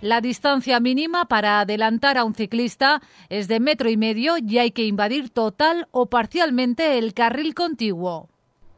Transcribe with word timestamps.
La 0.00 0.20
distancia 0.20 0.78
mínima 0.78 1.24
para 1.24 1.58
adelantar 1.58 2.18
a 2.18 2.24
un 2.24 2.34
ciclista 2.34 3.02
es 3.28 3.48
de 3.48 3.58
metro 3.58 3.90
y 3.90 3.96
medio 3.96 4.36
y 4.38 4.58
hay 4.58 4.70
que 4.70 4.84
invadir 4.84 5.30
total 5.30 5.88
o 5.90 6.06
parcialmente 6.06 6.98
el 6.98 7.14
carril 7.14 7.52
contiguo. 7.54 8.28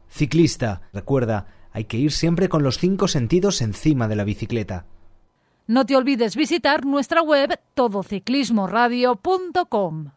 Ciclista, 0.09 0.81
recuerda, 0.91 1.45
hay 1.71 1.85
que 1.85 1.97
ir 1.97 2.11
siempre 2.11 2.49
con 2.49 2.63
los 2.63 2.79
cinco 2.79 3.07
sentidos 3.07 3.61
encima 3.61 4.07
de 4.07 4.15
la 4.15 4.23
bicicleta. 4.23 4.87
No 5.67 5.85
te 5.85 5.95
olvides 5.95 6.35
visitar 6.35 6.85
nuestra 6.85 7.21
web 7.21 7.59
todociclismoradio.com. 7.75 10.11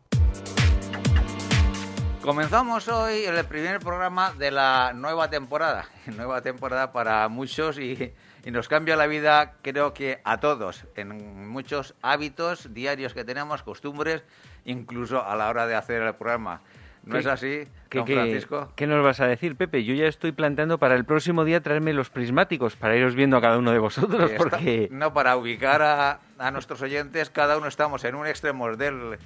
Comenzamos 2.22 2.88
hoy 2.88 3.24
el 3.24 3.44
primer 3.44 3.80
programa 3.80 4.32
de 4.32 4.50
la 4.50 4.94
nueva 4.94 5.28
temporada. 5.28 5.84
Nueva 6.16 6.40
temporada 6.40 6.90
para 6.90 7.28
muchos 7.28 7.78
y, 7.78 8.14
y, 8.44 8.50
nos 8.50 8.68
cambia 8.68 8.96
la 8.96 9.06
vida, 9.06 9.54
creo 9.62 9.94
que 9.94 10.20
a 10.24 10.38
todos, 10.38 10.84
en 10.96 11.48
muchos 11.48 11.94
hábitos 12.02 12.72
diarios 12.74 13.14
que 13.14 13.24
tenemos, 13.24 13.62
costumbres, 13.62 14.22
incluso 14.64 15.24
a 15.24 15.34
la 15.36 15.48
hora 15.48 15.66
de 15.66 15.74
hacer 15.74 16.02
el 16.02 16.14
programa. 16.14 16.60
¿No 17.04 17.18
es 17.18 17.26
así, 17.26 17.68
¿qué, 17.90 17.98
don 17.98 18.06
Francisco? 18.06 18.68
¿qué, 18.68 18.74
¿Qué 18.76 18.86
nos 18.86 19.04
vas 19.04 19.20
a 19.20 19.26
decir, 19.26 19.56
Pepe? 19.56 19.84
Yo 19.84 19.94
ya 19.94 20.06
estoy 20.06 20.32
planteando 20.32 20.78
para 20.78 20.94
el 20.94 21.04
próximo 21.04 21.44
día 21.44 21.62
traerme 21.62 21.92
los 21.92 22.08
prismáticos 22.08 22.76
para 22.76 22.96
iros 22.96 23.14
viendo 23.14 23.36
a 23.36 23.42
cada 23.42 23.58
uno 23.58 23.72
de 23.72 23.78
vosotros, 23.78 24.30
porque... 24.38 24.88
No, 24.90 25.12
para 25.12 25.36
ubicar 25.36 25.82
a, 25.82 26.20
a 26.38 26.50
nuestros 26.50 26.80
oyentes, 26.80 27.28
cada 27.28 27.58
uno 27.58 27.66
estamos 27.66 28.04
en 28.04 28.14
un 28.14 28.26
extremo 28.26 28.74
del, 28.74 29.18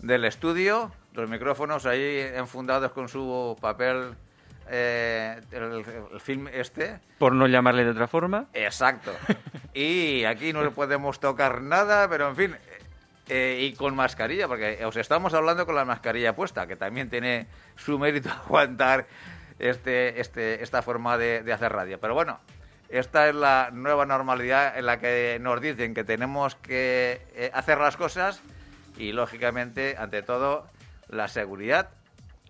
del 0.00 0.24
estudio, 0.24 0.92
los 1.14 1.28
micrófonos 1.28 1.86
ahí 1.86 2.20
enfundados 2.34 2.92
con 2.92 3.08
su 3.08 3.56
papel, 3.60 4.14
eh, 4.68 5.40
el, 5.52 5.84
el 6.12 6.20
film 6.20 6.48
este. 6.48 7.00
Por 7.18 7.34
no 7.34 7.46
llamarle 7.46 7.84
de 7.84 7.90
otra 7.90 8.08
forma. 8.08 8.46
Exacto. 8.52 9.12
Y 9.78 10.24
aquí 10.24 10.54
no 10.54 10.64
le 10.64 10.70
podemos 10.70 11.20
tocar 11.20 11.60
nada, 11.60 12.08
pero 12.08 12.30
en 12.30 12.36
fin, 12.36 12.56
eh, 13.28 13.58
y 13.60 13.74
con 13.74 13.94
mascarilla, 13.94 14.48
porque 14.48 14.82
os 14.86 14.96
estamos 14.96 15.34
hablando 15.34 15.66
con 15.66 15.74
la 15.74 15.84
mascarilla 15.84 16.34
puesta, 16.34 16.66
que 16.66 16.76
también 16.76 17.10
tiene 17.10 17.46
su 17.74 17.98
mérito 17.98 18.30
aguantar 18.46 19.06
este, 19.58 20.18
este, 20.18 20.62
esta 20.62 20.80
forma 20.80 21.18
de, 21.18 21.42
de 21.42 21.52
hacer 21.52 21.72
radio. 21.72 22.00
Pero 22.00 22.14
bueno, 22.14 22.40
esta 22.88 23.28
es 23.28 23.34
la 23.34 23.70
nueva 23.72 24.06
normalidad 24.06 24.78
en 24.78 24.86
la 24.86 24.98
que 24.98 25.38
nos 25.40 25.60
dicen 25.60 25.92
que 25.92 26.04
tenemos 26.04 26.54
que 26.54 27.20
eh, 27.34 27.50
hacer 27.52 27.78
las 27.78 27.96
cosas 27.96 28.40
y, 28.96 29.12
lógicamente, 29.12 29.96
ante 29.98 30.22
todo, 30.22 30.68
la 31.08 31.28
seguridad 31.28 31.90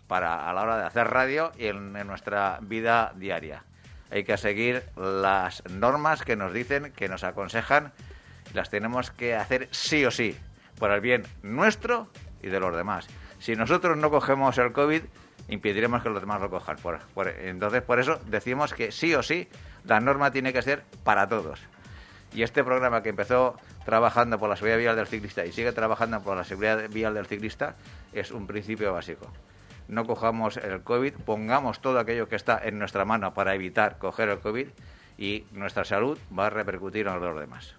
para 0.07 0.49
a 0.49 0.53
la 0.53 0.63
hora 0.63 0.79
de 0.79 0.85
hacer 0.85 1.09
radio 1.09 1.53
y 1.59 1.67
en, 1.67 1.97
en 1.97 2.07
nuestra 2.07 2.59
vida 2.63 3.13
diaria. 3.17 3.65
Hay 4.11 4.25
que 4.25 4.37
seguir 4.37 4.85
las 4.97 5.63
normas 5.69 6.23
que 6.23 6.37
nos 6.37 6.53
dicen, 6.53 6.93
que 6.93 7.09
nos 7.09 7.25
aconsejan, 7.25 7.93
las 8.55 8.71
tenemos 8.71 9.11
que 9.11 9.35
hacer 9.35 9.69
sí 9.73 10.05
o 10.05 10.11
sí, 10.11 10.37
por 10.79 10.91
el 10.93 11.01
bien 11.01 11.25
nuestro 11.43 12.09
y 12.43 12.49
de 12.49 12.61
los 12.61 12.77
demás. 12.77 13.09
Si 13.41 13.57
nosotros 13.57 13.97
no 13.97 14.11
cogemos 14.11 14.57
el 14.59 14.73
COVID, 14.73 15.03
impediremos 15.49 16.03
que 16.03 16.09
los 16.09 16.21
demás 16.21 16.41
lo 16.41 16.51
cojan. 16.51 16.77
Por- 16.77 17.01
por- 17.15 17.29
entonces, 17.29 17.83
por 17.83 17.99
eso 17.99 18.21
decimos 18.27 18.73
que 18.75 18.93
sí 18.93 19.15
o 19.15 19.23
sí, 19.23 19.49
la 19.85 20.01
norma 20.01 20.31
tiene 20.31 20.53
que 20.53 20.63
ser 20.63 20.85
para 21.05 21.29
todos. 21.29 21.61
Y 22.33 22.43
este 22.43 22.63
programa 22.65 23.03
que 23.03 23.09
empezó 23.09 23.59
trabajando 23.85 24.39
por 24.39 24.49
la 24.49 24.57
seguridad 24.57 24.79
vial 24.79 24.97
del 24.97 25.07
ciclista 25.07 25.45
y 25.47 25.53
sigue 25.53 25.73
trabajando 25.73 26.21
por 26.23 26.37
la 26.37 26.45
seguridad 26.45 26.89
vial 26.91 27.15
del 27.15 27.27
ciclista 27.27 27.75
es 28.13 28.31
un 28.31 28.47
principio 28.47 28.93
básico. 28.93 29.31
No 29.89 30.05
cojamos 30.05 30.57
el 30.57 30.83
COVID, 30.83 31.15
pongamos 31.25 31.81
todo 31.81 31.99
aquello 31.99 32.29
que 32.29 32.37
está 32.37 32.61
en 32.63 32.79
nuestra 32.79 33.05
mano 33.05 33.35
para 33.35 33.55
evitar 33.55 33.99
coger 33.99 34.29
el 34.29 34.41
COVID 34.41 34.69
y 35.19 35.45
nuestra 35.53 35.85
salud 35.85 36.19
va 36.37 36.47
a 36.47 36.51
repercutir 36.51 37.07
en 37.07 37.21
los 37.21 37.41
demás. 37.41 37.75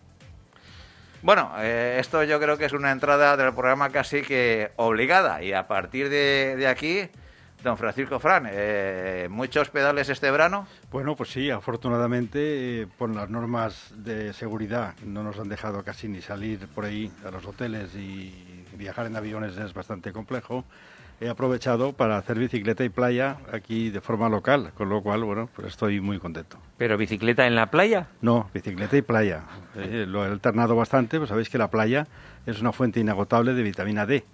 Bueno, 1.22 1.52
eh, 1.60 1.98
esto 2.00 2.24
yo 2.24 2.40
creo 2.40 2.58
que 2.58 2.66
es 2.66 2.74
una 2.74 2.92
entrada 2.92 3.36
del 3.36 3.54
programa 3.54 3.90
casi 3.90 4.22
que 4.22 4.72
obligada 4.76 5.42
y 5.44 5.52
a 5.52 5.68
partir 5.68 6.10
de, 6.10 6.56
de 6.56 6.68
aquí, 6.68 7.10
don 7.64 7.76
Francisco 7.76 8.20
Fran, 8.20 8.48
eh, 8.50 9.28
muchos 9.30 9.70
pedales 9.70 10.10
este 10.10 10.30
verano. 10.30 10.68
Bueno, 10.92 11.16
pues 11.16 11.32
sí, 11.32 11.50
afortunadamente, 11.50 12.82
eh, 12.82 12.88
por 12.98 13.14
las 13.14 13.30
normas 13.30 13.92
de 13.96 14.32
seguridad 14.34 14.94
no 15.04 15.24
nos 15.24 15.40
han 15.40 15.50
dejado 15.50 15.84
casi 15.84 16.08
ni 16.08 16.22
salir 16.22 16.68
por 16.68 16.86
ahí 16.86 17.12
a 17.26 17.32
los 17.32 17.46
hoteles 17.46 17.96
y 17.96 18.66
viajar 18.74 19.08
en 19.08 19.16
aviones 19.16 19.58
es 19.58 19.74
bastante 19.74 20.14
complejo. 20.14 20.66
He 21.20 21.30
aprovechado 21.30 21.94
para 21.94 22.18
hacer 22.18 22.38
bicicleta 22.38 22.84
y 22.84 22.90
playa 22.90 23.38
aquí 23.52 23.90
de 23.90 24.02
forma 24.02 24.30
local, 24.30 24.72
con 24.76 24.90
lo 24.90 25.02
cual, 25.02 25.24
bueno, 25.24 25.50
pues 25.56 25.70
estoy 25.70 26.00
muy 26.00 26.20
contento. 26.20 26.60
¿Pero 26.78 26.96
bicicleta 26.96 27.48
en 27.48 27.56
la 27.56 27.72
playa? 27.72 28.08
No, 28.22 28.52
bicicleta 28.54 28.96
y 28.96 29.02
playa. 29.02 29.44
Eh, 29.76 30.06
lo 30.08 30.24
he 30.24 30.28
alternado 30.28 30.76
bastante, 30.76 31.18
pues 31.18 31.30
sabéis 31.30 31.50
que 31.50 31.58
la 31.58 31.72
playa 31.72 32.06
es 32.46 32.62
una 32.62 32.72
fuente 32.72 33.00
inagotable 33.00 33.56
de 33.56 33.64
vitamina 33.64 34.06
D, 34.06 34.26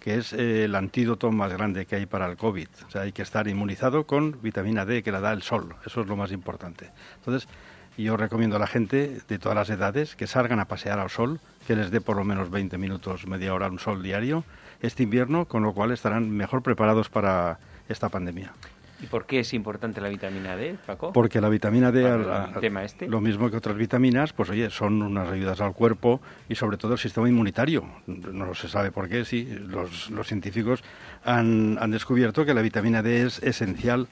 que 0.00 0.16
es 0.16 0.32
eh, 0.32 0.64
el 0.64 0.74
antídoto 0.74 1.30
más 1.30 1.52
grande 1.52 1.86
que 1.86 1.94
hay 1.94 2.06
para 2.06 2.26
el 2.26 2.36
COVID. 2.36 2.68
O 2.88 2.90
sea, 2.90 3.02
hay 3.02 3.12
que 3.12 3.22
estar 3.22 3.46
inmunizado 3.46 4.04
con 4.04 4.42
vitamina 4.42 4.84
D 4.84 5.04
que 5.04 5.12
la 5.12 5.20
da 5.20 5.32
el 5.32 5.42
sol. 5.42 5.76
Eso 5.86 6.00
es 6.00 6.08
lo 6.08 6.16
más 6.16 6.32
importante. 6.32 6.90
Entonces, 7.18 7.48
yo 7.96 8.16
recomiendo 8.16 8.56
a 8.56 8.58
la 8.58 8.66
gente 8.66 9.20
de 9.28 9.38
todas 9.38 9.54
las 9.54 9.70
edades 9.70 10.16
que 10.16 10.26
salgan 10.26 10.58
a 10.58 10.66
pasear 10.66 10.98
al 10.98 11.10
sol, 11.10 11.38
que 11.72 11.76
les 11.76 11.90
dé 11.90 12.02
por 12.02 12.16
lo 12.18 12.24
menos 12.24 12.50
20 12.50 12.76
minutos, 12.76 13.26
media 13.26 13.54
hora 13.54 13.68
un 13.68 13.78
sol 13.78 14.02
diario 14.02 14.44
este 14.82 15.04
invierno, 15.04 15.46
con 15.46 15.62
lo 15.62 15.72
cual 15.72 15.90
estarán 15.90 16.30
mejor 16.30 16.62
preparados 16.62 17.08
para 17.08 17.58
esta 17.88 18.10
pandemia. 18.10 18.52
¿Y 19.00 19.06
por 19.06 19.24
qué 19.24 19.40
es 19.40 19.54
importante 19.54 20.00
la 20.02 20.10
vitamina 20.10 20.54
D, 20.54 20.76
Paco? 20.86 21.12
Porque 21.14 21.40
la 21.40 21.48
vitamina 21.48 21.90
D, 21.90 22.06
al- 22.06 22.28
al- 22.30 22.60
tema 22.60 22.84
este. 22.84 23.08
lo 23.08 23.20
mismo 23.22 23.50
que 23.50 23.56
otras 23.56 23.76
vitaminas, 23.76 24.34
pues 24.34 24.50
oye, 24.50 24.68
son 24.68 25.00
unas 25.00 25.28
ayudas 25.30 25.60
al 25.62 25.72
cuerpo 25.72 26.20
y 26.48 26.56
sobre 26.56 26.76
todo 26.76 26.92
el 26.92 26.98
sistema 26.98 27.26
inmunitario. 27.28 27.84
No 28.06 28.54
se 28.54 28.68
sabe 28.68 28.90
por 28.92 29.08
qué, 29.08 29.24
sí. 29.24 29.44
Los, 29.66 30.10
los 30.10 30.26
científicos 30.26 30.84
han, 31.24 31.78
han 31.80 31.90
descubierto 31.90 32.44
que 32.44 32.52
la 32.52 32.60
vitamina 32.60 33.02
D 33.02 33.22
es 33.22 33.42
esencial, 33.42 34.08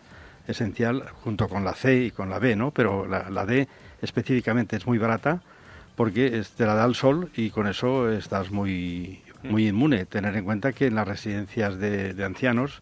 esencial 0.48 1.04
junto 1.22 1.46
con 1.48 1.62
la 1.62 1.74
C 1.74 2.04
y 2.06 2.10
con 2.10 2.30
la 2.30 2.38
B, 2.38 2.56
¿no? 2.56 2.70
Pero 2.70 3.06
la, 3.06 3.28
la 3.28 3.44
D 3.44 3.68
específicamente 4.00 4.76
es 4.76 4.86
muy 4.86 4.96
barata 4.98 5.42
porque 6.00 6.38
es- 6.38 6.52
te 6.52 6.64
la 6.64 6.74
da 6.74 6.86
el 6.86 6.94
sol 6.94 7.28
y 7.36 7.50
con 7.50 7.66
eso 7.66 8.10
estás 8.10 8.50
muy, 8.50 9.20
muy 9.42 9.68
inmune. 9.68 10.06
Tener 10.06 10.34
en 10.34 10.46
cuenta 10.46 10.72
que 10.72 10.86
en 10.86 10.94
las 10.94 11.06
residencias 11.06 11.78
de, 11.78 12.14
de 12.14 12.24
ancianos, 12.24 12.80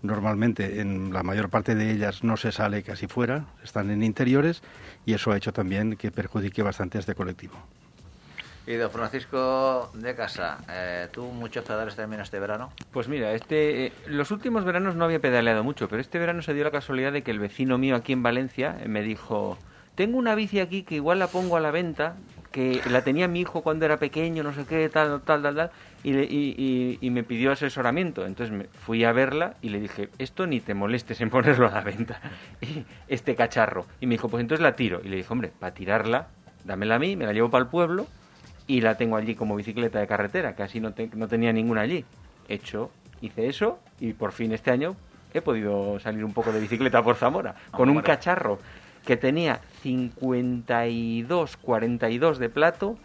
normalmente 0.00 0.80
en 0.80 1.12
la 1.12 1.22
mayor 1.22 1.50
parte 1.50 1.74
de 1.74 1.90
ellas 1.90 2.24
no 2.24 2.38
se 2.38 2.52
sale 2.52 2.82
casi 2.82 3.06
fuera, 3.06 3.44
están 3.62 3.90
en 3.90 4.02
interiores 4.02 4.62
y 5.04 5.12
eso 5.12 5.30
ha 5.30 5.36
hecho 5.36 5.52
también 5.52 5.96
que 5.96 6.10
perjudique 6.10 6.62
bastante 6.62 6.96
a 6.96 7.00
este 7.00 7.14
colectivo. 7.14 7.52
Y 8.66 8.76
don 8.76 8.90
Francisco 8.90 9.90
de 9.92 10.14
Casa, 10.14 10.56
eh, 10.70 11.08
¿tú 11.12 11.24
muchos 11.26 11.66
pedales 11.66 11.96
también 11.96 12.22
este 12.22 12.38
verano? 12.38 12.72
Pues 12.92 13.08
mira, 13.08 13.32
este, 13.32 13.88
eh, 13.88 13.92
los 14.06 14.30
últimos 14.30 14.64
veranos 14.64 14.96
no 14.96 15.04
había 15.04 15.20
pedaleado 15.20 15.62
mucho, 15.64 15.86
pero 15.90 16.00
este 16.00 16.18
verano 16.18 16.40
se 16.40 16.54
dio 16.54 16.64
la 16.64 16.70
casualidad 16.70 17.12
de 17.12 17.20
que 17.20 17.30
el 17.30 17.40
vecino 17.40 17.76
mío 17.76 17.94
aquí 17.94 18.14
en 18.14 18.22
Valencia 18.22 18.78
eh, 18.82 18.88
me 18.88 19.02
dijo, 19.02 19.58
tengo 19.96 20.16
una 20.16 20.34
bici 20.34 20.60
aquí 20.60 20.82
que 20.82 20.94
igual 20.94 21.18
la 21.18 21.26
pongo 21.26 21.58
a 21.58 21.60
la 21.60 21.70
venta, 21.70 22.16
que 22.54 22.80
la 22.88 23.02
tenía 23.02 23.26
mi 23.26 23.40
hijo 23.40 23.62
cuando 23.62 23.84
era 23.84 23.96
pequeño, 23.98 24.44
no 24.44 24.52
sé 24.54 24.64
qué, 24.64 24.88
tal, 24.88 25.20
tal, 25.22 25.42
tal, 25.42 25.56
tal, 25.56 25.70
y, 26.04 26.12
le- 26.12 26.22
y, 26.22 26.54
y- 26.56 26.98
y 27.04 27.10
me 27.10 27.24
pidió 27.24 27.50
asesoramiento. 27.50 28.24
Entonces 28.24 28.56
me 28.56 28.64
fui 28.66 29.02
a 29.02 29.10
verla 29.12 29.54
y 29.60 29.70
le 29.70 29.80
dije, 29.80 30.08
esto 30.18 30.46
ni 30.46 30.60
te 30.60 30.72
molestes 30.72 31.20
en 31.20 31.30
ponerlo 31.30 31.66
a 31.66 31.72
la 31.72 31.80
venta, 31.80 32.20
y 32.60 32.84
este 33.08 33.34
cacharro. 33.34 33.86
Y 34.00 34.06
me 34.06 34.14
dijo, 34.14 34.28
pues 34.28 34.40
entonces 34.40 34.62
la 34.62 34.76
tiro. 34.76 35.00
Y 35.04 35.08
le 35.08 35.16
dije, 35.16 35.32
hombre, 35.32 35.50
para 35.58 35.74
tirarla, 35.74 36.28
dámela 36.62 36.94
a 36.94 36.98
mí, 37.00 37.16
me 37.16 37.26
la 37.26 37.32
llevo 37.32 37.50
para 37.50 37.64
el 37.64 37.68
pueblo 37.70 38.06
y 38.68 38.80
la 38.82 38.96
tengo 38.96 39.16
allí 39.16 39.34
como 39.34 39.56
bicicleta 39.56 39.98
de 39.98 40.06
carretera, 40.06 40.54
que 40.54 40.62
así 40.62 40.78
no, 40.78 40.92
te- 40.92 41.10
no 41.12 41.26
tenía 41.26 41.52
ninguna 41.52 41.80
allí. 41.80 42.04
Hecho, 42.48 42.92
hice 43.20 43.48
eso 43.48 43.80
y 43.98 44.12
por 44.12 44.30
fin 44.30 44.52
este 44.52 44.70
año 44.70 44.94
he 45.32 45.42
podido 45.42 45.98
salir 45.98 46.24
un 46.24 46.32
poco 46.32 46.52
de 46.52 46.60
bicicleta 46.60 47.02
por 47.02 47.16
Zamora, 47.16 47.56
con 47.72 47.90
un 47.90 48.00
cacharro 48.00 48.60
que 49.04 49.16
tenía 49.16 49.60
52, 49.84 51.58
42 51.58 52.38
de 52.38 52.48
plato 52.48 52.96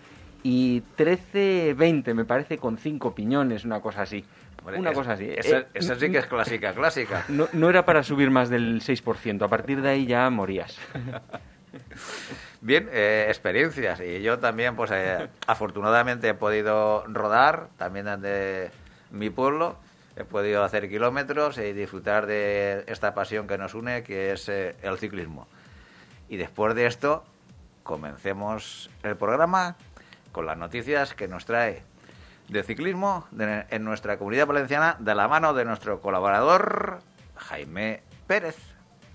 y 0.43 0.79
13, 0.95 1.75
20, 1.77 2.13
me 2.13 2.23
parece, 2.23 2.57
con 2.57 2.77
cinco 2.77 3.13
piñones, 3.13 3.65
una 3.65 3.81
cosa 3.81 4.03
así. 4.03 4.23
una 4.65 4.93
cosa 4.93 5.13
así. 5.13 5.29
Esa, 5.29 5.65
eh, 5.73 5.81
sí 5.81 6.09
que 6.09 6.19
es 6.19 6.25
clásica, 6.25 6.73
clásica. 6.73 7.25
No, 7.29 7.49
no 7.51 7.69
era 7.69 7.83
para 7.83 8.01
subir 8.01 8.31
más 8.31 8.49
del 8.49 8.81
6%, 8.81 9.43
a 9.43 9.47
partir 9.49 9.81
de 9.81 9.89
ahí 9.89 10.05
ya 10.05 10.29
morías. 10.29 10.77
Bien, 12.61 12.87
eh, 12.93 13.25
experiencias. 13.27 13.99
Y 13.99 14.21
yo 14.21 14.39
también, 14.39 14.77
pues 14.77 14.91
eh, 14.93 15.27
afortunadamente 15.47 16.29
he 16.29 16.33
podido 16.33 17.03
rodar, 17.07 17.67
también 17.77 18.05
de 18.21 18.71
mi 19.11 19.29
pueblo. 19.29 19.75
He 20.15 20.23
podido 20.23 20.63
hacer 20.63 20.89
kilómetros 20.89 21.57
y 21.57 21.73
disfrutar 21.73 22.25
de 22.25 22.85
esta 22.87 23.13
pasión 23.13 23.47
que 23.47 23.57
nos 23.57 23.73
une, 23.73 24.03
que 24.03 24.31
es 24.31 24.47
el 24.47 24.97
ciclismo. 24.97 25.47
Y 26.29 26.37
después 26.37 26.75
de 26.75 26.85
esto, 26.85 27.23
comencemos 27.83 28.89
el 29.03 29.17
programa 29.17 29.75
con 30.31 30.45
las 30.45 30.57
noticias 30.57 31.15
que 31.15 31.27
nos 31.27 31.45
trae 31.45 31.83
de 32.47 32.63
ciclismo 32.63 33.27
en 33.37 33.83
nuestra 33.83 34.17
comunidad 34.17 34.47
valenciana 34.47 34.95
de 34.99 35.15
la 35.15 35.27
mano 35.27 35.53
de 35.53 35.65
nuestro 35.65 36.01
colaborador 36.01 36.99
Jaime 37.35 38.01
Pérez. 38.27 38.55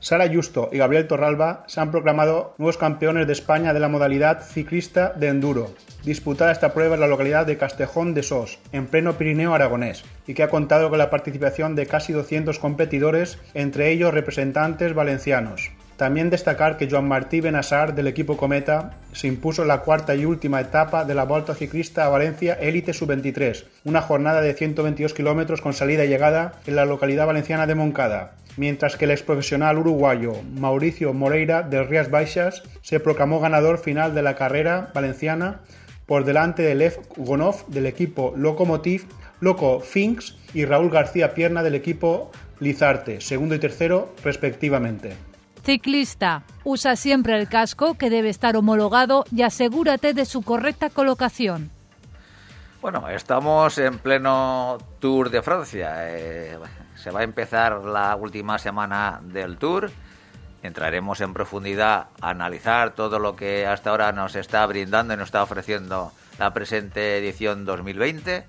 Sara 0.00 0.28
Justo 0.28 0.68
y 0.70 0.78
Gabriel 0.78 1.08
Torralba 1.08 1.64
se 1.66 1.80
han 1.80 1.90
proclamado 1.90 2.54
nuevos 2.58 2.76
campeones 2.76 3.26
de 3.26 3.32
España 3.32 3.72
de 3.72 3.80
la 3.80 3.88
modalidad 3.88 4.42
ciclista 4.42 5.14
de 5.14 5.28
enduro, 5.28 5.74
disputada 6.02 6.52
esta 6.52 6.74
prueba 6.74 6.94
en 6.94 7.00
la 7.00 7.06
localidad 7.06 7.46
de 7.46 7.56
Castejón 7.56 8.12
de 8.12 8.22
Sos, 8.22 8.58
en 8.72 8.86
pleno 8.86 9.14
Pirineo 9.14 9.54
aragonés, 9.54 10.04
y 10.26 10.34
que 10.34 10.42
ha 10.42 10.50
contado 10.50 10.90
con 10.90 10.98
la 10.98 11.08
participación 11.08 11.74
de 11.74 11.86
casi 11.86 12.12
200 12.12 12.58
competidores, 12.58 13.38
entre 13.54 13.92
ellos 13.92 14.12
representantes 14.12 14.94
valencianos. 14.94 15.70
También 15.96 16.28
destacar 16.28 16.76
que 16.76 16.88
Joan 16.90 17.06
Martí 17.06 17.40
Benassar 17.40 17.94
del 17.94 18.08
equipo 18.08 18.36
Cometa 18.36 18.94
se 19.12 19.28
impuso 19.28 19.62
en 19.62 19.68
la 19.68 19.82
cuarta 19.82 20.16
y 20.16 20.24
última 20.24 20.60
etapa 20.60 21.04
de 21.04 21.14
la 21.14 21.24
Volta 21.24 21.54
Ciclista 21.54 22.04
a 22.04 22.08
Valencia 22.08 22.54
Élite 22.54 22.92
Sub-23, 22.92 23.64
una 23.84 24.02
jornada 24.02 24.40
de 24.40 24.54
122 24.54 25.14
kilómetros 25.14 25.60
con 25.60 25.72
salida 25.72 26.04
y 26.04 26.08
llegada 26.08 26.54
en 26.66 26.74
la 26.74 26.84
localidad 26.84 27.26
valenciana 27.26 27.68
de 27.68 27.76
Moncada, 27.76 28.32
mientras 28.56 28.96
que 28.96 29.04
el 29.04 29.12
exprofesional 29.12 29.78
uruguayo 29.78 30.32
Mauricio 30.58 31.12
Moreira 31.12 31.62
de 31.62 31.84
Rías 31.84 32.10
Baixas 32.10 32.64
se 32.82 32.98
proclamó 32.98 33.38
ganador 33.38 33.78
final 33.78 34.16
de 34.16 34.22
la 34.22 34.34
carrera 34.34 34.90
valenciana 34.94 35.60
por 36.06 36.24
delante 36.24 36.62
de 36.62 36.74
Lev 36.74 36.98
Gonov 37.16 37.66
del 37.68 37.86
equipo 37.86 38.34
Lokomotiv, 38.36 39.06
Loco 39.40 39.78
Finks 39.78 40.36
y 40.54 40.64
Raúl 40.64 40.90
García 40.90 41.34
Pierna 41.34 41.62
del 41.62 41.76
equipo 41.76 42.32
Lizarte, 42.58 43.20
segundo 43.20 43.54
y 43.54 43.60
tercero 43.60 44.12
respectivamente. 44.24 45.33
Ciclista, 45.64 46.42
usa 46.62 46.94
siempre 46.94 47.38
el 47.40 47.48
casco 47.48 47.94
que 47.94 48.10
debe 48.10 48.28
estar 48.28 48.54
homologado 48.54 49.24
y 49.34 49.40
asegúrate 49.42 50.12
de 50.12 50.26
su 50.26 50.42
correcta 50.42 50.90
colocación. 50.90 51.70
Bueno, 52.82 53.08
estamos 53.08 53.78
en 53.78 53.98
pleno 53.98 54.76
Tour 54.98 55.30
de 55.30 55.40
Francia. 55.40 55.94
Eh, 56.00 56.58
se 56.96 57.10
va 57.10 57.20
a 57.20 57.24
empezar 57.24 57.82
la 57.82 58.14
última 58.14 58.58
semana 58.58 59.20
del 59.22 59.56
Tour. 59.56 59.90
Entraremos 60.62 61.22
en 61.22 61.32
profundidad 61.32 62.08
a 62.20 62.28
analizar 62.28 62.94
todo 62.94 63.18
lo 63.18 63.34
que 63.34 63.66
hasta 63.66 63.88
ahora 63.88 64.12
nos 64.12 64.36
está 64.36 64.66
brindando 64.66 65.14
y 65.14 65.16
nos 65.16 65.28
está 65.28 65.42
ofreciendo 65.42 66.12
la 66.38 66.52
presente 66.52 67.16
edición 67.16 67.64
2020 67.64 68.44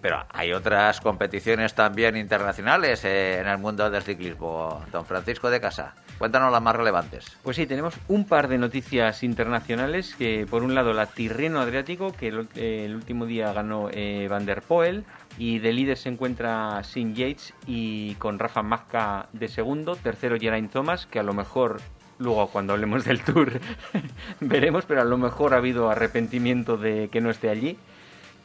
pero 0.00 0.24
hay 0.32 0.52
otras 0.52 1.00
competiciones 1.00 1.74
también 1.74 2.16
internacionales 2.16 3.04
eh, 3.04 3.40
en 3.40 3.46
el 3.46 3.58
mundo 3.58 3.90
del 3.90 4.02
ciclismo. 4.02 4.82
Don 4.92 5.04
Francisco 5.04 5.50
de 5.50 5.60
Casa, 5.60 5.94
cuéntanos 6.18 6.52
las 6.52 6.62
más 6.62 6.76
relevantes. 6.76 7.36
Pues 7.42 7.56
sí, 7.56 7.66
tenemos 7.66 7.94
un 8.08 8.24
par 8.26 8.48
de 8.48 8.58
noticias 8.58 9.22
internacionales. 9.22 10.14
Que 10.16 10.46
por 10.48 10.62
un 10.62 10.74
lado, 10.74 10.92
la 10.92 11.06
Tirreno 11.06 11.60
Adriático, 11.60 12.12
que 12.12 12.28
el, 12.28 12.94
último 12.94 13.26
día 13.26 13.52
ganó 13.52 13.88
eh, 13.92 14.26
Van 14.28 14.46
der 14.46 14.62
Poel. 14.62 15.04
Y 15.38 15.58
de 15.58 15.72
líder 15.72 15.98
se 15.98 16.08
encuentra 16.08 16.82
Sin 16.84 17.14
Yates 17.14 17.52
y 17.66 18.14
con 18.14 18.38
Rafa 18.38 18.62
Mazca 18.62 19.28
de 19.32 19.48
segundo. 19.48 19.96
Tercero, 19.96 20.38
Geraint 20.38 20.72
Thomas, 20.72 21.06
que 21.06 21.18
a 21.18 21.22
lo 21.22 21.34
mejor 21.34 21.80
luego 22.18 22.48
cuando 22.48 22.72
hablemos 22.72 23.04
del 23.04 23.20
Tour 23.22 23.60
veremos, 24.40 24.86
pero 24.86 25.02
a 25.02 25.04
lo 25.04 25.18
mejor 25.18 25.52
ha 25.52 25.58
habido 25.58 25.90
arrepentimiento 25.90 26.78
de 26.78 27.08
que 27.10 27.20
no 27.20 27.30
esté 27.30 27.50
allí. 27.50 27.76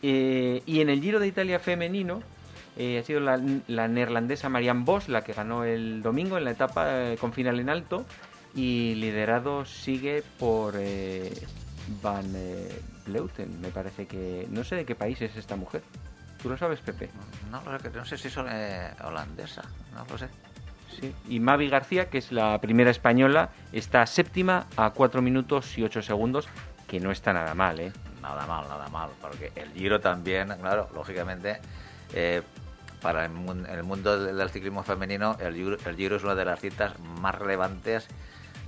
Eh, 0.04 0.64
y 0.66 0.82
en 0.82 0.90
el 0.90 1.02
Giro 1.02 1.20
de 1.20 1.28
Italia 1.28 1.60
femenino 1.60 2.22
eh, 2.78 3.00
ha 3.00 3.04
sido 3.04 3.20
la, 3.20 3.38
neerlandesa 3.88 4.50
Marianne 4.50 4.84
Vos 4.84 5.10
la 5.10 5.24
que 5.24 5.34
ganó 5.34 5.64
el 5.64 6.02
domingo 6.02 6.38
en 6.38 6.46
la 6.46 6.52
etapa 6.52 6.86
eh, 6.88 7.18
con 7.20 7.34
final 7.34 7.60
en 7.60 7.70
alto 7.70 8.06
y 8.56 8.96
liderado 8.96 9.66
sigue 9.66 10.24
por 10.40 10.76
Van 12.02 12.34
Bleuten, 13.06 13.62
me 13.62 13.70
parece 13.70 14.08
que... 14.08 14.46
No 14.50 14.64
sé 14.64 14.76
de 14.76 14.86
qué 14.86 14.94
país 14.94 15.22
es 15.22 15.36
esta 15.38 15.56
mujer. 15.56 15.82
¿Tú 16.42 16.50
lo 16.50 16.58
sabes, 16.58 16.80
Pepe? 16.82 17.10
No, 17.50 17.62
no 17.62 18.06
sé 18.06 18.18
si 18.18 18.30
son 18.30 18.48
holandesa, 19.04 19.62
no 19.94 20.06
lo 20.10 20.18
sé. 20.18 20.28
Sí. 21.00 21.16
Y 21.30 21.40
Mavi 21.40 21.70
García, 21.70 22.10
que 22.10 22.18
es 22.18 22.34
la 22.34 22.60
primera 22.60 22.92
española, 22.92 23.52
está 23.72 24.06
séptima 24.06 24.68
a 24.76 24.90
4 24.90 25.22
minutos 25.22 25.78
y 25.78 25.84
8 25.84 26.02
segundos, 26.02 26.50
que 26.88 27.00
no 27.00 27.12
está 27.12 27.32
nada 27.32 27.56
mal, 27.56 27.80
¿eh? 27.80 27.94
nada 28.22 28.46
mal, 28.46 28.68
nada 28.68 28.88
mal, 28.90 29.10
porque 29.20 29.52
el 29.56 29.72
Giro 29.74 30.00
también, 30.00 30.54
claro, 30.60 30.90
lógicamente, 30.94 31.60
eh, 32.14 32.42
para 33.02 33.26
el, 33.26 33.32
mundo 33.32 34.20
del 34.20 34.50
ciclismo 34.50 34.84
femenino, 34.84 35.36
el 35.40 35.56
Giro, 35.96 36.16
es 36.16 36.24
una 36.24 36.36
de 36.36 36.46
las 36.46 36.60
citas 36.60 36.98
más 37.00 37.36
relevantes 37.36 38.08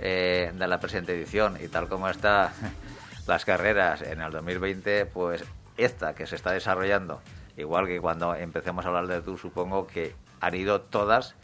eh, 0.00 0.52
de 0.54 0.66
la 0.66 0.80
presente 0.80 1.14
edición 1.14 1.56
y 1.62 1.68
tal 1.68 1.88
como 1.88 2.08
está 2.08 2.52
las 3.26 3.44
carreras 3.44 4.02
en 4.02 4.20
el 4.20 4.32
2020, 4.32 5.06
pues 5.06 5.44
esta 5.76 6.14
que 6.14 6.26
se 6.26 6.36
está 6.36 6.52
desarrollando, 6.52 7.20
igual 7.56 7.86
que 7.86 8.00
cuando 8.00 8.34
empecemos 8.34 8.84
a 8.84 8.88
hablar 8.88 9.06
de 9.06 9.22
Tour, 9.22 9.38
supongo 9.38 9.86
que 9.86 10.14
han 10.40 10.54
ido 10.54 10.80
todas 10.80 11.34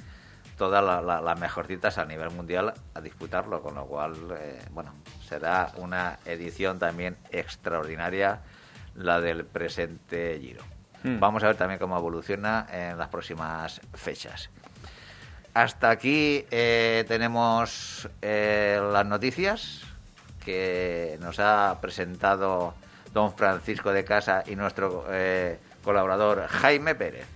todas 0.60 0.84
las 1.02 1.40
mejorcitas 1.40 1.96
a 1.96 2.04
nivel 2.04 2.28
mundial 2.32 2.74
a 2.92 3.00
disputarlo, 3.00 3.62
con 3.62 3.76
lo 3.76 3.86
cual, 3.86 4.14
eh, 4.38 4.60
bueno, 4.72 4.92
será 5.26 5.72
una 5.76 6.18
edición 6.26 6.78
también 6.78 7.16
extraordinaria 7.30 8.42
la 8.94 9.22
del 9.22 9.46
presente 9.46 10.38
Giro. 10.38 10.62
Hmm. 11.02 11.18
Vamos 11.18 11.42
a 11.42 11.48
ver 11.48 11.56
también 11.56 11.78
cómo 11.78 11.96
evoluciona 11.96 12.66
en 12.70 12.98
las 12.98 13.08
próximas 13.08 13.80
fechas. 13.94 14.50
Hasta 15.54 15.90
aquí 15.90 16.44
eh, 16.50 17.04
tenemos 17.08 18.08
eh, 18.22 18.80
las 18.92 19.06
noticias 19.06 19.82
que 20.44 21.18
nos 21.20 21.38
ha 21.40 21.78
presentado 21.80 22.74
don 23.12 23.32
Francisco 23.32 23.92
de 23.92 24.04
Casa 24.04 24.44
y 24.46 24.56
nuestro 24.56 25.04
colaborador 25.84 26.46
Jaime 26.46 26.94
Pérez. 26.94 27.26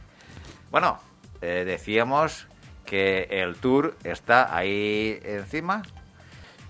Bueno, 0.70 1.00
decíamos 1.40 2.46
que 2.84 3.26
el 3.30 3.56
tour 3.56 3.96
está 4.04 4.56
ahí 4.56 5.20
encima, 5.24 5.82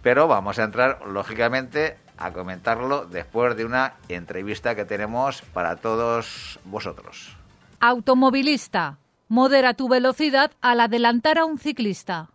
pero 0.02 0.26
vamos 0.26 0.58
a 0.58 0.64
entrar 0.64 1.06
lógicamente 1.06 1.96
a 2.16 2.32
comentarlo 2.32 3.06
después 3.06 3.56
de 3.56 3.64
una 3.64 3.94
entrevista 4.08 4.74
que 4.74 4.84
tenemos 4.84 5.42
para 5.52 5.76
todos 5.76 6.58
vosotros. 6.64 7.36
Automovilista, 7.80 8.98
modera 9.28 9.74
tu 9.74 9.88
velocidad 9.88 10.52
al 10.60 10.80
adelantar 10.80 11.38
a 11.38 11.44
un 11.44 11.58
ciclista. 11.58 12.30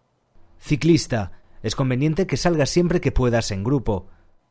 Ciclista, 0.60 1.32
es 1.64 1.76
conveniente 1.76 2.28
que 2.28 2.38
salgas 2.38 2.70
siempre 2.70 3.02
que 3.02 3.12
puedas 3.12 3.52
en 3.52 3.64
grupo. 3.64 4.08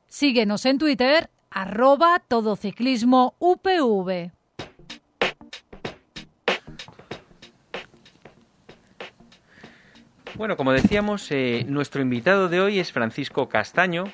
Síguenos 0.07 0.65
en 0.67 0.79
Twitter, 0.79 1.31
arroba 1.51 2.23
todociclismo 2.27 3.35
UPV. 3.39 4.33
Bueno, 10.39 10.57
como 10.57 10.73
decíamos, 10.73 11.31
eh, 11.33 11.65
nuestro 11.69 12.01
invitado 12.01 12.49
de 12.49 12.61
hoy 12.61 12.79
es 12.79 12.93
Francisco 12.93 13.49
Castaño. 13.49 14.05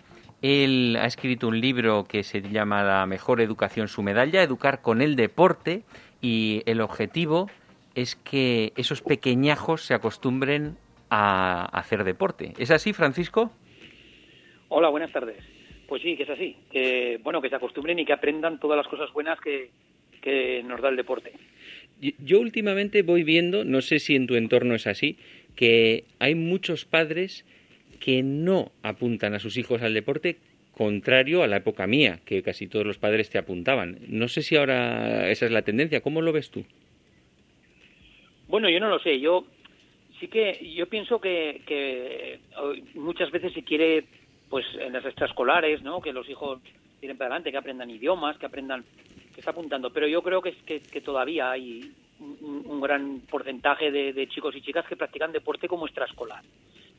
Él 0.44 0.98
ha 1.00 1.06
escrito 1.06 1.48
un 1.48 1.58
libro 1.58 2.04
que 2.04 2.22
se 2.22 2.42
llama 2.42 2.82
La 2.82 3.06
mejor 3.06 3.40
educación, 3.40 3.88
su 3.88 4.02
medalla, 4.02 4.42
Educar 4.42 4.82
con 4.82 5.00
el 5.00 5.16
deporte, 5.16 5.84
y 6.20 6.62
el 6.66 6.82
objetivo 6.82 7.48
es 7.94 8.14
que 8.16 8.74
esos 8.76 9.00
pequeñajos 9.00 9.86
se 9.86 9.94
acostumbren 9.94 10.76
a 11.08 11.64
hacer 11.72 12.04
deporte. 12.04 12.52
¿Es 12.58 12.70
así, 12.70 12.92
Francisco? 12.92 13.52
Hola, 14.68 14.90
buenas 14.90 15.12
tardes. 15.12 15.42
Pues 15.88 16.02
sí, 16.02 16.14
que 16.14 16.24
es 16.24 16.28
así. 16.30 16.58
Que, 16.70 17.18
bueno, 17.22 17.40
que 17.40 17.48
se 17.48 17.56
acostumbren 17.56 17.98
y 17.98 18.04
que 18.04 18.12
aprendan 18.12 18.60
todas 18.60 18.76
las 18.76 18.86
cosas 18.86 19.10
buenas 19.14 19.40
que, 19.40 19.70
que 20.20 20.62
nos 20.62 20.82
da 20.82 20.90
el 20.90 20.96
deporte. 20.96 21.32
Yo 22.18 22.38
últimamente 22.40 23.00
voy 23.00 23.22
viendo, 23.22 23.64
no 23.64 23.80
sé 23.80 23.98
si 23.98 24.14
en 24.14 24.26
tu 24.26 24.34
entorno 24.34 24.74
es 24.74 24.86
así, 24.86 25.16
que 25.56 26.04
hay 26.18 26.34
muchos 26.34 26.84
padres 26.84 27.46
que 28.04 28.22
no 28.22 28.70
apuntan 28.82 29.32
a 29.32 29.38
sus 29.38 29.56
hijos 29.56 29.80
al 29.80 29.94
deporte 29.94 30.36
contrario 30.72 31.42
a 31.42 31.46
la 31.46 31.56
época 31.56 31.86
mía, 31.86 32.20
que 32.26 32.42
casi 32.42 32.66
todos 32.68 32.84
los 32.84 32.98
padres 32.98 33.30
te 33.30 33.38
apuntaban. 33.38 33.96
No 34.08 34.28
sé 34.28 34.42
si 34.42 34.56
ahora 34.56 35.30
esa 35.30 35.46
es 35.46 35.52
la 35.52 35.62
tendencia. 35.62 36.02
¿Cómo 36.02 36.20
lo 36.20 36.30
ves 36.30 36.50
tú? 36.50 36.66
Bueno, 38.46 38.68
yo 38.68 38.78
no 38.78 38.90
lo 38.90 38.98
sé. 38.98 39.18
Yo 39.20 39.46
sí 40.20 40.28
que 40.28 40.70
yo 40.76 40.86
pienso 40.86 41.18
que, 41.18 41.62
que 41.64 42.40
muchas 42.94 43.30
veces 43.30 43.54
se 43.54 43.62
quiere, 43.62 44.04
pues 44.50 44.66
en 44.78 44.92
las 44.92 45.06
extraescolares, 45.06 45.80
¿no? 45.80 46.02
Que 46.02 46.12
los 46.12 46.28
hijos 46.28 46.60
tiren 47.00 47.16
para 47.16 47.28
adelante, 47.28 47.52
que 47.52 47.56
aprendan 47.56 47.88
idiomas, 47.88 48.36
que 48.36 48.44
aprendan, 48.44 48.84
que 49.32 49.40
está 49.40 49.52
apuntando. 49.52 49.90
Pero 49.94 50.08
yo 50.08 50.20
creo 50.20 50.42
que, 50.42 50.52
que, 50.66 50.80
que 50.80 51.00
todavía 51.00 51.52
hay 51.52 51.90
un, 52.20 52.80
gran 52.80 53.20
porcentaje 53.20 53.90
de, 53.90 54.28
chicos 54.28 54.54
y 54.56 54.60
chicas 54.60 54.86
que 54.86 54.96
practican 54.96 55.32
deporte 55.32 55.68
como 55.68 55.86
extraescolar. 55.86 56.42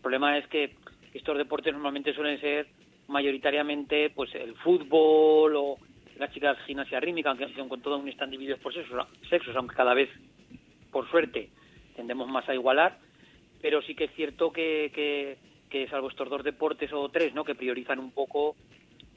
Problema 0.05 0.38
es 0.38 0.45
que 0.50 0.69
estos 1.15 1.35
deportes 1.35 1.74
normalmente 1.74 2.13
suelen 2.13 2.39
ser 2.39 2.67
mayoritariamente 3.07 4.12
pues 4.12 4.35
el 4.35 4.53
fútbol 4.57 5.55
o 5.55 5.77
las 6.19 6.31
chicas 6.31 6.59
gimnasia 6.67 7.00
rítmica, 7.00 7.31
aunque 7.31 7.51
con 7.67 7.81
todo 7.81 7.97
un 7.97 8.07
están 8.07 8.29
divididos 8.29 8.59
por 8.59 8.71
sexos, 8.71 9.07
sexos, 9.31 9.55
aunque 9.55 9.74
cada 9.74 9.95
vez, 9.95 10.07
por 10.91 11.09
suerte, 11.09 11.50
tendemos 11.95 12.27
más 12.27 12.47
a 12.47 12.53
igualar, 12.53 13.00
pero 13.63 13.81
sí 13.81 13.95
que 13.95 14.03
es 14.03 14.12
cierto 14.13 14.51
que, 14.51 14.91
que, 14.93 15.39
que 15.71 15.88
salvo 15.88 16.09
estos 16.09 16.29
dos 16.29 16.43
deportes 16.43 16.93
o 16.93 17.09
tres, 17.09 17.33
¿no? 17.33 17.43
que 17.43 17.55
priorizan 17.55 17.97
un 17.97 18.12
poco 18.12 18.55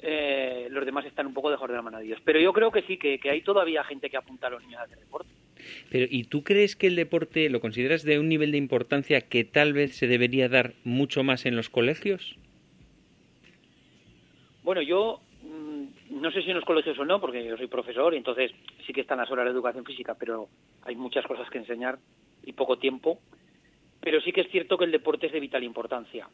eh, 0.00 0.68
los 0.70 0.86
demás 0.86 1.04
están 1.06 1.26
un 1.26 1.34
poco 1.34 1.50
de 1.50 1.56
la 1.74 1.82
mano 1.82 1.98
de 1.98 2.04
Dios. 2.04 2.20
Pero 2.24 2.40
yo 2.40 2.52
creo 2.52 2.70
que 2.70 2.82
sí, 2.82 2.96
que, 2.96 3.20
hay 3.28 3.42
todavía 3.42 3.82
gente 3.84 4.08
que 4.08 4.16
apunta 4.16 4.46
a 4.46 4.50
los 4.50 4.62
niños 4.62 4.80
a 4.80 4.84
hacer 4.84 4.98
deporte. 4.98 5.28
Pero, 5.90 6.06
¿y 6.10 6.24
tú 6.24 6.42
crees 6.42 6.76
que 6.76 6.86
el 6.86 6.96
deporte 6.96 7.48
lo 7.50 7.60
consideras 7.60 8.02
de 8.02 8.18
un 8.18 8.28
nivel 8.28 8.52
de 8.52 8.58
importancia 8.58 9.22
que 9.22 9.44
tal 9.44 9.72
vez 9.72 9.96
se 9.96 10.06
debería 10.06 10.48
dar 10.48 10.74
mucho 10.84 11.22
más 11.22 11.46
en 11.46 11.56
los 11.56 11.68
colegios? 11.68 12.36
Bueno, 14.62 14.82
yo 14.82 15.20
mm, 15.42 16.20
no 16.20 16.30
sé 16.30 16.42
si 16.42 16.50
en 16.50 16.56
los 16.56 16.64
colegios 16.64 16.98
o 16.98 17.04
no, 17.04 17.20
porque 17.20 17.44
yo 17.44 17.56
soy 17.56 17.68
profesor 17.68 18.14
y 18.14 18.18
entonces 18.18 18.52
sí 18.86 18.92
que 18.92 19.00
están 19.00 19.18
las 19.18 19.30
horas 19.30 19.46
de 19.46 19.52
educación 19.52 19.84
física, 19.84 20.14
pero 20.18 20.48
hay 20.82 20.96
muchas 20.96 21.26
cosas 21.26 21.48
que 21.50 21.58
enseñar 21.58 21.98
y 22.44 22.52
poco 22.52 22.78
tiempo. 22.78 23.20
Pero 24.00 24.20
sí 24.20 24.32
que 24.32 24.42
es 24.42 24.50
cierto 24.50 24.78
que 24.78 24.84
el 24.84 24.92
deporte 24.92 25.26
es 25.26 25.32
de 25.32 25.40
vital 25.40 25.64
importancia. 25.64 26.28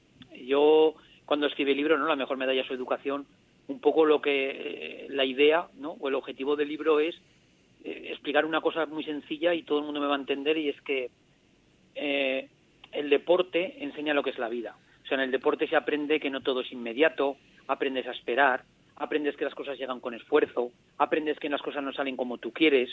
Yo, 0.45 0.95
cuando 1.25 1.47
escribí 1.47 1.71
el 1.71 1.79
libro, 1.79 1.97
¿no? 1.97 2.07
La 2.07 2.17
mejor 2.17 2.37
medalla 2.37 2.61
es 2.61 2.67
su 2.67 2.75
educación, 2.75 3.27
un 3.69 3.81
poco 3.81 4.05
lo 4.05 4.21
que 4.21 4.51
eh, 4.51 5.07
la 5.09 5.25
idea 5.25 5.69
¿no? 5.75 5.93
o 5.93 6.09
el 6.09 6.15
objetivo 6.15 6.57
del 6.57 6.69
libro 6.69 7.01
es 7.01 7.15
eh, 7.85 8.09
explicar 8.11 8.45
una 8.45 8.61
cosa 8.61 8.87
muy 8.87 9.05
sencilla 9.05 9.55
y 9.55 9.63
todo 9.63 9.79
el 9.79 9.85
mundo 9.85 10.01
me 10.01 10.07
va 10.07 10.17
a 10.17 10.19
entender 10.19 10.57
y 10.59 10.69
es 10.69 10.81
que 10.83 11.11
eh, 11.95 12.49
el 12.93 13.11
deporte 13.11 13.85
enseña 13.85 14.15
lo 14.15 14.23
que 14.23 14.31
es 14.31 14.39
la 14.39 14.49
vida. 14.49 14.77
O 15.05 15.07
sea, 15.07 15.17
en 15.17 15.25
el 15.25 15.31
deporte 15.31 15.69
se 15.69 15.77
aprende 15.77 16.19
que 16.19 16.31
no 16.31 16.41
todo 16.41 16.63
es 16.63 16.73
inmediato, 16.73 17.37
aprendes 17.69 18.07
a 18.07 18.13
esperar, 18.13 18.65
aprendes 18.97 19.37
que 19.37 19.45
las 19.45 19.55
cosas 19.55 19.79
llegan 19.79 20.01
con 20.01 20.15
esfuerzo, 20.15 20.73
aprendes 20.99 21.39
que 21.39 21.49
las 21.49 21.63
cosas 21.63 21.83
no 21.83 21.93
salen 21.93 22.17
como 22.17 22.39
tú 22.39 22.53
quieres, 22.53 22.89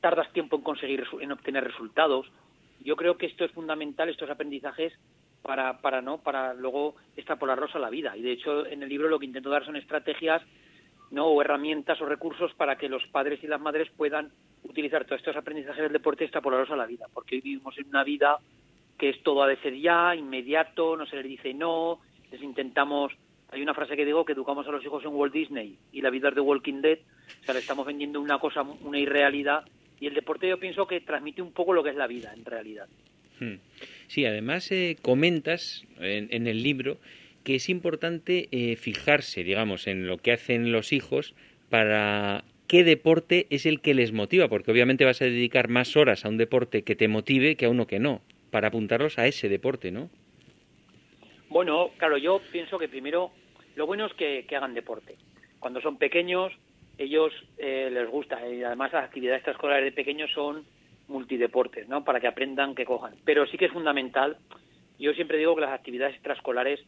tardas 0.00 0.30
tiempo 0.34 0.56
en 0.56 0.62
conseguir, 0.62 1.04
en 1.20 1.32
obtener 1.32 1.64
resultados. 1.64 2.26
Yo 2.84 2.96
creo 2.96 3.16
que 3.16 3.24
esto 3.24 3.44
es 3.46 3.52
fundamental, 3.52 4.10
estos 4.10 4.28
aprendizajes, 4.28 4.92
para, 5.46 5.80
para 5.80 6.02
no 6.02 6.18
para 6.18 6.54
luego 6.54 6.96
extrapolarlos 7.16 7.74
a 7.76 7.78
la 7.78 7.88
vida 7.88 8.16
y 8.16 8.22
de 8.22 8.32
hecho 8.32 8.66
en 8.66 8.82
el 8.82 8.88
libro 8.88 9.08
lo 9.08 9.20
que 9.20 9.26
intento 9.26 9.48
dar 9.48 9.64
son 9.64 9.76
estrategias 9.76 10.42
no 11.10 11.26
o 11.26 11.40
herramientas 11.40 12.00
o 12.00 12.06
recursos 12.06 12.52
para 12.54 12.76
que 12.76 12.88
los 12.88 13.06
padres 13.06 13.42
y 13.42 13.46
las 13.46 13.60
madres 13.60 13.88
puedan 13.96 14.30
utilizar 14.62 15.04
todos 15.04 15.20
estos 15.20 15.36
aprendizajes 15.36 15.82
del 15.82 15.92
deporte 15.92 16.24
y 16.24 16.36
a 16.36 16.76
la 16.76 16.86
vida. 16.86 17.06
Porque 17.12 17.36
hoy 17.36 17.40
vivimos 17.40 17.76
en 17.78 17.88
una 17.88 18.04
vida 18.04 18.38
que 18.98 19.10
es 19.10 19.22
todo 19.22 19.42
a 19.42 19.48
de 19.48 19.80
ya 19.80 20.14
inmediato 20.14 20.96
no 20.96 21.06
se 21.06 21.16
les 21.16 21.26
dice 21.26 21.52
no 21.52 22.00
les 22.32 22.42
intentamos 22.42 23.12
hay 23.50 23.60
una 23.60 23.74
frase 23.74 23.94
que 23.94 24.06
digo 24.06 24.24
que 24.24 24.32
educamos 24.32 24.66
a 24.66 24.70
los 24.70 24.82
hijos 24.82 25.04
en 25.04 25.10
Walt 25.10 25.34
Disney 25.34 25.76
y 25.92 26.00
la 26.00 26.08
vida 26.08 26.30
es 26.30 26.34
de 26.34 26.40
Walking 26.40 26.80
Dead 26.80 26.98
o 27.42 27.44
sea 27.44 27.52
le 27.52 27.60
estamos 27.60 27.86
vendiendo 27.86 28.22
una 28.22 28.38
cosa 28.38 28.62
una 28.62 28.98
irrealidad 28.98 29.66
y 30.00 30.06
el 30.06 30.14
deporte 30.14 30.48
yo 30.48 30.58
pienso 30.58 30.86
que 30.86 31.00
transmite 31.00 31.42
un 31.42 31.52
poco 31.52 31.72
lo 31.72 31.82
que 31.82 31.90
es 31.90 31.96
la 31.96 32.06
vida 32.06 32.32
en 32.34 32.44
realidad. 32.44 32.88
Hmm. 33.40 33.56
Sí, 34.08 34.24
además 34.24 34.70
eh, 34.72 34.96
comentas 35.00 35.84
en, 35.98 36.46
el 36.46 36.62
libro 36.62 36.98
que 37.46 37.54
es 37.54 37.68
importante 37.68 38.48
eh, 38.50 38.74
fijarse, 38.74 39.44
digamos, 39.44 39.86
en 39.86 40.08
lo 40.08 40.18
que 40.18 40.32
hacen 40.32 40.72
los 40.72 40.92
hijos 40.92 41.36
para 41.70 42.42
qué 42.66 42.82
deporte 42.82 43.46
es 43.50 43.66
el 43.66 43.80
que 43.80 43.94
les 43.94 44.12
motiva, 44.12 44.48
porque 44.48 44.72
obviamente 44.72 45.04
vas 45.04 45.22
a 45.22 45.26
dedicar 45.26 45.68
más 45.68 45.96
horas 45.96 46.24
a 46.24 46.28
un 46.28 46.38
deporte 46.38 46.82
que 46.82 46.96
te 46.96 47.06
motive 47.06 47.54
que 47.54 47.66
a 47.66 47.68
uno 47.68 47.86
que 47.86 48.00
no, 48.00 48.20
para 48.50 48.66
apuntarlos 48.66 49.16
a 49.20 49.28
ese 49.28 49.48
deporte, 49.48 49.92
¿no? 49.92 50.10
Bueno, 51.48 51.90
claro, 51.98 52.18
yo 52.18 52.40
pienso 52.50 52.80
que 52.80 52.88
primero 52.88 53.30
lo 53.76 53.86
bueno 53.86 54.06
es 54.06 54.14
que, 54.14 54.44
hagan 54.50 54.74
deporte. 54.74 55.14
Cuando 55.60 55.80
son 55.80 55.98
pequeños, 55.98 56.52
ellos 56.98 57.32
eh, 57.58 57.90
les 57.92 58.10
gusta 58.10 58.44
y 58.48 58.64
además 58.64 58.92
las 58.92 59.04
actividades 59.04 59.38
extraescolares 59.38 59.84
de 59.84 59.92
pequeños 59.92 60.32
son 60.32 60.64
multideportes, 61.06 61.86
¿no? 61.88 62.02
Para 62.02 62.18
que 62.18 62.26
aprendan, 62.26 62.74
que 62.74 62.84
cojan. 62.84 63.14
Pero 63.24 63.46
sí 63.46 63.56
que 63.56 63.66
es 63.66 63.72
fundamental, 63.72 64.36
yo 64.98 65.12
siempre 65.12 65.38
digo 65.38 65.54
que 65.54 65.60
las 65.60 65.78
actividades 65.78 66.16
extraescolares 66.16 66.80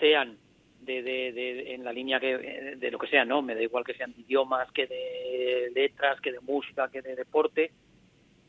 sean 0.00 0.36
de, 0.80 1.02
de, 1.02 1.74
en 1.74 1.84
la 1.84 1.92
línea 1.92 2.18
que 2.18 2.36
de 2.76 2.90
lo 2.90 2.98
que 2.98 3.06
sea, 3.06 3.24
¿no? 3.24 3.42
Me 3.42 3.54
da 3.54 3.62
igual 3.62 3.84
que 3.84 3.94
sean 3.94 4.12
de 4.14 4.22
idiomas, 4.22 4.70
que 4.72 4.86
de 4.86 5.70
letras, 5.74 6.20
que 6.20 6.32
de 6.32 6.40
música, 6.40 6.90
que 6.90 7.02
de 7.02 7.14
deporte, 7.14 7.70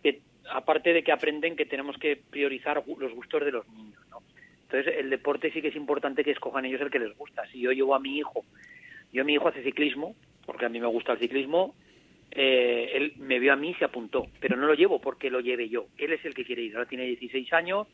que 0.02 0.22
aparte 0.50 0.94
de 0.94 1.04
que 1.04 1.12
aprenden 1.12 1.56
que 1.56 1.66
tenemos 1.66 1.98
que 1.98 2.16
priorizar 2.16 2.84
los 2.88 3.14
gustos 3.14 3.46
de 3.46 3.52
los 3.52 3.68
niños, 3.70 4.02
¿no? 4.10 4.22
Entonces, 4.64 4.96
el 4.98 5.10
deporte 5.10 5.52
sí 5.52 5.62
que 5.62 5.68
es 5.68 5.76
importante 5.76 6.24
que 6.24 6.32
escojan 6.32 6.64
ellos 6.64 6.80
el 6.80 6.90
que 6.90 7.00
les 7.00 7.16
gusta. 7.18 7.46
Si 7.48 7.60
yo 7.60 7.74
llevo 7.74 7.94
a 7.94 8.00
mi 8.00 8.18
hijo, 8.18 8.46
yo 9.12 9.26
mi 9.26 9.34
hijo 9.34 9.50
hace 9.50 9.64
ciclismo, 9.64 10.16
porque 10.46 10.66
a 10.66 10.70
mí 10.70 10.80
me 10.80 10.88
gusta 10.88 11.12
el 11.12 11.20
ciclismo, 11.20 11.76
eh, 12.32 12.92
él 12.94 13.14
me 13.18 13.40
vio 13.40 13.52
a 13.52 13.58
mí 13.58 13.72
y 13.72 13.74
se 13.74 13.84
apuntó, 13.84 14.28
pero 14.40 14.56
no 14.56 14.66
lo 14.66 14.74
llevo 14.74 15.02
porque 15.02 15.30
lo 15.30 15.42
lleve 15.42 15.68
yo. 15.68 15.88
Él 15.98 16.14
es 16.14 16.24
el 16.24 16.34
que 16.34 16.46
quiere 16.46 16.62
ir. 16.62 16.76
Ahora 16.76 16.88
tiene 16.88 17.04
16 17.04 17.52
años 17.52 17.88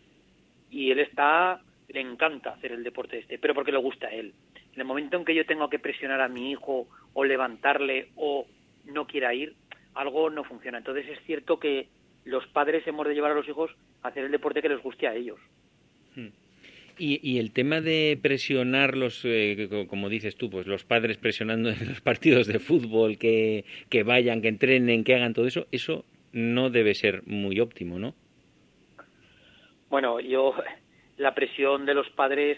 y 0.70 0.92
él 0.92 1.00
está, 1.00 1.62
le 1.90 2.02
encanta 2.02 2.52
hacer 2.52 2.72
el 2.72 2.84
deporte 2.84 3.20
este, 3.20 3.40
pero 3.40 3.54
porque 3.54 3.72
le 3.72 3.78
gusta 3.78 4.08
a 4.08 4.12
él. 4.12 4.34
En 4.74 4.80
el 4.80 4.86
momento 4.86 5.18
en 5.18 5.26
que 5.26 5.36
yo 5.36 5.46
tengo 5.46 5.70
que 5.70 5.80
presionar 5.80 6.22
a 6.22 6.28
mi 6.28 6.52
hijo 6.52 6.88
o 7.14 7.24
levantarle 7.24 8.10
o 8.16 8.46
no 8.86 9.08
quiera 9.08 9.34
ir, 9.34 9.56
algo 9.96 10.30
no 10.30 10.44
funciona. 10.44 10.78
Entonces 10.78 11.08
es 11.10 11.20
cierto 11.26 11.60
que 11.60 11.88
los 12.26 12.46
padres 12.48 12.86
hemos 12.88 13.08
de 13.08 13.14
llevar 13.14 13.32
a 13.32 13.36
los 13.36 13.48
hijos 13.48 13.72
a 14.04 14.10
hacer 14.10 14.26
el 14.26 14.32
deporte 14.32 14.62
que 14.62 14.70
les 14.70 14.82
guste 14.82 15.08
a 15.08 15.16
ellos. 15.16 15.40
Hmm. 16.16 16.28
Y, 17.00 17.38
el 17.38 17.52
tema 17.52 17.80
de 17.80 18.18
presionarlos, 18.20 19.22
eh, 19.24 19.86
como 19.88 20.10
dices 20.10 20.36
tú, 20.36 20.50
pues 20.50 20.66
los 20.66 20.84
padres 20.84 21.18
presionando 21.18 21.70
en 21.70 21.88
los 21.88 22.02
partidos 22.02 22.48
de 22.48 22.60
fútbol, 22.60 23.18
que, 23.20 23.66
que 23.90 24.02
vayan, 24.04 24.42
que 24.42 24.48
entrenen, 24.48 25.04
que 25.04 25.14
hagan 25.14 25.34
todo 25.34 25.46
eso, 25.46 25.68
eso 25.72 26.06
no 26.32 26.72
debe 26.72 26.96
ser 26.96 27.22
muy 27.28 27.60
óptimo, 27.60 28.00
¿no? 28.00 28.16
Bueno, 29.90 30.20
yo, 30.20 30.56
la 31.18 31.34
presión 31.34 31.86
de 31.86 31.94
los 31.94 32.10
padres, 32.10 32.58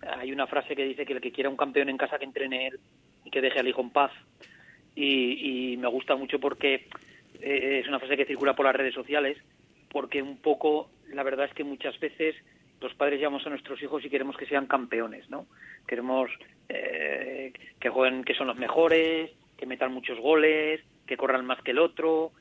hay 0.00 0.32
una 0.32 0.46
frase 0.46 0.74
que 0.74 0.84
dice 0.84 1.06
que 1.06 1.14
el 1.14 1.20
que 1.20 1.32
quiera 1.32 1.50
un 1.50 1.56
campeón 1.56 1.88
en 1.88 1.96
casa 1.96 2.18
que 2.18 2.24
entrene 2.24 2.68
él 2.68 2.80
y 3.24 3.30
que 3.30 3.40
deje 3.40 3.60
al 3.60 3.68
hijo 3.68 3.80
en 3.80 3.90
paz. 3.90 4.12
Y, 4.94 5.72
y 5.72 5.76
me 5.76 5.88
gusta 5.88 6.16
mucho 6.16 6.38
porque 6.38 6.86
eh, 7.40 7.80
es 7.80 7.88
una 7.88 7.98
frase 7.98 8.16
que 8.16 8.26
circula 8.26 8.54
por 8.54 8.66
las 8.66 8.76
redes 8.76 8.94
sociales, 8.94 9.38
porque 9.90 10.22
un 10.22 10.38
poco, 10.38 10.90
la 11.08 11.22
verdad 11.22 11.46
es 11.46 11.54
que 11.54 11.64
muchas 11.64 11.98
veces 11.98 12.36
los 12.80 12.94
padres 12.94 13.18
llevamos 13.18 13.46
a 13.46 13.50
nuestros 13.50 13.80
hijos 13.82 14.04
y 14.04 14.10
queremos 14.10 14.36
que 14.36 14.46
sean 14.46 14.66
campeones, 14.66 15.28
¿no? 15.30 15.46
Queremos 15.86 16.30
eh, 16.68 17.52
que 17.78 17.88
jueguen, 17.88 18.24
que 18.24 18.34
son 18.34 18.48
los 18.48 18.56
mejores, 18.56 19.30
que 19.56 19.66
metan 19.66 19.92
muchos 19.92 20.18
goles, 20.18 20.80
que 21.06 21.16
corran 21.16 21.46
más 21.46 21.62
que 21.62 21.70
el 21.70 21.78
otro, 21.78 22.32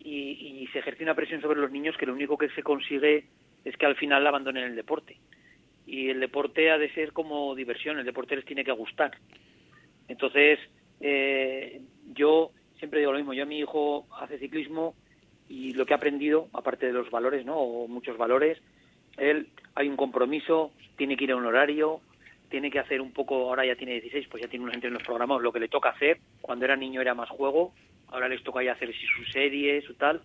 y, 0.00 0.68
se 0.72 0.80
ejerce 0.80 1.02
una 1.02 1.14
presión 1.14 1.40
sobre 1.40 1.60
los 1.60 1.70
niños 1.70 1.96
que 1.96 2.06
lo 2.06 2.12
único 2.12 2.36
que 2.36 2.50
se 2.50 2.62
consigue 2.62 3.24
es 3.66 3.76
que 3.76 3.84
al 3.84 3.96
final 3.96 4.24
abandonen 4.24 4.62
el 4.62 4.76
deporte. 4.76 5.18
Y 5.86 6.08
el 6.08 6.20
deporte 6.20 6.70
ha 6.70 6.78
de 6.78 6.92
ser 6.94 7.12
como 7.12 7.54
diversión, 7.54 7.98
el 7.98 8.06
deporte 8.06 8.36
les 8.36 8.44
tiene 8.44 8.64
que 8.64 8.70
gustar. 8.70 9.18
Entonces, 10.06 10.60
eh, 11.00 11.80
yo 12.14 12.52
siempre 12.78 13.00
digo 13.00 13.10
lo 13.10 13.18
mismo, 13.18 13.34
yo 13.34 13.42
a 13.42 13.46
mi 13.46 13.58
hijo 13.58 14.06
hace 14.20 14.38
ciclismo 14.38 14.94
y 15.48 15.72
lo 15.74 15.84
que 15.84 15.94
ha 15.94 15.96
aprendido, 15.96 16.48
aparte 16.52 16.86
de 16.86 16.92
los 16.92 17.10
valores, 17.10 17.44
¿no? 17.44 17.56
O 17.56 17.88
muchos 17.88 18.16
valores, 18.16 18.58
él 19.16 19.48
hay 19.74 19.88
un 19.88 19.96
compromiso, 19.96 20.70
tiene 20.96 21.16
que 21.16 21.24
ir 21.24 21.32
a 21.32 21.36
un 21.36 21.46
horario, 21.46 22.00
tiene 22.48 22.70
que 22.70 22.78
hacer 22.78 23.00
un 23.00 23.12
poco, 23.12 23.48
ahora 23.48 23.66
ya 23.66 23.74
tiene 23.74 24.00
16, 24.00 24.28
pues 24.28 24.44
ya 24.44 24.48
tiene 24.48 24.64
unos 24.64 24.76
entrenos 24.76 25.02
programados, 25.02 25.42
lo 25.42 25.52
que 25.52 25.60
le 25.60 25.68
toca 25.68 25.90
hacer. 25.90 26.18
Cuando 26.40 26.64
era 26.64 26.76
niño 26.76 27.00
era 27.00 27.14
más 27.14 27.30
juego, 27.30 27.74
ahora 28.08 28.28
les 28.28 28.44
toca 28.44 28.62
ya 28.62 28.72
hacer 28.72 28.94
su 28.94 29.24
serie, 29.32 29.82
su 29.82 29.94
tal. 29.94 30.20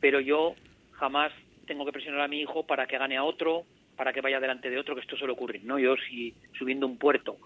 Pero 0.00 0.20
yo 0.20 0.54
jamás 0.92 1.32
tengo 1.68 1.84
que 1.84 1.92
presionar 1.92 2.22
a 2.22 2.28
mi 2.28 2.40
hijo 2.40 2.66
para 2.66 2.86
que 2.86 2.98
gane 2.98 3.16
a 3.16 3.22
otro, 3.22 3.64
para 3.96 4.12
que 4.12 4.20
vaya 4.20 4.40
delante 4.40 4.70
de 4.70 4.78
otro, 4.78 4.94
que 4.94 5.02
esto 5.02 5.16
suele 5.16 5.34
ocurrir, 5.34 5.62
¿no? 5.64 5.78
Yo 5.78 5.94
si 5.96 6.34
subiendo 6.58 6.86
un 6.86 6.98
puerto 6.98 7.36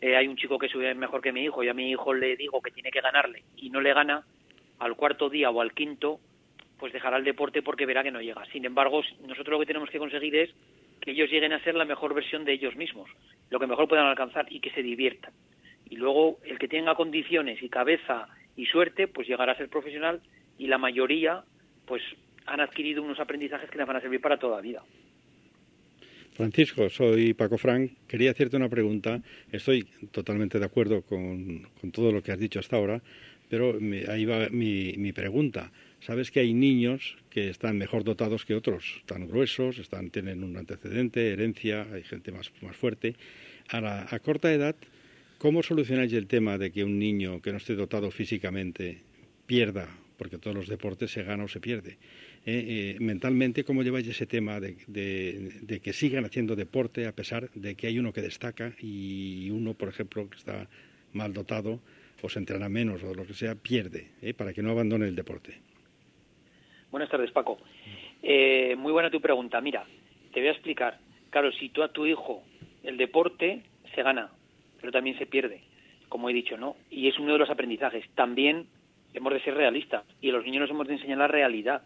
eh, 0.00 0.16
hay 0.16 0.28
un 0.28 0.36
chico 0.36 0.58
que 0.58 0.68
sube 0.68 0.94
mejor 0.94 1.20
que 1.20 1.32
mi 1.32 1.42
hijo 1.42 1.62
y 1.64 1.68
a 1.68 1.74
mi 1.74 1.90
hijo 1.90 2.14
le 2.14 2.36
digo 2.36 2.62
que 2.62 2.70
tiene 2.70 2.90
que 2.90 3.00
ganarle 3.00 3.42
y 3.56 3.70
no 3.70 3.80
le 3.80 3.92
gana, 3.92 4.24
al 4.78 4.94
cuarto 4.94 5.28
día 5.28 5.50
o 5.50 5.60
al 5.60 5.72
quinto 5.72 6.20
pues 6.78 6.92
dejará 6.92 7.16
el 7.16 7.24
deporte 7.24 7.62
porque 7.62 7.86
verá 7.86 8.04
que 8.04 8.12
no 8.12 8.20
llega. 8.20 8.44
Sin 8.52 8.64
embargo, 8.64 9.02
nosotros 9.26 9.54
lo 9.54 9.58
que 9.58 9.66
tenemos 9.66 9.90
que 9.90 9.98
conseguir 9.98 10.36
es 10.36 10.50
que 11.00 11.10
ellos 11.10 11.28
lleguen 11.28 11.52
a 11.52 11.62
ser 11.64 11.74
la 11.74 11.84
mejor 11.84 12.14
versión 12.14 12.44
de 12.44 12.52
ellos 12.52 12.76
mismos, 12.76 13.10
lo 13.50 13.58
que 13.58 13.66
mejor 13.66 13.88
puedan 13.88 14.06
alcanzar 14.06 14.46
y 14.50 14.60
que 14.60 14.70
se 14.70 14.82
diviertan. 14.82 15.32
Y 15.90 15.96
luego 15.96 16.38
el 16.44 16.58
que 16.58 16.68
tenga 16.68 16.94
condiciones 16.94 17.60
y 17.62 17.68
cabeza 17.68 18.28
y 18.56 18.66
suerte, 18.66 19.08
pues 19.08 19.26
llegará 19.26 19.52
a 19.52 19.56
ser 19.56 19.68
profesional 19.68 20.20
y 20.56 20.68
la 20.68 20.78
mayoría, 20.78 21.42
pues 21.86 22.02
han 22.48 22.60
adquirido 22.60 23.02
unos 23.02 23.20
aprendizajes 23.20 23.70
que 23.70 23.78
les 23.78 23.86
van 23.86 23.96
a 23.96 24.00
servir 24.00 24.20
para 24.20 24.38
toda 24.38 24.56
la 24.56 24.62
vida. 24.62 24.82
Francisco, 26.38 26.88
soy 26.88 27.34
Paco 27.34 27.58
Frank. 27.58 27.90
Quería 28.06 28.30
hacerte 28.30 28.56
una 28.56 28.68
pregunta. 28.68 29.20
Estoy 29.50 29.82
totalmente 30.12 30.60
de 30.60 30.64
acuerdo 30.64 31.02
con, 31.02 31.66
todo 31.92 32.12
lo 32.12 32.22
que 32.22 32.30
has 32.30 32.38
dicho 32.38 32.60
hasta 32.60 32.76
ahora, 32.76 33.02
pero 33.48 33.76
ahí 34.08 34.24
va 34.24 34.48
mi, 34.50 34.94
mi, 34.98 35.12
pregunta. 35.12 35.72
Sabes 35.98 36.30
que 36.30 36.38
hay 36.38 36.54
niños 36.54 37.16
que 37.28 37.48
están 37.48 37.76
mejor 37.76 38.04
dotados 38.04 38.44
que 38.44 38.54
otros, 38.54 38.98
están 38.98 39.26
gruesos, 39.26 39.80
están, 39.80 40.10
tienen 40.10 40.44
un 40.44 40.56
antecedente, 40.56 41.32
herencia, 41.32 41.88
hay 41.92 42.04
gente 42.04 42.30
más, 42.30 42.52
más 42.62 42.76
fuerte. 42.76 43.16
A, 43.68 44.14
a 44.14 44.18
corta 44.20 44.52
edad, 44.52 44.76
¿cómo 45.38 45.64
solucionáis 45.64 46.12
el 46.12 46.28
tema 46.28 46.56
de 46.56 46.70
que 46.70 46.84
un 46.84 47.00
niño 47.00 47.42
que 47.42 47.50
no 47.50 47.56
esté 47.56 47.74
dotado 47.74 48.12
físicamente 48.12 49.02
pierda, 49.46 49.88
porque 50.16 50.38
todos 50.38 50.54
los 50.54 50.68
deportes 50.68 51.10
se 51.10 51.24
gana 51.24 51.42
o 51.42 51.48
se 51.48 51.58
pierde? 51.58 51.98
Eh, 52.46 52.94
eh, 52.96 52.96
mentalmente, 53.00 53.64
¿cómo 53.64 53.82
lleváis 53.82 54.08
ese 54.08 54.26
tema 54.26 54.58
de, 54.60 54.76
de, 54.86 55.80
que 55.80 55.92
sigan 55.92 56.24
haciendo 56.24 56.56
deporte 56.56 57.06
a 57.06 57.12
pesar 57.12 57.50
de 57.50 57.74
que 57.74 57.88
hay 57.88 57.98
uno 57.98 58.12
que 58.12 58.22
destaca 58.22 58.72
y 58.80 59.50
uno, 59.50 59.74
por 59.74 59.88
ejemplo, 59.88 60.28
que 60.30 60.38
está 60.38 60.66
mal 61.12 61.32
dotado 61.34 61.80
o 62.22 62.28
se 62.28 62.38
entrena 62.38 62.68
menos 62.68 63.02
o 63.04 63.14
lo 63.14 63.26
que 63.26 63.34
sea, 63.34 63.54
pierde, 63.54 64.12
eh, 64.22 64.34
para 64.34 64.52
que 64.52 64.62
no 64.62 64.70
abandone 64.70 65.06
el 65.06 65.14
deporte? 65.14 65.60
Buenas 66.90 67.10
tardes, 67.10 67.30
Paco. 67.32 67.58
muy 68.22 68.92
buena 68.92 69.10
tu 69.10 69.20
pregunta. 69.20 69.60
Mira, 69.60 69.84
te 70.32 70.40
voy 70.40 70.48
a 70.48 70.52
explicar. 70.52 70.98
Claro, 71.30 71.52
si 71.52 71.68
tú 71.68 71.82
a 71.82 71.92
tu 71.92 72.06
hijo 72.06 72.42
el 72.82 72.96
deporte 72.96 73.62
se 73.94 74.02
gana, 74.02 74.30
pero 74.80 74.92
también 74.92 75.18
se 75.18 75.26
pierde, 75.26 75.60
como 76.08 76.30
he 76.30 76.32
dicho, 76.32 76.56
¿no? 76.56 76.76
Y 76.90 77.08
es 77.08 77.18
uno 77.18 77.34
de 77.34 77.38
los 77.38 77.50
aprendizajes. 77.50 78.08
También 78.14 78.66
hemos 79.14 79.32
de 79.32 79.42
ser 79.42 79.54
realistas 79.54 80.04
y 80.20 80.30
a 80.30 80.32
los 80.32 80.44
niños 80.44 80.62
nos 80.62 80.70
hemos 80.70 80.88
de 80.88 80.94
enseñar 80.94 81.18
la 81.18 81.28
realidad. 81.28 81.82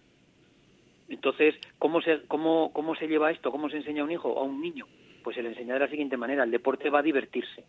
Entonces, 1.09 1.55
¿cómo 1.79 2.01
se, 2.01 2.23
cómo, 2.29 2.73
¿cómo 2.73 2.95
se 2.95 3.07
lleva 3.07 3.31
esto? 3.31 3.51
¿Cómo 3.51 3.69
se 3.69 3.77
enseña 3.79 4.03
a 4.03 4.05
un 4.05 4.13
hijo, 4.13 4.39
a 4.39 4.43
un 4.43 4.61
niño? 4.61 4.87
Pues 5.23 5.37
se 5.37 5.43
le 5.43 5.51
enseña 5.51 5.75
de 5.75 5.81
la 5.81 5.89
siguiente 5.89 6.17
manera, 6.17 6.45
el 6.45 6.51
deporte 6.51 6.91
va 6.91 7.01
a 7.01 7.03
divertirse. 7.03 7.65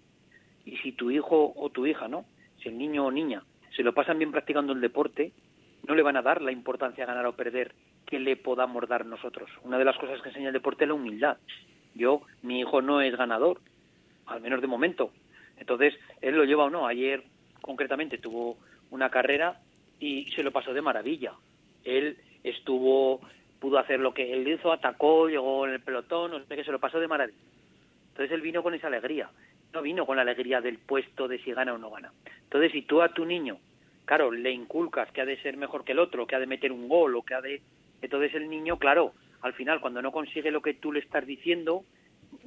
Y 0.66 0.78
si 0.78 0.94
tu 0.94 1.12
hijo 1.12 1.54
o 1.56 1.70
tu 1.70 1.86
hija, 1.86 2.08
¿no? 2.08 2.26
Si 2.62 2.70
el 2.70 2.78
niño 2.78 3.06
o 3.06 3.12
niña 3.12 3.44
se 3.76 3.84
lo 3.84 3.94
pasan 3.94 4.18
bien 4.18 4.32
practicando 4.32 4.74
el 4.74 4.82
deporte, 4.82 5.32
no 5.88 5.96
le 5.96 6.04
van 6.04 6.18
a 6.18 6.22
dar 6.22 6.42
la 6.42 6.52
importancia 6.52 7.04
a 7.04 7.08
ganar 7.08 7.26
o 7.26 7.36
perder 7.36 7.74
que 8.06 8.20
le 8.20 8.36
podamos 8.36 8.88
dar 8.88 9.06
nosotros. 9.06 9.50
Una 9.64 9.78
de 9.78 9.86
las 9.86 9.98
cosas 9.98 10.22
que 10.22 10.30
enseña 10.30 10.48
el 10.48 10.54
deporte 10.54 10.84
es 10.84 10.88
la 10.88 10.94
humildad. 10.94 11.38
Yo, 11.96 12.22
mi 12.42 12.60
hijo 12.60 12.82
no 12.82 13.02
es 13.02 13.16
ganador, 13.16 13.60
al 14.26 14.42
menos 14.42 14.62
de 14.62 14.68
momento. 14.68 15.12
Entonces, 15.58 15.94
él 16.22 16.36
lo 16.36 16.46
lleva 16.46 16.66
o 16.66 16.70
no. 16.70 16.88
Ayer, 16.88 17.24
concretamente, 17.62 18.18
tuvo 18.18 18.58
una 18.92 19.10
carrera 19.10 19.60
y 20.00 20.32
se 20.32 20.44
lo 20.44 20.52
pasó 20.52 20.74
de 20.74 20.82
maravilla. 20.82 21.34
Él 21.84 22.18
estuvo, 22.44 23.22
pudo 23.60 23.80
hacer 23.80 24.00
lo 24.00 24.14
que 24.14 24.34
él 24.34 24.48
hizo, 24.48 24.72
atacó, 24.72 25.28
llegó 25.28 25.66
en 25.66 25.74
el 25.74 25.82
pelotón, 25.82 26.32
no 26.32 26.40
sé 26.40 26.56
qué, 26.56 26.64
se 26.64 26.72
lo 26.72 26.80
pasó 26.80 27.00
de 27.00 27.08
maravilla. 27.08 27.38
Entonces 28.10 28.32
él 28.32 28.42
vino 28.42 28.62
con 28.62 28.74
esa 28.74 28.88
alegría, 28.88 29.30
no 29.74 29.82
vino 29.82 30.06
con 30.06 30.18
la 30.18 30.22
alegría 30.22 30.62
del 30.62 30.78
puesto 30.78 31.28
de 31.28 31.40
si 31.40 31.52
gana 31.52 31.74
o 31.74 31.78
no 31.78 31.90
gana. 31.90 32.12
Entonces 32.44 32.72
si 32.72 32.84
tú 32.84 33.02
a 33.02 33.10
tu 33.10 33.26
niño, 33.26 33.58
claro, 34.06 34.32
le 34.32 34.52
inculcas 34.52 35.12
que 35.12 35.22
ha 35.22 35.26
de 35.26 35.42
ser 35.42 35.58
mejor 35.58 35.84
que 35.84 35.94
el 35.94 36.00
otro, 36.00 36.28
que 36.28 36.36
ha 36.36 36.40
de 36.40 36.48
meter 36.48 36.72
un 36.72 36.88
gol 36.88 37.16
o 37.16 37.24
que 37.24 37.34
ha 37.34 37.42
de... 37.42 37.62
Entonces 38.02 38.36
el 38.36 38.50
niño, 38.50 38.78
claro, 38.78 39.14
al 39.42 39.54
final 39.54 39.82
cuando 39.82 40.02
no 40.02 40.12
consigue 40.12 40.52
lo 40.52 40.62
que 40.62 40.74
tú 40.74 40.92
le 40.92 41.00
estás 41.00 41.26
diciendo, 41.26 41.84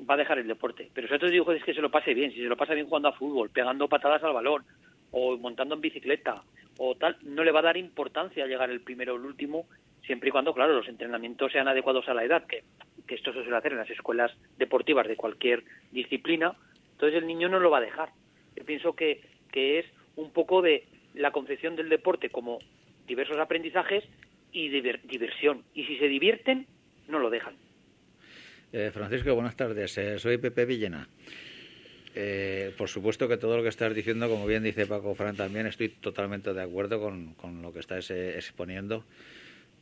va 0.09 0.15
a 0.15 0.19
dejar 0.19 0.39
el 0.39 0.47
deporte. 0.47 0.91
Pero 0.95 1.19
te 1.19 1.31
digo 1.31 1.51
es 1.53 1.65
que 1.65 1.75
se 1.75 1.81
lo 1.81 1.91
pase 1.91 2.15
bien, 2.15 2.31
si 2.31 2.39
se 2.39 2.45
lo 2.45 2.57
pasa 2.57 2.75
bien 2.75 2.87
jugando 2.87 3.09
a 3.09 3.13
fútbol, 3.13 3.51
pegando 3.51 3.89
patadas 3.89 4.23
al 4.23 4.35
balón, 4.35 4.65
o 5.11 5.37
montando 5.37 5.75
en 5.75 5.81
bicicleta, 5.81 6.43
o 6.79 6.95
tal, 6.95 7.17
no 7.23 7.45
le 7.45 7.53
va 7.53 7.61
a 7.61 7.65
dar 7.65 7.77
importancia 7.77 8.45
a 8.45 8.47
llegar 8.47 8.71
el 8.71 8.81
primero 8.81 9.15
o 9.15 9.17
el 9.17 9.25
último, 9.25 9.67
siempre 10.07 10.29
y 10.29 10.33
cuando, 10.33 10.55
claro, 10.55 10.73
los 10.73 10.89
entrenamientos 10.89 11.53
sean 11.53 11.69
adecuados 11.69 12.09
a 12.09 12.15
la 12.15 12.25
edad, 12.25 12.47
que, 12.47 12.63
esto 13.09 13.33
se 13.33 13.43
suele 13.43 13.57
hacer 13.57 13.73
en 13.73 13.79
las 13.79 13.91
escuelas 13.91 14.33
deportivas 14.59 15.07
de 15.07 15.17
cualquier 15.17 15.63
disciplina, 15.93 16.55
entonces 16.93 17.19
el 17.19 17.27
niño 17.27 17.49
no 17.49 17.61
lo 17.61 17.71
va 17.71 17.79
a 17.79 17.83
dejar. 17.83 18.11
Yo 18.57 18.65
pienso 18.65 18.95
que, 18.95 19.21
que 19.53 19.79
es 19.79 19.87
un 20.17 20.33
poco 20.33 20.63
de 20.63 20.85
la 21.15 21.31
concepción 21.31 21.77
del 21.77 21.89
deporte 21.89 22.31
como 22.31 22.59
diversos 23.07 23.39
aprendizajes 23.39 24.05
y 24.53 24.69
diversión. 24.69 25.65
Y 25.75 25.85
si 25.85 25.99
se 25.99 26.09
divierten, 26.09 26.67
no 27.09 27.19
lo 27.19 27.31
dejan. 27.31 27.55
Eh, 28.73 28.91
Francisco, 28.93 29.35
buenas 29.35 29.57
tardes. 29.57 29.97
Eh, 29.99 30.19
soy 30.19 30.39
Pepe 30.39 30.65
Villena. 30.65 31.09
Eh, 32.15 32.73
por 32.77 32.89
supuesto 32.89 33.29
que 33.29 33.37
todo 33.37 33.57
lo 33.57 33.63
que 33.63 33.69
estás 33.69 33.95
diciendo, 33.95 34.29
como 34.29 34.47
bien 34.47 34.63
dice 34.63 34.87
Paco 34.87 35.15
Fran 35.15 35.37
también, 35.37 35.67
estoy 35.67 35.91
totalmente 35.91 36.53
de 36.55 36.63
acuerdo 36.63 36.99
con, 37.01 37.35
con 37.35 37.63
lo 37.63 37.73
que 37.73 37.81
estás 37.81 38.11
exponiendo. 38.11 39.05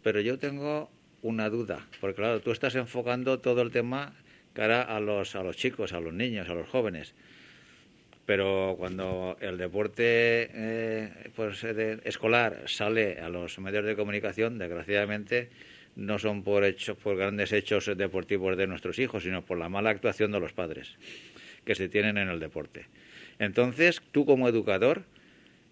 Pero 0.04 0.20
yo 0.20 0.38
tengo 0.38 0.90
una 1.22 1.48
duda, 1.48 1.80
porque 2.00 2.16
claro, 2.16 2.40
tú 2.40 2.52
estás 2.52 2.74
enfocando 2.74 3.40
todo 3.40 3.62
el 3.62 3.72
tema 3.72 4.12
cara 4.52 4.82
a 4.82 5.00
los, 5.00 5.34
a 5.34 5.42
los 5.42 5.56
chicos, 5.56 5.94
a 5.94 6.00
los 6.00 6.12
niños, 6.12 6.48
a 6.50 6.54
los 6.54 6.68
jóvenes. 6.68 7.14
Pero 8.26 8.74
cuando 8.78 9.38
el 9.40 9.56
deporte 9.56 10.50
eh, 10.52 11.30
pues, 11.34 11.64
escolar 11.64 12.64
sale 12.66 13.18
a 13.18 13.30
los 13.30 13.58
medios 13.58 13.86
de 13.86 13.96
comunicación, 13.96 14.58
desgraciadamente 14.58 15.48
no 15.96 16.18
son 16.18 16.42
por 16.42 16.64
hechos, 16.64 16.98
por 16.98 17.16
grandes 17.16 17.52
hechos 17.52 17.90
deportivos 17.96 18.58
de 18.58 18.66
nuestros 18.66 18.98
hijos, 18.98 19.22
sino 19.22 19.42
por 19.42 19.56
la 19.56 19.70
mala 19.70 19.88
actuación 19.88 20.32
de 20.32 20.40
los 20.40 20.52
padres 20.52 20.96
que 21.64 21.74
se 21.74 21.88
tienen 21.88 22.18
en 22.18 22.28
el 22.28 22.40
deporte. 22.40 22.86
Entonces, 23.38 24.02
tú 24.12 24.26
como 24.26 24.48
educador, 24.48 25.04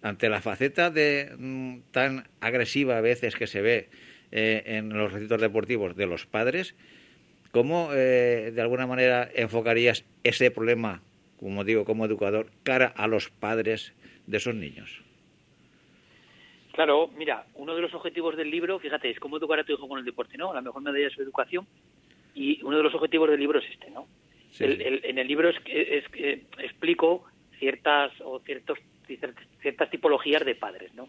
ante 0.01 0.27
la 0.27 0.41
faceta 0.41 0.89
de 0.89 1.31
mm, 1.37 1.91
tan 1.91 2.27
agresiva 2.39 2.97
a 2.97 3.01
veces 3.01 3.35
que 3.35 3.45
se 3.45 3.61
ve 3.61 3.89
eh, 4.35 4.63
en 4.65 4.89
los 4.89 5.13
recintos 5.13 5.39
deportivos 5.39 5.95
de 5.95 6.07
los 6.07 6.25
padres, 6.25 6.75
¿cómo 7.51 7.89
eh, 7.93 8.51
de 8.51 8.61
alguna 8.61 8.87
manera 8.87 9.29
enfocarías 9.35 10.05
ese 10.23 10.49
problema, 10.49 11.03
como 11.39 11.63
digo, 11.63 11.85
como 11.85 12.03
educador, 12.03 12.47
cara 12.63 12.91
a 12.97 13.05
los 13.05 13.29
padres 13.29 13.93
de 14.25 14.37
esos 14.37 14.55
niños? 14.55 15.03
Claro, 16.71 17.11
mira, 17.15 17.45
uno 17.53 17.75
de 17.75 17.83
los 17.83 17.93
objetivos 17.93 18.35
del 18.35 18.49
libro, 18.49 18.79
fíjate, 18.79 19.11
es 19.11 19.19
cómo 19.19 19.37
educar 19.37 19.59
a 19.59 19.63
tu 19.65 19.73
hijo 19.73 19.87
con 19.87 19.99
el 19.99 20.05
deporte, 20.05 20.35
¿no? 20.35 20.51
La 20.51 20.61
mejor 20.61 20.81
medida 20.81 21.05
de 21.05 21.13
su 21.13 21.21
educación. 21.21 21.67
Y 22.33 22.59
uno 22.63 22.77
de 22.77 22.83
los 22.83 22.95
objetivos 22.95 23.29
del 23.29 23.39
libro 23.39 23.59
es 23.59 23.65
este, 23.69 23.91
¿no? 23.91 24.07
en 24.59 25.17
el 25.17 25.27
libro 25.27 25.49
es, 25.49 25.57
es, 25.65 26.05
explico 26.57 27.25
ciertas 27.59 28.11
o 28.21 28.39
ciertos 28.39 28.79
ciertas 29.61 29.89
tipologías 29.91 30.43
de 30.43 30.55
padres, 30.55 30.91
¿no? 30.95 31.07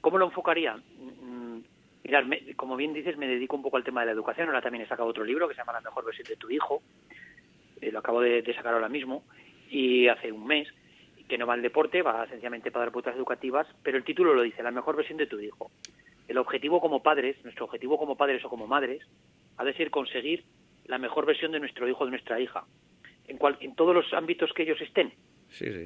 ¿Cómo 0.00 0.18
lo 0.18 0.26
enfocaría? 0.26 0.76
Mirad, 2.10 2.24
como 2.56 2.74
bien 2.74 2.92
dices, 2.92 3.16
me 3.16 3.28
dedico 3.28 3.54
un 3.54 3.62
poco 3.62 3.76
al 3.76 3.84
tema 3.84 4.00
de 4.00 4.06
la 4.06 4.12
educación. 4.12 4.48
Ahora 4.48 4.60
también 4.60 4.84
he 4.84 4.88
sacado 4.88 5.08
otro 5.08 5.22
libro 5.22 5.46
que 5.46 5.54
se 5.54 5.60
llama 5.60 5.74
La 5.74 5.80
mejor 5.80 6.04
versión 6.04 6.26
de 6.26 6.34
tu 6.34 6.50
hijo. 6.50 6.82
Eh, 7.80 7.92
lo 7.92 8.00
acabo 8.00 8.20
de, 8.20 8.42
sacar 8.52 8.74
ahora 8.74 8.88
mismo 8.88 9.22
y 9.70 10.08
hace 10.08 10.32
un 10.32 10.44
mes 10.44 10.66
que 11.28 11.38
no 11.38 11.46
va 11.46 11.54
al 11.54 11.62
deporte, 11.62 12.02
va 12.02 12.26
sencillamente 12.26 12.72
para 12.72 12.86
dar 12.86 12.92
puertas 12.92 13.14
educativas, 13.14 13.68
pero 13.84 13.96
el 13.96 14.02
título 14.02 14.34
lo 14.34 14.42
dice, 14.42 14.60
la 14.60 14.72
mejor 14.72 14.96
versión 14.96 15.18
de 15.18 15.28
tu 15.28 15.38
hijo. 15.38 15.70
El 16.26 16.38
objetivo 16.38 16.80
como 16.80 17.00
padres, 17.00 17.36
nuestro 17.44 17.66
objetivo 17.66 17.96
como 17.96 18.16
padres 18.16 18.44
o 18.44 18.48
como 18.48 18.66
madres, 18.66 19.06
ha 19.56 19.64
de 19.64 19.72
ser 19.74 19.90
conseguir 19.90 20.42
la 20.86 20.98
mejor 20.98 21.26
versión 21.26 21.52
de 21.52 21.60
nuestro 21.60 21.88
hijo 21.88 22.02
o 22.02 22.06
de 22.06 22.10
nuestra 22.10 22.40
hija, 22.40 22.64
en, 23.28 23.38
cual, 23.38 23.56
en 23.60 23.76
todos 23.76 23.94
los 23.94 24.12
ámbitos 24.12 24.52
que 24.52 24.64
ellos 24.64 24.80
estén. 24.80 25.12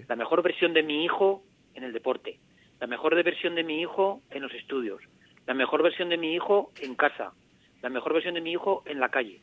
La 0.09 0.17
mejor 0.17 0.43
versión 0.43 0.73
de 0.73 0.83
mi 0.83 1.05
hijo 1.05 1.45
en 1.75 1.85
el 1.85 1.93
deporte, 1.93 2.39
la 2.81 2.87
mejor 2.87 3.15
versión 3.23 3.55
de 3.55 3.65
mi 3.65 3.83
hijo 3.83 4.23
en 4.31 4.41
los 4.41 4.55
estudios, 4.55 5.03
la 5.47 5.55
mejor 5.55 5.83
versión 5.83 6.09
de 6.09 6.17
mi 6.17 6.35
hijo 6.35 6.73
en 6.81 6.95
casa, 6.95 7.33
la 7.83 7.89
mejor 7.91 8.15
versión 8.15 8.35
de 8.35 8.41
mi 8.41 8.53
hijo 8.53 8.83
en 8.87 9.01
la 9.01 9.11
calle. 9.11 9.41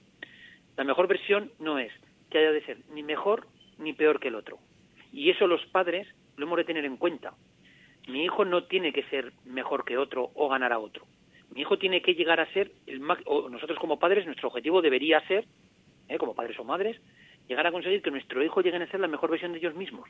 La 0.78 0.84
mejor 0.84 1.08
versión 1.08 1.52
no 1.60 1.78
es 1.80 1.92
que 2.30 2.40
haya 2.40 2.52
de 2.52 2.66
ser 2.66 2.78
ni 2.94 3.04
mejor 3.04 3.48
ni 3.78 3.94
peor 3.94 4.20
que 4.20 4.30
el 4.30 4.36
otro. 4.36 4.58
Y 5.12 5.30
eso 5.30 5.48
los 5.48 5.66
padres 5.68 6.08
lo 6.38 6.46
hemos 6.46 6.58
de 6.58 6.64
tener 6.64 6.86
en 6.86 6.98
cuenta. 6.98 7.34
Mi 8.08 8.24
hijo 8.24 8.46
no 8.46 8.64
tiene 8.64 8.94
que 8.94 9.04
ser 9.04 9.34
mejor 9.46 9.86
que 9.86 9.98
otro 9.98 10.32
o 10.34 10.50
ganar 10.50 10.74
a 10.74 10.80
otro. 10.80 11.06
Mi 11.54 11.62
hijo 11.62 11.78
tiene 11.78 12.02
que 12.02 12.16
llegar 12.16 12.40
a 12.40 12.52
ser 12.54 12.72
el 12.88 13.02
o 13.26 13.50
nosotros 13.50 13.78
como 13.78 14.00
padres 14.00 14.26
nuestro 14.26 14.48
objetivo 14.48 14.82
debería 14.82 15.20
ser, 15.28 15.46
¿eh? 16.08 16.18
como 16.18 16.34
padres 16.34 16.58
o 16.60 16.64
madres, 16.64 16.98
llegar 17.48 17.68
a 17.68 17.72
conseguir 17.72 18.02
que 18.02 18.12
nuestro 18.12 18.44
hijo 18.44 18.62
llegue 18.62 18.78
a 18.78 18.88
ser 18.88 19.02
la 19.02 19.08
mejor 19.08 19.30
versión 19.30 19.52
de 19.52 19.60
ellos 19.60 19.76
mismos. 19.76 20.10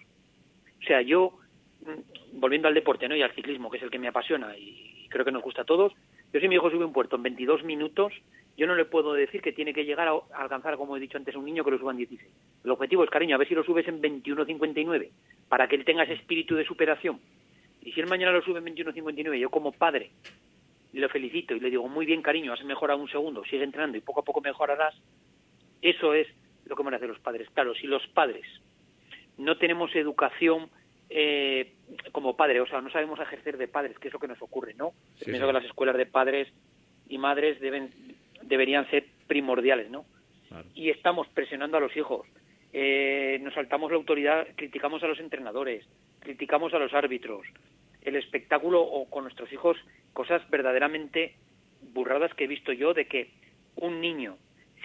O 0.80 0.86
sea, 0.86 1.02
yo 1.02 1.40
mm, 1.82 2.40
volviendo 2.40 2.68
al 2.68 2.76
deporte, 2.76 3.10
¿no? 3.10 3.16
y 3.16 3.24
al 3.24 3.34
ciclismo, 3.34 3.72
que 3.72 3.78
es 3.78 3.84
el 3.84 3.90
que 3.90 4.00
me 4.00 4.08
apasiona 4.08 4.56
y 4.56 5.01
creo 5.12 5.26
que 5.26 5.32
nos 5.32 5.44
gusta 5.44 5.62
a 5.62 5.66
todos. 5.66 5.94
Yo 6.34 6.40
si 6.40 6.48
mi 6.48 6.56
hijo 6.56 6.72
sube 6.72 6.86
un 6.86 6.94
puerto 6.94 7.18
en 7.18 7.24
22 7.24 7.64
minutos, 7.64 8.14
yo 8.58 8.66
no 8.66 8.76
le 8.76 8.86
puedo 8.86 9.14
decir 9.14 9.42
que 9.42 9.54
tiene 9.54 9.74
que 9.74 9.86
llegar 9.86 10.08
a, 10.08 10.20
alcanzar, 10.34 10.78
como 10.78 10.98
he 10.98 11.00
dicho 11.00 11.18
antes, 11.18 11.36
un 11.36 11.46
niño 11.46 11.64
que 11.64 11.72
lo 11.72 11.78
suba 11.78 11.92
en 11.92 11.98
16. 11.98 12.32
El 12.64 12.72
objetivo 12.72 13.04
es, 13.04 13.10
cariño, 13.10 13.36
a 13.36 13.38
ver 13.38 13.48
si 13.48 13.56
lo 13.56 13.64
subes 13.64 13.88
en 13.88 14.02
21.59, 14.02 15.10
para 15.50 15.68
que 15.68 15.76
él 15.76 15.86
tenga 15.86 16.04
ese 16.04 16.14
espíritu 16.14 16.56
de 16.56 16.66
superación. 16.66 17.20
Y 17.84 17.92
si 17.92 18.00
él 18.00 18.08
mañana 18.08 18.32
lo 18.32 18.42
sube 18.42 18.60
en 18.60 18.66
21.59, 18.66 19.38
yo 19.38 19.50
como 19.50 19.72
padre 19.72 20.12
le 20.94 21.10
felicito 21.10 21.56
y 21.56 21.60
le 21.60 21.70
digo, 21.70 21.88
muy 21.88 22.06
bien, 22.06 22.22
cariño, 22.22 22.54
has 22.54 22.64
mejorado 22.64 23.00
un 23.00 23.10
segundo, 23.10 23.44
sigue 23.46 23.64
entrenando 23.64 23.98
y 23.98 24.02
poco 24.02 24.22
a 24.22 24.24
poco 24.24 24.42
mejorarás, 24.42 24.94
eso 25.82 26.14
es 26.14 26.28
lo 26.66 26.76
que 26.76 26.84
van 26.84 26.94
a 26.94 26.98
hacer 26.98 27.10
los 27.10 27.20
padres. 27.20 27.50
Claro, 27.54 27.74
si 27.76 27.88
los 27.88 28.06
padres 28.08 28.46
no 29.38 29.58
tenemos 29.58 29.96
educación 29.96 30.70
eh, 31.14 31.74
como 32.14 32.38
padre, 32.38 32.62
o 32.62 32.68
sea, 32.68 32.80
no 32.80 32.90
sabemos 32.90 33.20
ejercer 33.20 33.58
de 33.58 33.68
padres, 33.68 34.00
que 34.00 34.08
es 34.08 34.14
lo 34.14 34.20
que 34.20 34.30
nos 34.30 34.42
ocurre, 34.42 34.74
¿no? 34.76 34.94
Pienso 35.24 35.46
que 35.46 35.54
las 35.54 35.66
escuelas 35.66 35.98
de 35.98 36.06
padres 36.06 36.48
y 37.10 37.18
madres 37.18 37.60
deben 37.60 37.92
deberían 38.44 38.90
ser 38.90 39.06
primordiales, 39.28 39.90
¿no? 39.90 40.06
Y 40.74 40.90
estamos 40.90 41.28
presionando 41.30 41.78
a 41.78 41.80
los 41.82 41.96
hijos, 41.98 42.26
eh, 42.72 43.40
nos 43.42 43.54
saltamos 43.54 43.92
la 43.92 43.98
autoridad, 43.98 44.48
criticamos 44.56 45.04
a 45.04 45.08
los 45.08 45.20
entrenadores, 45.20 45.86
criticamos 46.20 46.74
a 46.74 46.80
los 46.80 46.94
árbitros, 46.94 47.46
el 48.02 48.16
espectáculo 48.16 48.82
o 48.82 49.10
con 49.10 49.24
nuestros 49.24 49.52
hijos 49.52 49.78
cosas 50.14 50.42
verdaderamente 50.50 51.36
burradas 51.94 52.34
que 52.36 52.46
he 52.46 52.48
visto 52.48 52.72
yo 52.72 52.94
de 52.94 53.08
que 53.08 53.32
un 53.76 54.00
niño, 54.00 54.38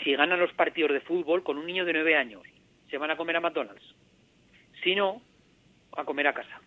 si 0.03 0.15
gana 0.17 0.37
los 0.37 0.53
partidos 0.55 0.93
de 0.93 1.01
fútbol 1.01 1.45
con 1.45 1.57
un 1.57 1.67
niño 1.67 1.85
de 1.85 1.93
nueve 1.93 2.17
años, 2.17 2.43
se 2.91 2.99
van 2.99 3.11
a 3.12 3.17
comer 3.17 3.37
a 3.37 3.41
McDonald's. 3.41 3.95
Si 4.83 4.95
no, 4.95 5.23
a 5.92 6.05
comer 6.05 6.27
a 6.29 6.35
casa. 6.35 6.61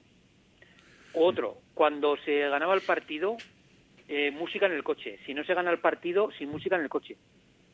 Otro, 1.14 1.58
cuando 1.74 2.18
se 2.18 2.40
ganaba 2.50 2.76
el 2.76 2.82
partido, 2.82 3.38
eh, 4.08 4.32
música 4.32 4.66
en 4.66 4.74
el 4.74 4.84
coche. 4.84 5.20
Si 5.26 5.34
no 5.34 5.44
se 5.44 5.54
gana 5.54 5.72
el 5.72 5.80
partido, 5.80 6.32
sin 6.38 6.50
música 6.50 6.76
en 6.76 6.84
el 6.84 6.90
coche. 6.90 7.18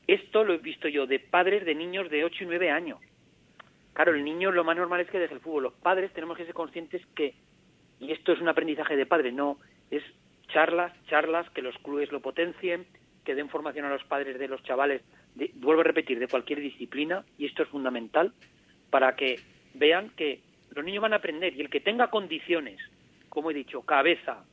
Esto 0.08 0.44
lo 0.44 0.54
he 0.54 0.58
visto 0.58 0.88
yo 0.88 1.08
de 1.08 1.20
padres 1.20 1.66
de 1.66 1.76
niños 1.76 2.10
de 2.10 2.24
8 2.24 2.44
y 2.44 2.48
9 2.48 2.72
años. 2.72 3.00
Claro, 3.94 4.14
el 4.14 4.24
niño 4.24 4.52
lo 4.52 4.64
más 4.64 4.76
normal 4.76 5.02
es 5.02 5.10
que 5.10 5.20
deje 5.20 5.34
el 5.34 5.40
fútbol. 5.40 5.64
Los 5.64 5.74
padres 5.74 6.12
tenemos 6.14 6.38
que 6.38 6.46
ser 6.46 6.54
conscientes 6.54 7.02
que, 7.16 7.34
y 8.00 8.12
esto 8.12 8.34
es 8.34 8.42
un 8.42 8.50
aprendizaje 8.50 8.96
de 8.96 9.06
padre, 9.06 9.32
no, 9.32 9.58
es 9.90 10.04
charlas, 10.50 10.92
charlas, 11.08 11.50
que 11.52 11.62
los 11.62 11.78
clubes 11.78 12.12
lo 12.12 12.20
potencien, 12.20 12.86
que 13.24 13.36
den 13.36 13.50
formación 13.50 13.86
a 13.86 13.90
los 13.90 14.04
padres 14.04 14.38
de 14.38 14.48
los 14.48 14.62
chavales, 14.64 15.02
vuelvo 15.56 15.82
a 15.82 15.86
repetir, 15.86 16.20
de 16.20 16.28
cualquier 16.28 16.60
disciplina, 16.60 17.26
y 17.38 17.46
esto 17.46 17.64
es 17.64 17.70
fundamental, 17.70 18.34
para 18.90 19.16
que 19.16 19.40
vean 19.74 20.10
que 20.12 20.42
los 20.76 20.86
niños 20.86 21.02
van 21.02 21.14
a 21.14 21.18
aprender 21.18 21.56
y 21.56 21.62
el 21.62 21.70
que 21.70 21.80
tenga 21.80 22.10
condiciones, 22.10 22.80
como 23.30 23.50
he 23.50 23.54
dicho, 23.54 23.82
cabeza, 23.82 24.44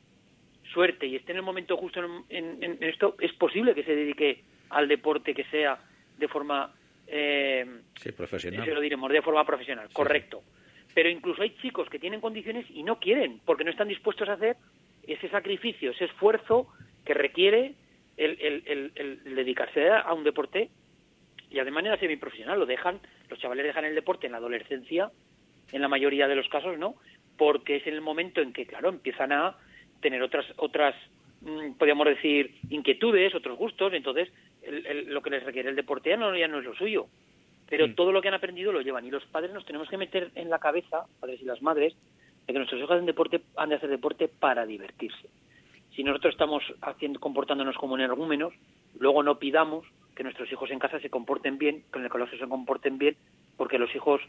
suerte 0.71 1.05
y 1.05 1.15
esté 1.15 1.33
en 1.33 1.39
el 1.39 1.43
momento 1.43 1.77
justo 1.77 2.01
en, 2.29 2.77
esto, 2.81 3.15
es 3.19 3.33
posible 3.33 3.75
que 3.75 3.83
se 3.83 3.95
dedique 3.95 4.43
al 4.69 4.87
deporte 4.87 5.35
que 5.35 5.43
sea 5.45 5.77
de 6.17 6.27
forma 6.27 6.73
eh, 7.07 7.65
profesional. 8.15 8.65
Se 8.65 8.73
lo 8.73 8.81
diremos, 8.81 9.11
de 9.11 9.21
forma 9.21 9.45
profesional, 9.45 9.89
correcto. 9.91 10.41
Pero 10.93 11.09
incluso 11.09 11.41
hay 11.41 11.55
chicos 11.57 11.89
que 11.89 11.99
tienen 11.99 12.21
condiciones 12.21 12.65
y 12.69 12.83
no 12.83 12.99
quieren, 12.99 13.41
porque 13.45 13.63
no 13.63 13.71
están 13.71 13.87
dispuestos 13.87 14.29
a 14.29 14.33
hacer 14.33 14.57
ese 15.05 15.27
sacrificio, 15.29 15.91
ese 15.91 16.05
esfuerzo 16.05 16.67
que 17.03 17.13
requiere 17.13 17.73
el, 18.15 19.21
dedicarse 19.23 19.89
a 19.89 20.13
un 20.13 20.23
deporte 20.23 20.69
y 21.49 21.59
además 21.59 21.65
de 21.65 21.89
manera 21.89 21.99
semiprofesional. 21.99 22.59
Lo 22.59 22.65
dejan, 22.65 22.99
los 23.29 23.39
chavales 23.39 23.65
dejan 23.65 23.85
el 23.85 23.95
deporte 23.95 24.27
en 24.27 24.31
la 24.31 24.37
adolescencia, 24.37 25.11
en 25.73 25.81
la 25.81 25.89
mayoría 25.89 26.27
de 26.27 26.35
los 26.35 26.47
casos 26.47 26.77
no, 26.77 26.95
porque 27.37 27.77
es 27.77 27.87
en 27.87 27.95
el 27.95 28.01
momento 28.01 28.41
en 28.41 28.53
que, 28.53 28.65
claro, 28.65 28.89
empiezan 28.89 29.31
a 29.31 29.57
tener 30.01 30.21
otras, 30.21 30.45
otras 30.57 30.95
mm, 31.41 31.73
podríamos 31.73 32.07
decir, 32.07 32.55
inquietudes, 32.69 33.35
otros 33.35 33.57
gustos, 33.57 33.93
entonces 33.93 34.29
lo 35.07 35.21
que 35.21 35.29
les 35.29 35.43
requiere 35.43 35.69
el 35.69 35.75
deporte 35.75 36.11
ya 36.11 36.17
no, 36.17 36.35
ya 36.37 36.47
no 36.47 36.59
es 36.59 36.65
lo 36.65 36.75
suyo. 36.75 37.07
Pero 37.69 37.93
todo 37.95 38.11
lo 38.11 38.21
que 38.21 38.27
han 38.27 38.33
aprendido 38.35 38.71
lo 38.71 38.81
llevan 38.81 39.05
y 39.05 39.11
los 39.11 39.25
padres 39.25 39.51
nos 39.51 39.65
tenemos 39.65 39.89
que 39.89 39.97
meter 39.97 40.31
en 40.35 40.49
la 40.49 40.59
cabeza, 40.59 41.05
padres 41.19 41.41
y 41.41 41.45
las 41.45 41.61
madres, 41.61 41.95
de 42.45 42.53
que 42.53 42.59
nuestros 42.59 42.79
hijos 42.79 42.99
en 42.99 43.05
deporte 43.05 43.41
han 43.57 43.69
de 43.69 43.75
hacer 43.75 43.89
deporte 43.89 44.27
para 44.27 44.65
divertirse. 44.65 45.29
Si 45.95 46.03
nosotros 46.03 46.33
estamos 46.33 46.63
haciendo, 46.81 47.19
comportándonos 47.19 47.75
como 47.77 47.95
energúmenos, 47.95 48.53
luego 48.99 49.23
no 49.23 49.39
pidamos 49.39 49.85
que 50.15 50.23
nuestros 50.23 50.51
hijos 50.51 50.69
en 50.71 50.79
casa 50.79 50.99
se 50.99 51.09
comporten 51.09 51.57
bien, 51.57 51.83
que 51.91 51.99
en 51.99 52.05
el 52.05 52.11
colegio 52.11 52.37
se 52.37 52.47
comporten 52.47 52.97
bien, 52.97 53.15
porque 53.57 53.79
los 53.79 53.93
hijos 53.95 54.21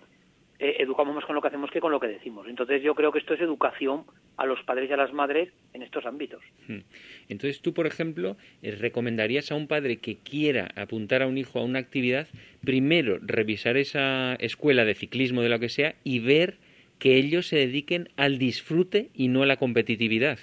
eh, 0.58 0.76
educamos 0.78 1.14
más 1.14 1.24
con 1.24 1.34
lo 1.34 1.42
que 1.42 1.48
hacemos 1.48 1.70
que 1.70 1.80
con 1.80 1.90
lo 1.90 1.98
que 1.98 2.06
decimos. 2.06 2.46
Entonces 2.48 2.82
yo 2.82 2.94
creo 2.94 3.10
que 3.10 3.18
esto 3.18 3.34
es 3.34 3.40
educación 3.40 4.04
a 4.36 4.46
los 4.46 4.62
padres 4.62 4.88
y 4.88 4.92
a 4.92 4.96
las 4.96 5.12
madres 5.12 5.52
en 5.72 5.82
estos 5.82 6.06
ámbitos. 6.06 6.42
Hmm. 6.68 6.80
Entonces 7.28 7.60
tú, 7.60 7.74
por 7.74 7.86
ejemplo, 7.86 8.36
eh, 8.62 8.76
recomendarías 8.78 9.50
a 9.50 9.56
un 9.56 9.66
padre 9.66 9.98
que 9.98 10.18
quiera 10.18 10.68
apuntar 10.76 11.22
a 11.22 11.26
un 11.26 11.38
hijo 11.38 11.58
a 11.58 11.64
una 11.64 11.80
actividad, 11.80 12.28
primero 12.64 13.18
revisar 13.20 13.76
esa 13.76 14.34
escuela 14.36 14.84
de 14.84 14.94
ciclismo 14.94 15.42
de 15.42 15.48
lo 15.48 15.58
que 15.58 15.68
sea 15.68 15.96
y 16.04 16.20
ver 16.20 16.58
que 16.98 17.16
ellos 17.16 17.48
se 17.48 17.56
dediquen 17.56 18.08
al 18.16 18.38
disfrute 18.38 19.10
y 19.12 19.28
no 19.28 19.42
a 19.42 19.46
la 19.46 19.56
competitividad. 19.56 20.38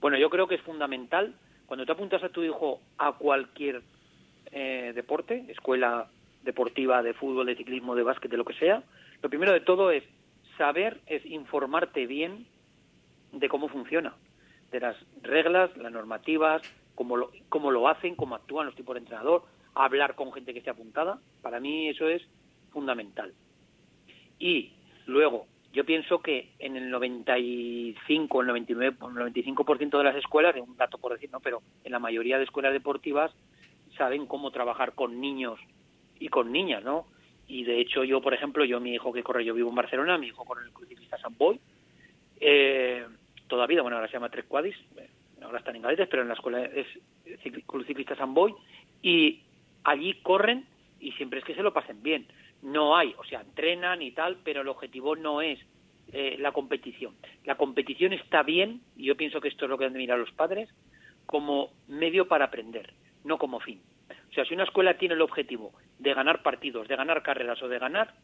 Bueno, 0.00 0.18
yo 0.18 0.28
creo 0.28 0.46
que 0.46 0.56
es 0.56 0.60
fundamental 0.60 1.34
cuando 1.66 1.86
te 1.86 1.92
apuntas 1.92 2.22
a 2.22 2.28
tu 2.28 2.42
hijo 2.42 2.82
a 2.98 3.12
cualquier 3.12 3.82
eh, 4.52 4.92
deporte, 4.94 5.46
escuela 5.48 6.08
deportiva, 6.44 7.02
de 7.02 7.14
fútbol, 7.14 7.46
de 7.46 7.56
ciclismo, 7.56 7.94
de 7.94 8.02
básquet, 8.02 8.30
de 8.30 8.36
lo 8.36 8.44
que 8.44 8.54
sea, 8.54 8.82
lo 9.22 9.28
primero 9.28 9.52
de 9.52 9.60
todo 9.60 9.90
es 9.90 10.04
saber, 10.56 11.00
es 11.06 11.24
informarte 11.26 12.06
bien 12.06 12.46
de 13.32 13.48
cómo 13.48 13.68
funciona, 13.68 14.14
de 14.70 14.80
las 14.80 14.96
reglas, 15.22 15.76
las 15.76 15.92
normativas, 15.92 16.62
cómo 16.94 17.16
lo, 17.16 17.30
cómo 17.48 17.70
lo 17.70 17.88
hacen, 17.88 18.14
cómo 18.14 18.34
actúan 18.34 18.66
los 18.66 18.74
tipos 18.74 18.94
de 18.94 19.00
entrenador, 19.00 19.44
hablar 19.74 20.14
con 20.14 20.32
gente 20.32 20.52
que 20.52 20.58
esté 20.58 20.70
apuntada. 20.70 21.18
Para 21.42 21.58
mí 21.58 21.88
eso 21.88 22.08
es 22.08 22.22
fundamental. 22.70 23.32
Y 24.38 24.72
luego, 25.06 25.46
yo 25.72 25.84
pienso 25.84 26.20
que 26.20 26.52
en 26.58 26.76
el 26.76 26.90
95, 26.90 28.40
el 28.40 28.46
99, 28.46 28.96
el 29.00 29.34
95% 29.34 29.98
de 29.98 30.04
las 30.04 30.16
escuelas, 30.16 30.54
es 30.54 30.62
un 30.62 30.76
dato 30.76 30.98
por 30.98 31.12
decir, 31.12 31.30
no, 31.32 31.40
pero 31.40 31.62
en 31.82 31.92
la 31.92 31.98
mayoría 31.98 32.38
de 32.38 32.44
escuelas 32.44 32.72
deportivas 32.72 33.32
saben 33.96 34.26
cómo 34.26 34.50
trabajar 34.50 34.94
con 34.94 35.20
niños 35.20 35.58
y 36.18 36.28
con 36.28 36.52
niñas, 36.52 36.82
¿no? 36.84 37.06
Y 37.46 37.64
de 37.64 37.80
hecho 37.80 38.04
yo, 38.04 38.20
por 38.20 38.34
ejemplo, 38.34 38.64
yo 38.64 38.80
mi 38.80 38.94
hijo 38.94 39.12
que 39.12 39.22
corre, 39.22 39.44
yo 39.44 39.54
vivo 39.54 39.68
en 39.68 39.74
Barcelona, 39.74 40.18
mi 40.18 40.28
hijo 40.28 40.44
corre 40.44 40.62
el 40.64 40.88
Ciclista 40.88 41.18
San 41.18 41.36
Boy, 41.36 41.60
eh, 42.40 43.06
todavía, 43.46 43.82
bueno, 43.82 43.96
ahora 43.96 44.08
se 44.08 44.14
llama 44.14 44.30
Tres 44.30 44.46
Cuadis, 44.46 44.76
eh, 44.96 45.08
ahora 45.42 45.58
están 45.58 45.76
en 45.76 45.82
Galetes, 45.82 46.08
pero 46.08 46.22
en 46.22 46.28
la 46.28 46.34
escuela 46.34 46.64
es 46.64 46.86
Club 47.66 47.86
Ciclista 47.86 48.16
San 48.16 48.34
Boy, 48.34 48.54
y 49.02 49.42
allí 49.84 50.14
corren 50.22 50.66
y 51.00 51.12
siempre 51.12 51.40
es 51.40 51.44
que 51.44 51.54
se 51.54 51.62
lo 51.62 51.72
pasen 51.72 52.02
bien. 52.02 52.26
No 52.62 52.96
hay, 52.96 53.14
o 53.18 53.24
sea, 53.24 53.42
entrenan 53.42 54.00
y 54.00 54.12
tal, 54.12 54.38
pero 54.42 54.62
el 54.62 54.68
objetivo 54.68 55.16
no 55.16 55.42
es 55.42 55.58
eh, 56.12 56.36
la 56.38 56.52
competición. 56.52 57.14
La 57.44 57.56
competición 57.56 58.14
está 58.14 58.42
bien, 58.42 58.80
y 58.96 59.04
yo 59.04 59.16
pienso 59.16 59.40
que 59.40 59.48
esto 59.48 59.66
es 59.66 59.70
lo 59.70 59.76
que 59.76 59.84
han 59.84 59.92
de 59.92 59.98
mirar 59.98 60.18
los 60.18 60.32
padres, 60.32 60.70
como 61.26 61.70
medio 61.88 62.26
para 62.26 62.46
aprender, 62.46 62.94
no 63.24 63.38
como 63.38 63.60
fin. 63.60 63.82
O 64.30 64.32
sea, 64.34 64.44
si 64.44 64.54
una 64.54 64.64
escuela 64.64 64.96
tiene 64.96 65.14
el 65.14 65.20
objetivo 65.20 65.72
de 66.04 66.14
ganar 66.14 66.42
partidos, 66.42 66.86
de 66.86 66.94
ganar 66.94 67.22
carreras 67.22 67.60
o 67.62 67.68
de 67.68 67.78
ganar, 67.80 68.14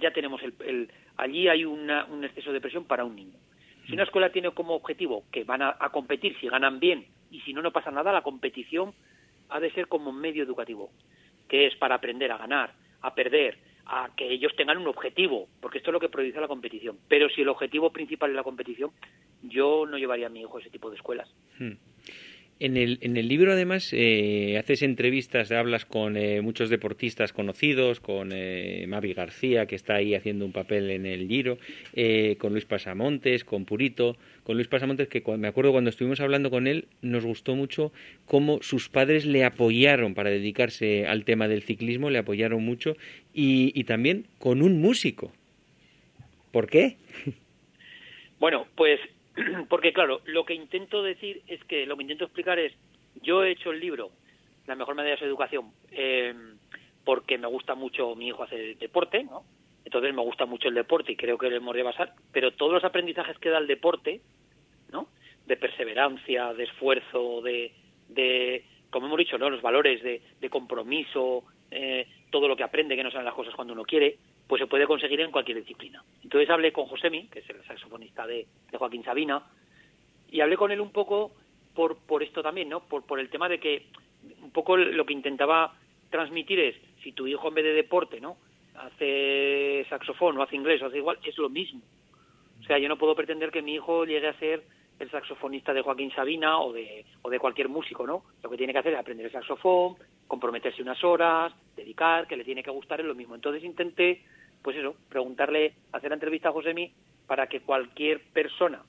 ya 0.00 0.12
tenemos 0.12 0.40
el, 0.42 0.90
allí 1.16 1.48
hay 1.48 1.64
un 1.64 2.22
exceso 2.22 2.52
de 2.52 2.60
presión 2.60 2.84
para 2.84 3.04
un 3.04 3.16
niño. 3.16 3.38
Si 3.86 3.92
una 3.92 4.02
escuela 4.02 4.30
tiene 4.30 4.50
como 4.50 4.74
objetivo 4.74 5.24
que 5.30 5.44
van 5.44 5.62
a, 5.62 5.74
competir 5.92 6.36
si 6.40 6.48
ganan 6.48 6.80
bien 6.80 7.06
y 7.30 7.40
si 7.42 7.52
no, 7.52 7.62
no 7.62 7.70
pasa 7.70 7.90
nada, 7.90 8.12
la 8.12 8.22
competición 8.22 8.92
ha 9.48 9.60
de 9.60 9.70
ser 9.72 9.86
como 9.86 10.10
un 10.10 10.20
medio 10.20 10.42
educativo, 10.42 10.90
que 11.48 11.66
es 11.66 11.76
para 11.76 11.94
aprender 11.94 12.32
a 12.32 12.36
ganar, 12.36 12.72
a 13.02 13.14
perder, 13.14 13.58
a 13.86 14.10
que 14.16 14.28
ellos 14.28 14.52
tengan 14.56 14.78
un 14.78 14.88
objetivo, 14.88 15.48
porque 15.60 15.78
esto 15.78 15.90
es 15.90 15.92
lo 15.92 16.00
que 16.00 16.08
produce 16.08 16.40
la 16.40 16.48
competición. 16.48 16.98
Pero 17.08 17.28
si 17.28 17.42
el 17.42 17.48
objetivo 17.48 17.92
principal 17.92 18.30
es 18.30 18.36
la 18.36 18.42
competición, 18.42 18.90
yo 19.42 19.86
no 19.86 19.98
llevaría 19.98 20.26
a 20.26 20.30
mi 20.30 20.40
hijo 20.40 20.58
a 20.58 20.60
ese 20.60 20.70
tipo 20.70 20.90
de 20.90 20.96
escuelas. 20.96 21.32
Hmm. 21.58 21.74
En 22.58 22.78
el, 22.78 22.96
en 23.02 23.18
el 23.18 23.28
libro, 23.28 23.52
además, 23.52 23.90
eh, 23.92 24.56
haces 24.58 24.80
entrevistas, 24.80 25.52
hablas 25.52 25.84
con 25.84 26.16
eh, 26.16 26.40
muchos 26.40 26.70
deportistas 26.70 27.34
conocidos, 27.34 28.00
con 28.00 28.30
eh, 28.32 28.86
Mavi 28.88 29.12
García, 29.12 29.66
que 29.66 29.74
está 29.74 29.96
ahí 29.96 30.14
haciendo 30.14 30.46
un 30.46 30.52
papel 30.52 30.90
en 30.90 31.04
el 31.04 31.28
Giro, 31.28 31.58
eh, 31.92 32.36
con 32.38 32.52
Luis 32.52 32.64
Pasamontes, 32.64 33.44
con 33.44 33.66
Purito, 33.66 34.16
con 34.42 34.56
Luis 34.56 34.68
Pasamontes, 34.68 35.08
que 35.08 35.22
me 35.36 35.48
acuerdo 35.48 35.72
cuando 35.72 35.90
estuvimos 35.90 36.20
hablando 36.20 36.48
con 36.48 36.66
él, 36.66 36.86
nos 37.02 37.26
gustó 37.26 37.54
mucho 37.54 37.92
cómo 38.24 38.62
sus 38.62 38.88
padres 38.88 39.26
le 39.26 39.44
apoyaron 39.44 40.14
para 40.14 40.30
dedicarse 40.30 41.06
al 41.06 41.26
tema 41.26 41.48
del 41.48 41.62
ciclismo, 41.62 42.08
le 42.08 42.18
apoyaron 42.18 42.64
mucho, 42.64 42.96
y, 43.34 43.70
y 43.78 43.84
también 43.84 44.28
con 44.38 44.62
un 44.62 44.80
músico. 44.80 45.30
¿Por 46.52 46.70
qué? 46.70 46.96
Bueno, 48.38 48.66
pues 48.74 49.00
porque 49.68 49.92
claro, 49.92 50.20
lo 50.26 50.44
que 50.44 50.54
intento 50.54 51.02
decir 51.02 51.42
es 51.46 51.62
que 51.64 51.86
lo 51.86 51.96
que 51.96 52.02
intento 52.02 52.24
explicar 52.24 52.58
es, 52.58 52.72
yo 53.22 53.44
he 53.44 53.50
hecho 53.52 53.70
el 53.70 53.80
libro, 53.80 54.10
la 54.66 54.74
mejor 54.74 54.94
medida 54.94 55.12
de 55.12 55.18
su 55.18 55.24
educación, 55.24 55.72
eh, 55.90 56.34
porque 57.04 57.38
me 57.38 57.46
gusta 57.46 57.74
mucho 57.74 58.14
mi 58.14 58.28
hijo 58.28 58.42
hacer 58.42 58.76
deporte, 58.78 59.24
¿no? 59.24 59.44
Entonces 59.84 60.12
me 60.12 60.22
gusta 60.22 60.46
mucho 60.46 60.68
el 60.68 60.74
deporte 60.74 61.12
y 61.12 61.16
creo 61.16 61.38
que 61.38 61.48
le 61.48 61.56
hemos 61.56 61.74
de 61.74 61.84
basar, 61.84 62.14
pero 62.32 62.52
todos 62.52 62.72
los 62.72 62.84
aprendizajes 62.84 63.38
que 63.38 63.50
da 63.50 63.58
el 63.58 63.68
deporte, 63.68 64.20
¿no? 64.90 65.08
De 65.46 65.56
perseverancia, 65.56 66.52
de 66.54 66.64
esfuerzo, 66.64 67.40
de, 67.42 67.72
de 68.08 68.64
como 68.90 69.06
hemos 69.06 69.18
dicho, 69.18 69.38
¿no? 69.38 69.48
Los 69.48 69.62
valores 69.62 70.02
de, 70.02 70.22
de 70.40 70.50
compromiso, 70.50 71.44
eh, 71.70 72.08
todo 72.30 72.48
lo 72.48 72.56
que 72.56 72.64
aprende, 72.64 72.96
que 72.96 73.04
no 73.04 73.10
saben 73.10 73.26
las 73.26 73.34
cosas 73.34 73.54
cuando 73.54 73.74
uno 73.74 73.84
quiere, 73.84 74.18
pues 74.46 74.60
se 74.60 74.66
puede 74.66 74.86
conseguir 74.86 75.20
en 75.20 75.30
cualquier 75.30 75.58
disciplina. 75.58 76.04
Entonces 76.22 76.48
hablé 76.50 76.72
con 76.72 76.86
Josemi, 76.86 77.28
que 77.28 77.40
es 77.40 77.50
el 77.50 77.64
saxofonista 77.64 78.26
de, 78.26 78.46
Joaquín 78.72 79.04
Sabina, 79.04 79.42
y 80.30 80.40
hablé 80.40 80.56
con 80.56 80.70
él 80.70 80.80
un 80.80 80.92
poco 80.92 81.32
por, 81.74 81.96
por 81.98 82.22
esto 82.22 82.42
también, 82.42 82.68
¿no? 82.68 82.80
Por, 82.80 83.04
por 83.04 83.20
el 83.20 83.28
tema 83.28 83.48
de 83.48 83.58
que 83.58 83.86
un 84.42 84.50
poco 84.50 84.76
lo 84.76 85.04
que 85.04 85.12
intentaba 85.12 85.74
transmitir 86.10 86.60
es, 86.60 86.76
si 87.02 87.12
tu 87.12 87.26
hijo 87.26 87.48
en 87.48 87.54
vez 87.54 87.64
de 87.64 87.72
deporte, 87.72 88.20
¿no? 88.20 88.36
Hace 88.76 89.86
saxofón 89.88 90.36
o 90.38 90.42
hace 90.42 90.56
inglés 90.56 90.82
o 90.82 90.86
hace 90.86 90.98
igual, 90.98 91.18
es 91.24 91.36
lo 91.38 91.48
mismo. 91.48 91.80
O 92.60 92.64
sea, 92.64 92.78
yo 92.78 92.88
no 92.88 92.98
puedo 92.98 93.14
pretender 93.14 93.50
que 93.50 93.62
mi 93.62 93.74
hijo 93.74 94.04
llegue 94.04 94.28
a 94.28 94.38
ser 94.38 94.62
el 94.98 95.10
saxofonista 95.10 95.74
de 95.74 95.82
Joaquín 95.82 96.10
Sabina 96.12 96.58
o 96.58 96.72
de, 96.72 97.04
o 97.22 97.30
de 97.30 97.38
cualquier 97.38 97.68
músico, 97.68 98.06
¿no? 98.06 98.24
Lo 98.42 98.50
que 98.50 98.56
tiene 98.56 98.72
que 98.72 98.78
hacer 98.78 98.94
es 98.94 98.98
aprender 98.98 99.26
el 99.26 99.32
saxofón, 99.32 99.96
comprometerse 100.26 100.82
unas 100.82 101.02
horas, 101.04 101.52
dedicar, 101.76 102.26
que 102.26 102.36
le 102.36 102.44
tiene 102.44 102.62
que 102.62 102.70
gustar 102.70 103.00
es 103.00 103.06
lo 103.06 103.14
mismo. 103.14 103.34
Entonces 103.34 103.62
intenté, 103.62 104.22
pues 104.66 104.78
eso, 104.78 104.96
preguntarle, 105.08 105.74
hacer 105.92 106.10
la 106.10 106.16
entrevista 106.16 106.48
a 106.48 106.52
Josemi 106.52 106.90
para 107.28 107.46
que 107.46 107.60
cualquier 107.60 108.20
persona 108.32 108.82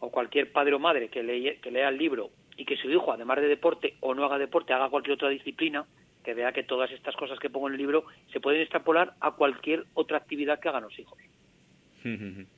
o 0.00 0.10
cualquier 0.10 0.50
padre 0.50 0.74
o 0.74 0.80
madre 0.80 1.08
que, 1.08 1.58
que 1.62 1.70
lea 1.70 1.88
el 1.88 1.98
libro 1.98 2.30
y 2.56 2.64
que 2.64 2.76
su 2.76 2.90
hijo, 2.90 3.12
además 3.12 3.40
de 3.40 3.46
deporte 3.46 3.94
o 4.00 4.12
no 4.12 4.24
haga 4.24 4.38
deporte, 4.38 4.72
haga 4.72 4.88
cualquier 4.88 5.14
otra 5.14 5.28
disciplina, 5.28 5.86
que 6.24 6.34
vea 6.34 6.50
que 6.50 6.64
todas 6.64 6.90
estas 6.90 7.14
cosas 7.14 7.38
que 7.38 7.48
pongo 7.48 7.68
en 7.68 7.74
el 7.74 7.78
libro 7.78 8.06
se 8.32 8.40
pueden 8.40 8.60
extrapolar 8.60 9.14
a 9.20 9.36
cualquier 9.36 9.84
otra 9.94 10.18
actividad 10.18 10.58
que 10.58 10.68
hagan 10.68 10.82
los 10.82 10.98
hijos. 10.98 11.16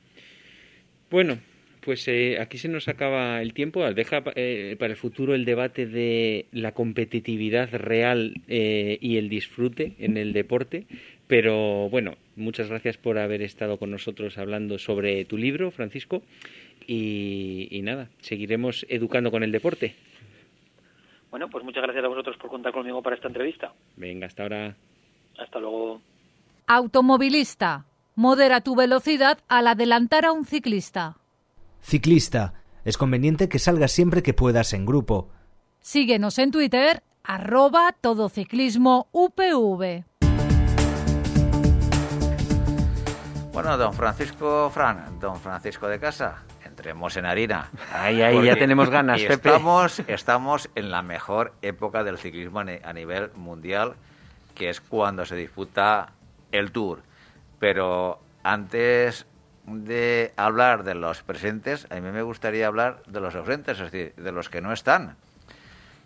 Bueno, 1.09 1.39
pues 1.87 2.09
eh, 2.09 2.39
aquí 2.41 2.59
se 2.59 2.67
nos 2.67 2.89
acaba 2.89 3.41
el 3.41 3.55
tiempo. 3.55 3.89
Deja 3.95 4.25
eh, 4.35 4.75
para 4.77 4.91
el 4.91 4.97
futuro 4.97 5.37
el 5.37 5.45
debate 5.45 5.87
de 5.87 6.47
la 6.51 6.73
competitividad 6.73 7.73
real 7.73 8.35
eh, 8.49 8.99
y 9.01 9.19
el 9.19 9.29
disfrute 9.29 9.95
en 10.01 10.17
el 10.17 10.33
deporte. 10.33 10.87
Pero 11.27 11.89
bueno, 11.91 12.15
muchas 12.37 12.69
gracias 12.69 12.97
por 12.97 13.19
haber 13.19 13.43
estado 13.43 13.79
con 13.79 13.91
nosotros 13.91 14.39
hablando 14.39 14.79
sobre 14.79 15.25
tu 15.25 15.37
libro, 15.37 15.71
Francisco. 15.71 16.23
Y, 16.87 17.69
y 17.71 17.83
nada, 17.83 18.09
seguiremos 18.21 18.87
educando 18.89 19.31
con 19.31 19.43
el 19.43 19.51
deporte. 19.51 19.97
Bueno, 21.31 21.49
pues 21.51 21.65
muchas 21.65 21.83
gracias 21.83 22.05
a 22.05 22.09
vosotros 22.09 22.37
por 22.37 22.51
contar 22.51 22.73
conmigo 22.73 23.03
para 23.03 23.17
esta 23.17 23.29
entrevista. 23.29 23.73
Venga, 23.97 24.27
hasta 24.27 24.45
ahora. 24.45 24.77
Hasta 25.39 25.59
luego. 25.59 26.01
Automovilista. 26.67 27.87
Modera 28.15 28.63
tu 28.63 28.75
velocidad 28.75 29.39
al 29.49 29.67
adelantar 29.67 30.25
a 30.25 30.33
un 30.33 30.47
ciclista. 30.47 31.19
Ciclista. 31.81 32.55
Es 32.85 32.97
conveniente 32.97 33.49
que 33.49 33.59
salgas 33.59 33.93
siempre 33.93 34.23
que 34.23 34.33
puedas 34.33 34.73
en 34.73 34.87
grupo. 34.87 35.29
Síguenos 35.81 36.39
en 36.39 36.53
Twitter, 36.53 37.03
arroba 37.23 37.93
todociclismo 38.01 39.09
UPV. 39.13 40.05
Bueno, 43.57 43.79
don 43.79 43.95
Francisco 43.95 44.69
Fran, 44.69 45.19
don 45.19 45.41
Francisco 45.41 45.89
de 45.89 45.99
Casa, 45.99 46.43
entremos 46.63 47.17
en 47.17 47.25
harina. 47.25 47.71
Ahí, 47.91 48.21
ahí, 48.21 48.45
ya 48.45 48.55
tenemos 48.57 48.91
ganas, 48.91 49.19
Pepe. 49.23 49.33
Estamos, 49.33 50.03
estamos 50.07 50.69
en 50.75 50.91
la 50.91 51.01
mejor 51.01 51.55
época 51.63 52.05
del 52.05 52.19
ciclismo 52.19 52.61
a 52.61 52.93
nivel 52.93 53.31
mundial, 53.35 53.95
que 54.55 54.69
es 54.69 54.83
cuando 54.83 55.25
se 55.25 55.37
disputa 55.37 56.13
el 56.53 56.71
Tour. 56.71 57.01
Pero 57.59 58.21
antes 58.43 59.25
de 59.65 60.35
hablar 60.37 60.85
de 60.85 60.95
los 60.95 61.23
presentes, 61.23 61.87
a 61.89 61.95
mí 61.95 62.11
me 62.11 62.21
gustaría 62.21 62.67
hablar 62.67 63.05
de 63.07 63.21
los 63.21 63.35
ausentes, 63.35 63.81
es 63.81 63.91
decir, 63.91 64.15
de 64.17 64.33
los 64.33 64.51
que 64.51 64.61
no 64.61 64.71
están. 64.75 65.17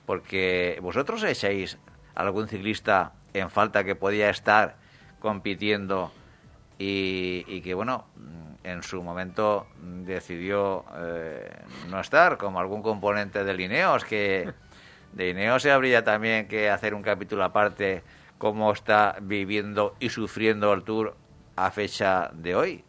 Porque 0.07 0.79
vosotros 0.81 1.25
echáis 1.25 1.79
algún 2.15 2.47
ciclista 2.47 3.11
en 3.35 3.51
falta 3.51 3.83
que 3.83 3.97
podía 3.97 4.31
estar 4.31 4.77
compitiendo 5.19 6.13
y, 6.83 7.61
que, 7.61 7.75
bueno, 7.75 8.07
en 8.65 8.83
su 8.83 9.03
momento 9.03 9.67
decidió 9.83 10.87
eh, 10.97 11.51
no 11.91 12.01
estar, 12.01 12.39
como 12.39 12.59
algún 12.59 12.81
componente 12.81 13.45
de 13.45 13.63
Ineos, 13.63 14.03
que 14.07 14.51
de 15.13 15.29
Ineos 15.29 15.63
se 15.63 15.71
habría 15.71 16.03
también 16.03 16.49
que 16.49 16.71
hacer 16.71 16.95
un 16.95 17.03
capítulo 17.03 17.45
aparte 17.45 18.03
cómo 18.39 18.73
está 18.73 19.17
viviendo 19.21 19.95
y 20.01 20.09
sufriendo 20.09 20.73
el 20.73 20.83
Tour 20.83 21.15
a 21.55 21.71
fecha 21.71 22.31
de 22.33 22.55
hoy. 22.55 22.85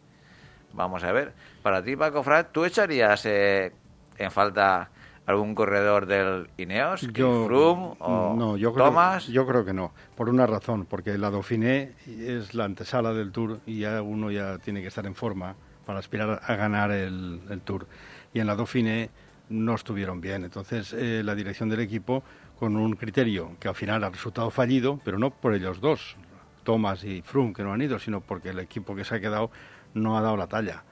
Vamos 0.72 1.04
a 1.04 1.12
ver. 1.12 1.34
Para 1.62 1.82
ti, 1.82 1.94
Paco 1.94 2.22
Frat, 2.22 2.50
¿tú 2.50 2.64
echarías 2.64 3.26
eh, 3.26 3.74
en 4.16 4.30
falta 4.30 4.88
algún 5.26 5.54
corredor 5.54 6.06
del 6.06 6.48
Ineos? 6.56 7.00
Yo, 7.12 7.46
Froome 7.46 7.96
o 7.98 8.34
no, 8.36 8.56
yo 8.56 8.72
Thomas? 8.72 9.24
Creo, 9.24 9.34
yo 9.34 9.46
creo 9.46 9.64
que 9.64 9.72
no, 9.72 9.92
por 10.16 10.28
una 10.28 10.46
razón, 10.46 10.86
porque 10.86 11.16
la 11.18 11.30
Dauphiné 11.30 11.92
es 12.06 12.54
la 12.54 12.64
antesala 12.64 13.12
del 13.12 13.32
Tour 13.32 13.60
y 13.66 13.80
ya 13.80 14.02
uno 14.02 14.30
ya 14.30 14.58
tiene 14.58 14.82
que 14.82 14.88
estar 14.88 15.06
en 15.06 15.14
forma 15.14 15.54
para 15.86 15.98
aspirar 15.98 16.40
a 16.44 16.54
ganar 16.56 16.90
el, 16.90 17.40
el 17.50 17.60
Tour. 17.60 17.86
Y 18.34 18.40
en 18.40 18.46
la 18.46 18.56
Dauphiné 18.56 19.10
no 19.48 19.74
estuvieron 19.74 20.20
bien. 20.20 20.44
Entonces, 20.44 20.92
eh, 20.92 21.22
la 21.24 21.34
dirección 21.34 21.68
del 21.68 21.80
equipo, 21.80 22.22
con 22.58 22.76
un 22.76 22.94
criterio 22.94 23.56
que 23.60 23.68
al 23.68 23.74
final 23.74 24.04
ha 24.04 24.10
resultado 24.10 24.50
fallido, 24.50 25.00
pero 25.04 25.18
no 25.18 25.30
por 25.30 25.54
ellos 25.54 25.80
dos, 25.80 26.16
Thomas 26.64 27.04
y 27.04 27.22
Froome, 27.22 27.52
que 27.52 27.62
no 27.62 27.72
han 27.72 27.82
ido, 27.82 27.98
sino 27.98 28.20
porque 28.20 28.50
el 28.50 28.60
equipo 28.60 28.94
que 28.94 29.04
se 29.04 29.16
ha 29.16 29.20
quedado 29.20 29.50
no 29.94 30.16
ha 30.16 30.22
dado 30.22 30.36
la 30.36 30.46
talla. 30.46 30.84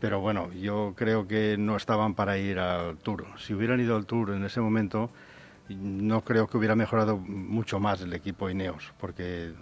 Pero 0.00 0.20
bueno, 0.20 0.52
yo 0.52 0.94
creo 0.96 1.26
que 1.26 1.56
no 1.58 1.76
estaban 1.76 2.14
para 2.14 2.38
ir 2.38 2.58
al 2.58 2.98
Tour. 2.98 3.26
Si 3.36 3.52
hubieran 3.54 3.80
ido 3.80 3.96
al 3.96 4.06
Tour 4.06 4.30
en 4.30 4.44
ese 4.44 4.60
momento, 4.60 5.10
no 5.68 6.22
creo 6.22 6.46
que 6.46 6.56
hubiera 6.56 6.76
mejorado 6.76 7.16
mucho 7.16 7.80
más 7.80 8.00
el 8.02 8.12
equipo 8.12 8.48
Ineos, 8.48 8.92
porque 8.98 9.52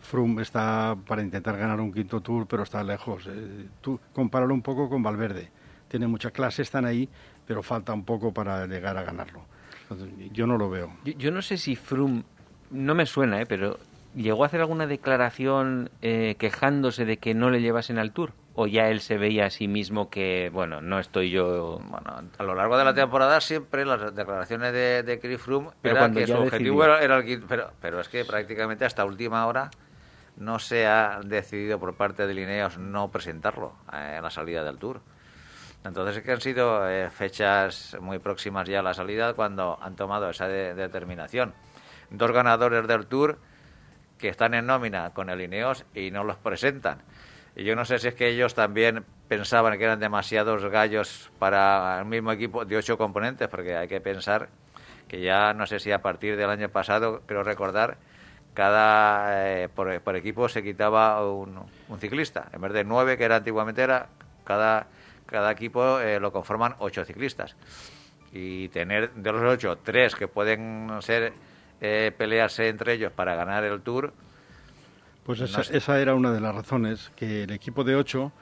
Froome 0.00 0.42
está 0.42 0.96
para 1.06 1.22
intentar 1.22 1.56
ganar 1.56 1.80
un 1.80 1.92
quinto 1.92 2.20
Tour, 2.20 2.46
pero 2.46 2.62
está 2.62 2.82
lejos. 2.82 3.26
Eh, 3.26 3.66
tú 3.80 4.00
compáralo 4.12 4.54
un 4.54 4.62
poco 4.62 4.88
con 4.88 5.02
Valverde. 5.02 5.50
Tiene 5.88 6.06
mucha 6.06 6.30
clase, 6.30 6.62
están 6.62 6.84
ahí, 6.84 7.08
pero 7.46 7.62
falta 7.62 7.92
un 7.92 8.04
poco 8.04 8.32
para 8.32 8.66
llegar 8.66 8.96
a 8.96 9.02
ganarlo. 9.02 9.42
Yo 10.32 10.46
no 10.46 10.58
lo 10.58 10.68
veo. 10.68 10.92
Yo, 11.04 11.12
yo, 11.14 11.30
no 11.30 11.40
sé 11.40 11.56
si 11.56 11.76
Froome, 11.76 12.24
no 12.70 12.94
me 12.94 13.06
suena, 13.06 13.40
¿eh? 13.40 13.46
pero 13.46 13.78
¿llegó 14.14 14.42
a 14.44 14.46
hacer 14.46 14.60
alguna 14.60 14.86
declaración 14.86 15.90
eh, 16.02 16.36
quejándose 16.38 17.04
de 17.04 17.16
que 17.16 17.34
no 17.34 17.50
le 17.50 17.60
llevasen 17.60 17.98
al 17.98 18.12
Tour? 18.12 18.32
¿O 18.60 18.66
ya 18.66 18.88
él 18.88 19.00
se 19.00 19.18
veía 19.18 19.46
a 19.46 19.50
sí 19.50 19.68
mismo 19.68 20.10
que, 20.10 20.50
bueno, 20.52 20.80
no 20.80 20.98
estoy 20.98 21.30
yo... 21.30 21.78
Bueno, 21.80 22.22
a 22.38 22.42
lo 22.42 22.56
largo 22.56 22.76
de 22.76 22.84
la 22.84 22.92
temporada 22.92 23.40
siempre 23.40 23.84
las 23.84 24.12
declaraciones 24.16 24.72
de, 24.72 25.04
de 25.04 25.20
Chris 25.20 25.40
Froome 25.40 25.70
pero 25.80 25.96
era 25.96 26.10
que 26.10 26.26
su 26.26 26.34
objetivo 26.34 26.82
era, 26.82 27.00
era, 27.00 27.18
el... 27.18 27.44
Pero, 27.48 27.70
pero 27.80 28.00
es 28.00 28.08
que 28.08 28.24
prácticamente 28.24 28.84
hasta 28.84 29.04
última 29.04 29.46
hora 29.46 29.70
no 30.38 30.58
se 30.58 30.88
ha 30.88 31.20
decidido 31.24 31.78
por 31.78 31.94
parte 31.94 32.26
de 32.26 32.34
Lineos 32.34 32.78
no 32.78 33.12
presentarlo 33.12 33.74
eh, 33.92 34.14
en 34.16 34.24
la 34.24 34.30
salida 34.30 34.64
del 34.64 34.78
Tour. 34.78 35.02
Entonces 35.84 36.16
es 36.16 36.24
que 36.24 36.32
han 36.32 36.40
sido 36.40 36.90
eh, 36.90 37.10
fechas 37.10 37.96
muy 38.00 38.18
próximas 38.18 38.68
ya 38.68 38.80
a 38.80 38.82
la 38.82 38.92
salida 38.92 39.34
cuando 39.34 39.78
han 39.80 39.94
tomado 39.94 40.30
esa 40.30 40.48
de, 40.48 40.74
determinación. 40.74 41.54
Dos 42.10 42.32
ganadores 42.32 42.88
del 42.88 43.06
Tour 43.06 43.38
que 44.18 44.28
están 44.28 44.54
en 44.54 44.66
nómina 44.66 45.10
con 45.10 45.30
el 45.30 45.40
Ineos 45.40 45.84
y 45.94 46.10
no 46.10 46.24
los 46.24 46.38
presentan. 46.38 47.02
Y 47.58 47.64
yo 47.64 47.74
no 47.74 47.84
sé 47.84 47.98
si 47.98 48.06
es 48.06 48.14
que 48.14 48.28
ellos 48.28 48.54
también 48.54 49.04
pensaban 49.26 49.76
que 49.78 49.84
eran 49.84 49.98
demasiados 49.98 50.64
gallos 50.66 51.28
para 51.40 51.98
el 51.98 52.04
mismo 52.04 52.30
equipo 52.30 52.64
de 52.64 52.76
ocho 52.76 52.96
componentes, 52.96 53.48
porque 53.48 53.74
hay 53.74 53.88
que 53.88 54.00
pensar 54.00 54.48
que 55.08 55.20
ya 55.20 55.52
no 55.54 55.66
sé 55.66 55.80
si 55.80 55.90
a 55.90 56.00
partir 56.00 56.36
del 56.36 56.50
año 56.50 56.68
pasado, 56.68 57.22
creo 57.26 57.42
recordar, 57.42 57.98
cada 58.54 59.62
eh, 59.62 59.68
por, 59.68 60.00
por, 60.02 60.14
equipo 60.14 60.48
se 60.48 60.62
quitaba 60.62 61.28
un, 61.28 61.58
un, 61.88 61.98
ciclista. 61.98 62.48
En 62.52 62.60
vez 62.60 62.72
de 62.72 62.84
nueve, 62.84 63.18
que 63.18 63.24
era 63.24 63.36
antiguamente 63.36 63.82
era, 63.82 64.06
cada, 64.44 64.86
cada 65.26 65.50
equipo 65.50 65.98
eh, 65.98 66.20
lo 66.20 66.30
conforman 66.30 66.76
ocho 66.78 67.04
ciclistas. 67.04 67.56
Y 68.32 68.68
tener 68.68 69.10
de 69.14 69.32
los 69.32 69.42
ocho, 69.42 69.78
tres 69.78 70.14
que 70.14 70.28
pueden 70.28 70.90
ser 71.00 71.32
eh, 71.80 72.12
pelearse 72.16 72.68
entre 72.68 72.92
ellos 72.92 73.10
para 73.10 73.34
ganar 73.34 73.64
el 73.64 73.80
Tour. 73.82 74.12
Pues 75.28 75.42
esa, 75.42 75.58
no 75.58 75.64
sé. 75.64 75.76
esa, 75.76 76.00
era 76.00 76.14
una 76.14 76.32
de 76.32 76.40
las 76.40 76.54
razones, 76.54 77.12
que 77.14 77.42
el 77.42 77.50
equipo 77.50 77.84
de 77.84 77.96
ocho, 77.96 78.32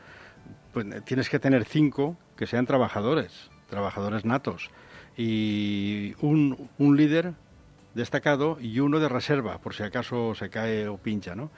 pues 0.72 0.86
tienes 1.04 1.28
que 1.28 1.40
tener 1.40 1.64
cinco 1.64 2.16
que 2.36 2.46
sean 2.46 2.64
trabajadores, 2.64 3.50
trabajadores 3.68 4.24
natos, 4.24 4.70
y 5.16 6.14
un, 6.20 6.70
un 6.78 6.96
líder 6.96 7.32
destacado 7.94 8.58
y 8.60 8.78
uno 8.78 9.00
de 9.00 9.08
reserva, 9.08 9.58
por 9.58 9.74
si 9.74 9.82
acaso 9.82 10.36
se 10.36 10.48
cae 10.48 10.86
o 10.86 10.96
pincha, 10.96 11.34
¿no? 11.34 11.50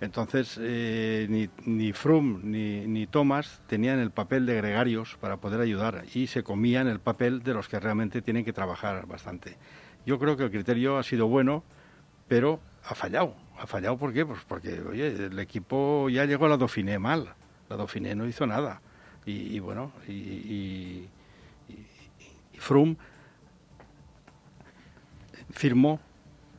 Entonces, 0.00 0.56
eh, 0.62 1.26
ni, 1.28 1.50
ni 1.64 1.92
Froome 1.92 2.38
ni, 2.44 2.86
ni 2.86 3.08
Thomas 3.08 3.60
tenían 3.66 3.98
el 3.98 4.12
papel 4.12 4.46
de 4.46 4.54
gregarios 4.54 5.16
para 5.20 5.38
poder 5.38 5.60
ayudar 5.60 6.04
y 6.14 6.28
se 6.28 6.44
comían 6.44 6.86
el 6.86 7.00
papel 7.00 7.42
de 7.42 7.52
los 7.52 7.68
que 7.68 7.80
realmente 7.80 8.22
tienen 8.22 8.44
que 8.44 8.52
trabajar 8.52 9.08
bastante. 9.08 9.56
Yo 10.06 10.20
creo 10.20 10.36
que 10.36 10.44
el 10.44 10.52
criterio 10.52 10.98
ha 10.98 11.02
sido 11.02 11.26
bueno, 11.26 11.64
pero 12.28 12.60
ha 12.84 12.94
fallado. 12.94 13.34
¿Ha 13.58 13.66
fallado 13.66 13.96
por 13.96 14.12
qué? 14.12 14.24
Pues 14.24 14.40
porque, 14.46 14.80
oye, 14.80 15.26
el 15.26 15.38
equipo 15.38 16.08
ya 16.08 16.24
llegó 16.24 16.46
a 16.46 16.50
la 16.50 16.56
Dauphiné 16.56 16.98
mal. 16.98 17.34
La 17.68 17.76
Dauphiné 17.76 18.14
no 18.14 18.26
hizo 18.26 18.46
nada. 18.46 18.80
Y, 19.26 19.58
bueno, 19.58 19.92
y, 20.08 21.06
Froome 22.56 22.96
firmó 25.50 26.00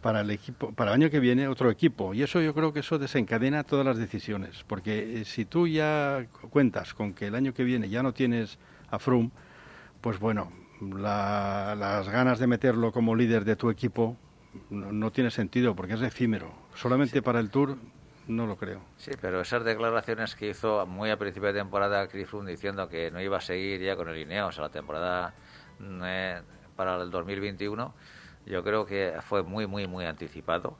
para 0.01 0.21
el 0.21 0.29
equipo 0.31 0.71
para 0.71 0.91
el 0.91 1.01
año 1.01 1.09
que 1.09 1.19
viene 1.19 1.47
otro 1.47 1.69
equipo 1.69 2.13
y 2.13 2.23
eso 2.23 2.39
yo 2.41 2.53
creo 2.53 2.71
que 2.71 2.79
eso 2.79 2.97
desencadena 2.97 3.63
todas 3.63 3.85
las 3.85 3.97
decisiones 3.97 4.63
porque 4.65 5.21
eh, 5.21 5.25
si 5.25 5.43
tú 5.43 5.67
ya 5.67 6.25
cuentas 6.49 6.93
con 6.93 7.13
que 7.13 7.27
el 7.27 7.35
año 7.35 7.53
que 7.53 7.63
viene 7.65 7.89
ya 7.89 8.01
no 8.01 8.13
tienes 8.13 8.59
a 8.89 8.97
Froome 8.97 9.31
pues 9.99 10.19
bueno 10.19 10.51
la, 10.79 11.75
las 11.77 12.07
ganas 12.07 12.39
de 12.39 12.47
meterlo 12.47 12.93
como 12.93 13.13
líder 13.13 13.43
de 13.43 13.57
tu 13.57 13.69
equipo 13.69 14.15
no, 14.69 14.93
no, 14.93 15.11
tiene 15.11 15.31
sentido 15.31 15.75
porque 15.75 15.95
es 15.95 16.01
efímero 16.01 16.53
solamente 16.75 17.13
sí. 17.13 17.21
para 17.21 17.39
el 17.39 17.49
Tour 17.49 17.77
no 18.27 18.45
lo 18.45 18.57
creo. 18.57 18.81
Sí, 18.97 19.11
pero 19.19 19.41
esas 19.41 19.63
declaraciones 19.63 20.35
que 20.35 20.49
hizo 20.49 20.85
muy 20.85 21.09
a 21.09 21.17
principio 21.17 21.51
de 21.51 21.59
temporada 21.59 22.07
Chris 22.07 22.27
Froome 22.27 22.51
diciendo 22.51 22.87
que 22.87 23.09
no 23.09 23.19
iba 23.19 23.37
a 23.37 23.41
seguir 23.41 23.81
ya 23.81 23.95
con 23.95 24.07
el 24.07 24.17
Ineos 24.17 24.59
a 24.59 24.61
la 24.61 24.69
temporada 24.69 25.33
eh, 26.03 26.41
para 26.75 27.01
el 27.01 27.09
2021, 27.09 27.93
yo 28.45 28.63
creo 28.63 28.85
que 28.85 29.15
fue 29.21 29.43
muy, 29.43 29.65
muy, 29.65 29.87
muy 29.87 30.05
anticipado. 30.05 30.77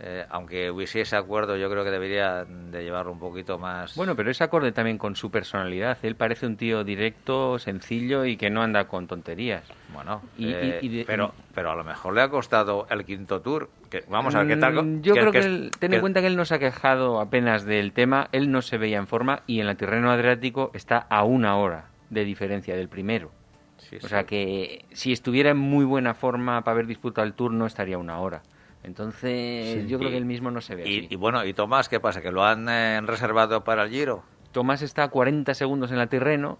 Eh, 0.00 0.26
aunque 0.28 0.72
hubiese 0.72 1.00
ese 1.02 1.14
acuerdo, 1.14 1.56
yo 1.56 1.70
creo 1.70 1.84
que 1.84 1.90
debería 1.92 2.44
de 2.44 2.82
llevarlo 2.82 3.12
un 3.12 3.20
poquito 3.20 3.58
más. 3.60 3.94
Bueno, 3.94 4.16
pero 4.16 4.28
es 4.28 4.40
acorde 4.42 4.72
también 4.72 4.98
con 4.98 5.14
su 5.14 5.30
personalidad. 5.30 5.98
Él 6.02 6.16
parece 6.16 6.46
un 6.46 6.56
tío 6.56 6.82
directo, 6.82 7.60
sencillo 7.60 8.24
y 8.24 8.36
que 8.36 8.50
no 8.50 8.62
anda 8.62 8.88
con 8.88 9.06
tonterías. 9.06 9.62
Bueno, 9.92 10.20
Y- 10.36 10.52
eh, 10.52 10.80
y- 10.82 10.86
y 10.86 10.88
de- 10.98 11.04
pero, 11.04 11.32
pero 11.54 11.70
a 11.70 11.76
lo 11.76 11.84
mejor 11.84 12.12
le 12.14 12.22
ha 12.22 12.28
costado 12.28 12.88
el 12.90 13.04
quinto 13.04 13.40
tour. 13.40 13.70
Que, 13.88 14.02
vamos 14.08 14.34
a 14.34 14.38
ver 14.40 14.48
qué 14.48 14.56
tal. 14.56 14.74
Mm, 14.84 15.02
Yo 15.02 15.14
que- 15.14 15.20
creo 15.20 15.32
que, 15.32 15.40
que- 15.40 15.46
él- 15.46 15.70
ten 15.78 15.90
que- 15.90 15.96
en 15.96 16.00
cuenta 16.00 16.20
que 16.20 16.26
él 16.26 16.36
no 16.36 16.44
se 16.44 16.56
ha 16.56 16.58
quejado 16.58 17.20
apenas 17.20 17.64
del 17.64 17.92
tema, 17.92 18.28
él 18.32 18.50
no 18.50 18.62
se 18.62 18.78
veía 18.78 18.98
en 18.98 19.06
forma 19.06 19.42
y 19.46 19.60
en 19.60 19.66
la 19.66 19.76
Tirreno 19.76 20.10
Adriático 20.10 20.72
está 20.74 20.98
a 21.08 21.22
una 21.22 21.56
hora 21.56 21.86
de 22.10 22.24
diferencia 22.24 22.74
del 22.74 22.88
primero. 22.88 23.30
Sí, 23.78 23.96
O 23.96 24.00
sí. 24.00 24.08
sea 24.08 24.24
que 24.24 24.86
si 24.92 25.12
estuviera 25.12 25.50
en 25.50 25.58
muy 25.58 25.84
buena 25.84 26.14
forma 26.14 26.62
para 26.64 26.72
haber 26.72 26.86
disputado 26.88 27.24
el 27.26 27.34
Tour 27.34 27.52
no 27.52 27.64
estaría 27.66 27.96
una 27.96 28.18
hora. 28.18 28.42
Entonces 28.84 29.82
Sí. 29.82 29.88
yo 29.88 29.98
creo 29.98 30.10
Y- 30.10 30.12
que 30.12 30.18
él 30.18 30.24
mismo 30.26 30.50
no 30.50 30.60
se 30.60 30.74
ve 30.76 30.88
y, 30.88 30.98
así. 30.98 31.06
y 31.10 31.16
bueno, 31.16 31.44
¿y 31.44 31.52
Tomás 31.54 31.88
qué 31.88 32.00
pasa? 32.00 32.20
¿Que 32.20 32.30
lo 32.30 32.44
han 32.44 32.68
eh, 32.68 33.00
reservado 33.02 33.64
para 33.64 33.82
el 33.84 33.90
Giro? 33.90 34.22
Tomás 34.52 34.82
está 34.82 35.04
a 35.04 35.08
40 35.08 35.54
segundos 35.54 35.90
en 35.90 35.98
la 35.98 36.06
Tirreno, 36.06 36.58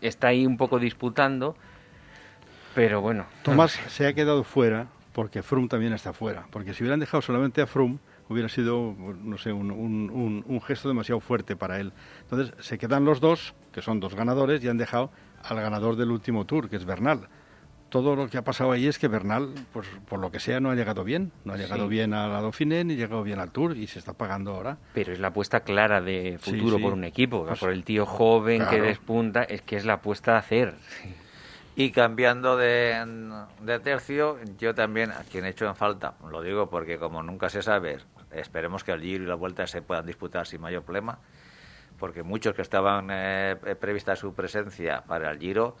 está 0.00 0.28
ahí 0.28 0.46
un 0.46 0.56
poco 0.56 0.78
disputando, 0.78 1.54
pero 2.74 3.00
bueno. 3.00 3.26
Tomás 3.42 3.72
se 3.72 4.06
ha 4.06 4.12
quedado 4.14 4.44
fuera 4.44 4.86
porque 5.12 5.42
Froome 5.42 5.68
también 5.68 5.92
está 5.92 6.12
fuera. 6.12 6.46
Porque 6.50 6.72
si 6.72 6.82
hubieran 6.82 7.00
dejado 7.00 7.20
solamente 7.20 7.60
a 7.60 7.66
Froome, 7.66 7.98
hubiera 8.28 8.48
sido, 8.48 8.94
no 8.96 9.36
sé, 9.38 9.52
un, 9.52 9.70
un- 9.72 10.08
un- 10.10 10.44
un 10.46 10.60
gesto 10.62 10.88
demasiado 10.88 11.20
fuerte 11.20 11.56
para 11.56 11.80
él. 11.80 11.92
Entonces 12.22 12.54
se 12.64 12.78
quedan 12.78 13.04
los 13.04 13.20
dos, 13.20 13.54
que 13.72 13.82
son 13.82 13.98
dos 13.98 14.14
ganadores, 14.14 14.62
y 14.62 14.68
han 14.68 14.78
dejado 14.78 15.10
al 15.42 15.56
ganador 15.60 15.96
del 15.96 16.12
último 16.12 16.44
tour, 16.46 16.70
que 16.70 16.76
es 16.76 16.84
Bernal. 16.84 17.28
Todo 17.90 18.14
lo 18.16 18.28
que 18.28 18.38
ha 18.38 18.42
pasado 18.42 18.70
ahí 18.72 18.86
es 18.86 18.98
que 18.98 19.08
Bernal, 19.08 19.52
pues 19.72 19.86
por 20.08 20.20
lo 20.20 20.30
que 20.30 20.38
sea, 20.40 20.60
no 20.60 20.70
ha 20.70 20.74
llegado 20.76 21.02
bien. 21.04 21.32
No 21.44 21.52
ha 21.54 21.56
llegado 21.56 21.82
Sí. 21.84 21.88
bien 21.90 22.14
a 22.14 22.28
la 22.28 22.40
Dauphiné 22.40 22.84
ni 22.84 22.94
ha 22.94 22.96
llegado 22.96 23.22
bien 23.24 23.40
al 23.40 23.50
Tour 23.50 23.76
y 23.76 23.86
se 23.88 23.98
está 23.98 24.12
pagando 24.12 24.54
ahora. 24.54 24.78
Pero 24.94 25.12
es 25.12 25.18
la 25.18 25.28
apuesta 25.28 25.60
clara 25.60 26.00
de 26.00 26.38
futuro 26.40 26.76
sí. 26.76 26.82
por 26.82 26.92
un 26.92 27.02
equipo, 27.04 27.44
Pues, 27.44 27.58
por 27.58 27.70
el 27.72 27.84
tío 27.84 28.06
joven 28.06 28.64
que 28.70 28.80
despunta, 28.80 29.42
es 29.42 29.62
que 29.62 29.76
es 29.76 29.84
la 29.84 29.94
apuesta 29.94 30.36
a 30.36 30.38
hacer. 30.38 30.74
Y 31.76 31.90
cambiando 31.92 32.56
de, 32.56 33.04
de 33.62 33.78
tercio, 33.80 34.38
yo 34.58 34.74
también, 34.74 35.10
a 35.12 35.22
quien 35.24 35.44
he 35.44 35.48
hecho 35.50 35.66
en 35.66 35.74
falta, 35.76 36.14
lo 36.30 36.42
digo 36.42 36.68
porque 36.70 36.98
como 36.98 37.22
nunca 37.22 37.48
se 37.48 37.62
sabe, 37.62 37.98
esperemos 38.32 38.84
que 38.84 38.92
el 38.92 39.00
Giro 39.00 39.24
y 39.24 39.26
la 39.26 39.34
Vuelta 39.36 39.66
se 39.66 39.80
puedan 39.82 40.04
disputar 40.06 40.46
sin 40.46 40.60
mayor 40.60 40.82
problema, 40.82 41.18
porque 41.98 42.22
muchos 42.22 42.54
que 42.54 42.62
estaban 42.62 43.08
eh, 43.10 43.56
prevista 43.80 44.14
su 44.16 44.34
presencia 44.34 45.02
para 45.06 45.30
el 45.30 45.38
Giro, 45.38 45.76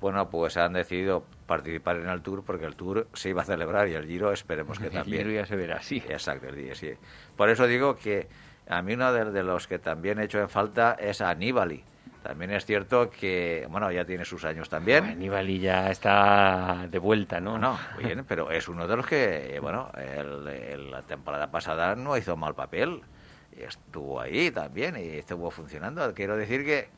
bueno, 0.00 0.28
pues 0.30 0.56
han 0.56 0.72
decidido 0.74 1.24
participar 1.46 1.96
en 1.96 2.08
el 2.08 2.22
Tour 2.22 2.44
porque 2.44 2.64
el 2.66 2.76
Tour 2.76 3.08
se 3.14 3.30
iba 3.30 3.42
a 3.42 3.44
celebrar 3.44 3.88
y 3.88 3.94
el 3.94 4.06
Giro 4.06 4.32
esperemos 4.32 4.78
que 4.78 4.86
El 4.86 4.92
también. 4.92 5.26
Giro 5.26 5.40
ya 5.40 5.46
se 5.46 5.56
verá, 5.56 5.82
sí. 5.82 6.02
Exacto, 6.08 6.48
el 6.48 6.56
día, 6.56 6.74
sí. 6.74 6.92
Por 7.36 7.48
eso 7.50 7.66
digo 7.66 7.96
que 7.96 8.28
a 8.68 8.82
mí 8.82 8.94
uno 8.94 9.12
de, 9.12 9.24
de 9.32 9.42
los 9.42 9.66
que 9.66 9.78
también 9.78 10.18
he 10.18 10.24
hecho 10.24 10.38
en 10.40 10.48
falta 10.48 10.96
es 11.00 11.20
Aníbali. 11.20 11.82
También 12.22 12.50
es 12.50 12.66
cierto 12.66 13.08
que, 13.10 13.66
bueno, 13.70 13.90
ya 13.90 14.04
tiene 14.04 14.24
sus 14.24 14.44
años 14.44 14.68
también. 14.68 15.04
Aníbal 15.04 15.48
ya 15.60 15.90
está 15.90 16.86
de 16.90 16.98
vuelta, 16.98 17.40
¿no? 17.40 17.58
No, 17.58 17.78
bien, 17.96 18.24
pero 18.26 18.50
es 18.50 18.68
uno 18.68 18.86
de 18.86 18.96
los 18.96 19.06
que, 19.06 19.58
bueno, 19.62 19.90
el- 19.96 20.46
el- 20.48 20.90
la 20.90 21.02
temporada 21.02 21.50
pasada 21.50 21.94
no 21.94 22.16
hizo 22.16 22.36
mal 22.36 22.54
papel. 22.54 23.00
Y 23.56 23.62
Estuvo 23.62 24.20
ahí 24.20 24.50
también 24.50 24.96
y 24.96 25.16
estuvo 25.18 25.50
funcionando. 25.50 26.12
Quiero 26.14 26.36
decir 26.36 26.64
que, 26.64 26.88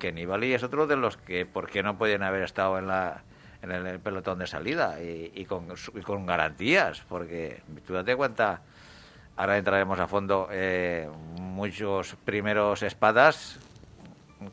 que 0.00 0.10
Nibali 0.10 0.52
es 0.52 0.64
otro 0.64 0.88
de 0.88 0.96
los 0.96 1.16
que, 1.16 1.46
¿por 1.46 1.70
qué 1.70 1.84
no 1.84 1.96
pueden 1.96 2.24
haber 2.24 2.42
estado 2.42 2.76
en 2.78 2.88
la 2.88 3.22
en 3.62 3.70
el, 3.70 4.00
pelotón 4.00 4.38
de 4.38 4.46
salida 4.46 5.00
y, 5.00 5.30
y 5.34 5.44
con, 5.44 5.68
y 5.94 6.00
con 6.00 6.26
garantías? 6.26 7.02
Porque 7.08 7.62
tú 7.86 7.92
date 7.92 8.16
cuenta, 8.16 8.62
ahora 9.36 9.58
entraremos 9.58 10.00
a 10.00 10.08
fondo, 10.08 10.48
eh, 10.50 11.08
muchos 11.38 12.16
primeros 12.24 12.82
espadas, 12.82 13.60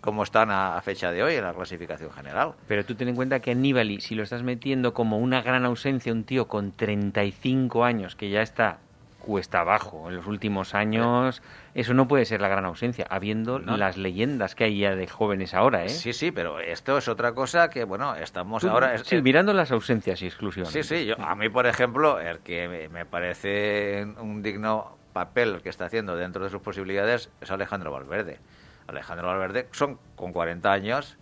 cómo 0.02 0.24
están 0.24 0.52
a, 0.52 0.78
a 0.78 0.82
fecha 0.82 1.12
de 1.12 1.24
hoy 1.24 1.36
en 1.36 1.46
la 1.46 1.54
clasificación 1.54 2.12
general. 2.12 2.54
Pero 2.68 2.86
tú 2.86 2.96
ten 2.96 3.08
en 3.08 3.16
cuenta 3.16 3.40
que 3.40 3.52
Aníbali, 3.52 4.02
si 4.02 4.14
lo 4.14 4.24
estás 4.24 4.44
metiendo 4.44 4.94
como 4.94 5.18
una 5.18 5.42
gran 5.42 5.66
ausencia, 5.66 6.12
un 6.12 6.26
tío 6.26 6.48
con 6.48 6.74
35 6.74 7.86
años 7.86 8.16
que 8.16 8.30
ya 8.30 8.42
está 8.42 8.80
cuesta 9.28 9.60
abajo 9.60 10.06
en 10.08 10.16
los 10.16 10.26
últimos 10.26 10.74
años, 10.74 11.42
eso 11.80 11.94
no 11.94 12.08
puede 12.08 12.26
ser 12.26 12.42
la 12.42 12.48
gran 12.48 12.66
ausencia, 12.66 13.06
habiendo 13.10 13.60
No. 13.60 13.78
las 13.78 13.98
leyendas 13.98 14.56
que 14.56 14.64
hay 14.64 14.80
ya 14.80 14.96
de 14.96 15.08
jóvenes 15.08 15.54
ahora, 15.54 15.86
¿eh? 15.86 15.90
Sí, 15.90 16.12
sí, 16.12 16.32
pero 16.32 16.60
esto 16.60 16.98
es 16.98 17.08
otra 17.08 17.34
cosa 17.34 17.70
que, 17.70 17.84
bueno, 17.84 18.16
estamos 18.16 18.64
Tú- 18.64 18.70
ahora... 18.70 18.96
es- 18.96 19.04
sí, 19.04 19.18
es- 19.18 19.24
mirando 19.24 19.54
las 19.54 19.72
ausencias 19.72 20.22
y 20.24 20.26
exclusiones. 20.26 20.72
sí, 20.74 20.82
sí, 20.84 21.06
yo- 21.06 21.16
a 21.22 21.36
mí, 21.36 21.50
por 21.50 21.68
ejemplo, 21.68 22.20
el 22.20 22.40
que 22.40 22.90
me- 22.92 23.06
parece 23.06 24.06
un 24.20 24.42
digno 24.42 24.98
papel 25.14 25.62
que 25.62 25.70
está 25.70 25.86
haciendo 25.86 26.16
dentro 26.16 26.44
de 26.44 26.50
sus 26.50 26.62
posibilidades 26.62 27.30
es 27.42 27.52
Alejandro 27.52 27.92
Valverde. 27.92 28.40
Alejandro 28.88 29.28
Valverde 29.28 29.68
son 29.72 30.00
con 30.16 30.34
40 30.34 30.72
años, 30.72 31.18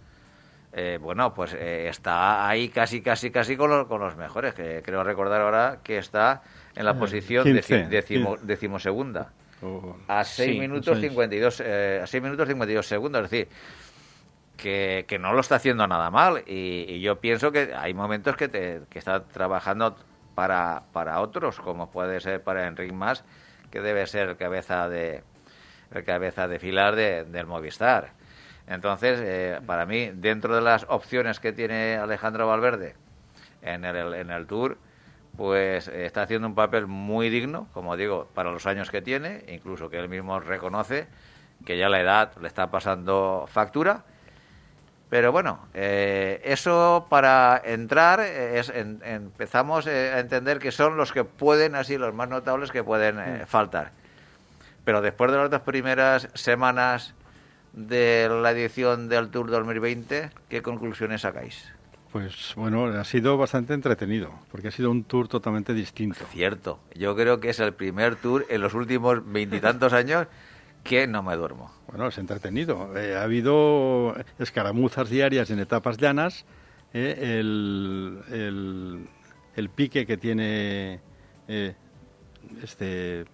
eh, 0.72 1.00
bueno, 1.02 1.34
pues 1.34 1.54
eh, 1.54 1.88
está 1.90 2.48
ahí 2.48 2.70
casi, 2.70 3.02
casi, 3.02 3.30
casi 3.32 3.58
con 3.58 3.70
los, 3.70 3.88
con 3.88 4.00
los 4.02 4.16
mejores, 4.16 4.54
que 4.54 4.82
creo 4.86 5.04
recordar 5.04 5.42
ahora 5.42 5.80
que 5.84 5.98
está 5.98 6.44
en 6.76 6.86
la 6.86 6.92
Eh, 6.92 6.96
posición 6.96 7.44
15, 7.44 7.86
deci- 7.86 7.88
decimo- 7.90 8.32
15. 8.36 8.46
decimosegunda. 8.46 9.32
O- 9.66 9.98
A 10.08 10.24
6 10.24 10.52
Sí, 10.54 10.60
minutos 10.60 10.98
seis. 11.00 11.10
52 11.12 11.62
eh, 11.66 12.00
a 12.04 12.08
6 12.08 12.24
minutos 12.24 12.48
52 12.48 12.86
segundos, 12.88 13.24
es 13.26 13.32
decir, 13.32 13.48
que, 14.58 15.06
que 15.08 15.20
no 15.20 15.34
lo 15.34 15.42
está 15.42 15.56
haciendo 15.56 15.88
nada 15.88 16.10
mal 16.12 16.44
y, 16.48 16.86
y 16.88 17.02
yo 17.02 17.20
pienso 17.20 17.52
que 17.52 17.74
hay 17.76 17.94
momentos 17.94 18.36
que, 18.38 18.48
te, 18.48 18.82
que 18.90 19.00
está 19.00 19.24
trabajando 19.26 19.96
para, 20.34 20.84
para 20.94 21.20
otros, 21.22 21.60
como 21.60 21.92
puede 21.92 22.20
ser 22.22 22.42
para 22.42 22.68
Enric 22.68 22.94
Mas, 22.94 23.24
que 23.72 23.82
debe 23.82 24.06
ser 24.08 24.30
el 24.30 24.38
cabeza 24.38 24.88
de 24.90 25.24
el 25.94 26.04
cabeza 26.04 26.48
de 26.48 26.60
filar 26.60 26.96
de- 26.96 27.26
del 27.26 27.46
Movistar. 27.46 28.12
Entonces, 28.68 29.20
eh, 29.22 29.60
para 29.66 29.86
mí, 29.86 30.10
dentro 30.14 30.56
de 30.56 30.62
las 30.62 30.86
opciones 30.90 31.40
que 31.40 31.54
tiene 31.54 31.96
Alejandro 31.98 32.48
Valverde 32.48 32.96
en 33.62 33.86
el, 33.86 34.14
en 34.16 34.32
el 34.32 34.48
Tour, 34.48 34.78
pues 35.38 35.88
eh, 35.88 36.06
está 36.06 36.24
haciendo 36.24 36.48
un 36.48 36.56
papel 36.56 36.88
muy 36.88 37.30
digno, 37.30 37.68
como 37.74 37.96
digo, 37.98 38.28
para 38.34 38.52
los 38.52 38.66
años 38.66 38.90
que 38.92 39.02
tiene, 39.02 39.44
incluso 39.48 39.90
que 39.90 39.98
él 40.00 40.10
mismo 40.10 40.40
reconoce 40.40 41.08
que 41.66 41.78
ya 41.78 41.90
la 41.90 42.00
edad 42.02 42.32
le 42.42 42.48
está 42.48 42.70
pasando 42.72 43.46
factura. 43.48 44.04
Pero 45.10 45.32
bueno, 45.32 45.60
eh, 45.74 46.42
eso 46.44 47.06
para 47.10 47.62
entrar 47.64 48.20
eh, 48.22 48.60
es 48.60 48.70
en- 48.70 49.02
empezamos 49.06 49.86
a 49.88 50.20
entender 50.20 50.60
que 50.60 50.72
son 50.72 50.98
los 50.98 51.12
que 51.12 51.24
pueden, 51.24 51.76
así 51.76 51.98
los 51.98 52.14
más 52.14 52.28
notables 52.28 52.72
que 52.72 52.84
pueden 52.84 53.20
eh, 53.20 53.46
faltar. 53.46 53.92
Pero 54.84 55.02
después 55.02 55.32
de 55.32 55.38
las 55.38 55.50
dos 55.50 55.62
primeras 55.62 56.28
semanas 56.34 57.14
de 57.74 58.30
la 58.42 58.52
edición 58.52 59.10
del 59.10 59.30
Tour 59.30 59.50
2020, 59.52 60.32
¿qué 60.50 60.62
conclusiones 60.62 61.22
sacáis? 61.22 61.72
Pues 62.16 62.54
bueno, 62.56 62.86
ha 62.86 63.04
sido 63.04 63.36
bastante 63.36 63.74
entretenido, 63.74 64.32
porque 64.50 64.70
ha 64.70 64.72
sido 64.72 64.90
un 64.90 65.04
tour 65.04 65.28
totalmente 65.28 65.74
distinto. 65.74 66.24
Cierto, 66.32 66.80
yo 66.96 67.14
creo 67.14 67.42
que 67.42 67.50
es 67.50 67.60
el 67.60 67.74
primer 67.74 68.16
tour 68.16 68.46
en 68.48 68.62
los 68.62 68.74
últimos 68.74 69.30
veintitantos 69.30 69.92
años 69.92 70.26
que 70.86 71.08
no 71.08 71.24
me 71.24 71.36
duermo. 71.36 71.74
Bueno, 71.90 72.08
es 72.08 72.18
entretenido. 72.18 72.98
Eh, 72.98 73.18
ha 73.18 73.24
habido 73.24 74.16
escaramuzas 74.40 75.10
diarias 75.10 75.50
en 75.50 75.60
etapas 75.60 75.98
llanas. 75.98 76.46
eh, 76.94 77.38
el, 77.42 78.22
el- 78.32 79.10
el 79.58 79.70
pique 79.70 80.06
que 80.06 80.16
tiene 80.16 81.02
eh, 81.50 81.76
este 82.64 83.26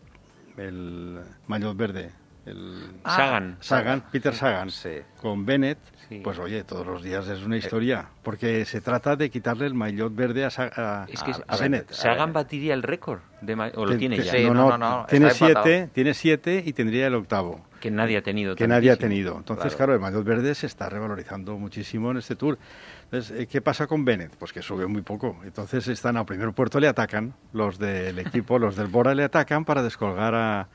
el 0.58 1.20
maillot 1.46 1.78
verde, 1.78 2.10
el 2.48 2.82
Ah, 3.04 3.15
Sagan. 3.15 3.58
Sagan, 3.60 4.04
Peter 4.12 4.34
Sagan, 4.34 4.72
Sí. 4.72 4.89
con 5.22 5.46
Bennett, 5.46 5.78
Sí. 6.12 6.20
pues 6.22 6.38
oye, 6.39 6.66
todos 6.66 6.86
los 6.86 7.01
días 7.01 7.26
es 7.30 7.41
una 7.41 7.55
historia, 7.55 8.09
porque 8.22 8.66
se 8.66 8.82
trata 8.82 9.16
de 9.16 9.30
quitarle 9.30 9.66
el 9.66 9.74
maillot 9.74 10.14
verde 10.14 10.43
a, 10.43 10.49
a- 10.49 11.05
Es 11.07 11.24
que 11.24 11.32
A- 11.32 11.43
a 11.47 11.55
Bennett. 11.55 11.89
Sagan 11.89 12.34
batiría 12.34 12.74
el 12.74 12.84
récord, 12.84 13.22
de 13.39 13.53
o 13.76 13.86
lo 13.86 13.95
tiene 13.97 14.18
ya, 14.18 14.30
Sí, 14.30 14.43
no, 14.43 14.53
no, 14.53 14.78
no, 14.78 15.05
tiene 15.07 15.30
siete, 15.32 15.89
tiene 15.93 16.14
siete 16.14 16.62
y 16.66 16.74
tendría 16.74 17.07
el 17.07 17.16
octavo 17.16 17.66
que 17.80 17.89
nadie 17.89 18.18
ha 18.18 18.22
tenido. 18.22 18.57
que 18.57 18.68
nadie 18.68 18.91
ha 18.91 18.97
tenido. 18.97 19.38
Entonces, 19.38 19.74
Claro. 19.74 19.78
claro, 19.78 19.93
el 19.93 19.99
maillot 20.01 20.26
verde 20.26 20.53
se 20.53 20.68
está 20.68 20.89
revalorizando 20.89 21.57
muchísimo 21.57 22.12
en 22.12 22.18
este 22.18 22.36
tour. 22.36 22.59
Entonces, 23.05 23.39
eh, 23.39 23.47
¿qué 23.47 23.62
pasa 23.62 23.88
con 23.88 24.03
Bennett? 24.03 24.36
Pues 24.36 24.51
que 24.51 24.62
sube 24.62 24.86
muy 24.88 25.03
poco. 25.03 25.39
Entonces, 25.45 25.88
están 25.88 26.18
al 26.18 26.26
primer 26.26 26.51
puerto, 26.51 26.78
le 26.82 26.89
atacan, 26.89 27.34
los 27.53 27.80
del 27.80 28.20
equipo, 28.20 28.59
los 28.59 28.76
del 28.76 28.88
Bora 28.88 29.16
le 29.16 29.24
atacan 29.24 29.64
para 29.64 29.82
descolgar 29.82 30.36
a, 30.36 30.68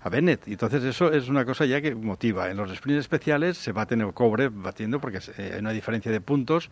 a, 0.00 0.08
Bennett. 0.08 0.46
Y 0.48 0.52
Entonces, 0.52 0.82
eso 0.84 1.12
es 1.12 1.28
una 1.28 1.44
cosa 1.44 1.64
ya 1.66 1.80
que 1.80 1.94
motiva. 1.94 2.50
En 2.50 2.56
los 2.56 2.74
sprints 2.74 3.00
especiales 3.00 3.56
se 3.58 3.72
baten 3.72 4.00
el 4.00 4.12
cobre 4.14 4.48
batiendo 4.48 5.00
porque 5.00 5.18
eh, 5.38 5.50
hay 5.54 5.60
una 5.60 5.72
diferencia 5.72 6.10
de 6.12 6.20
puntos 6.20 6.70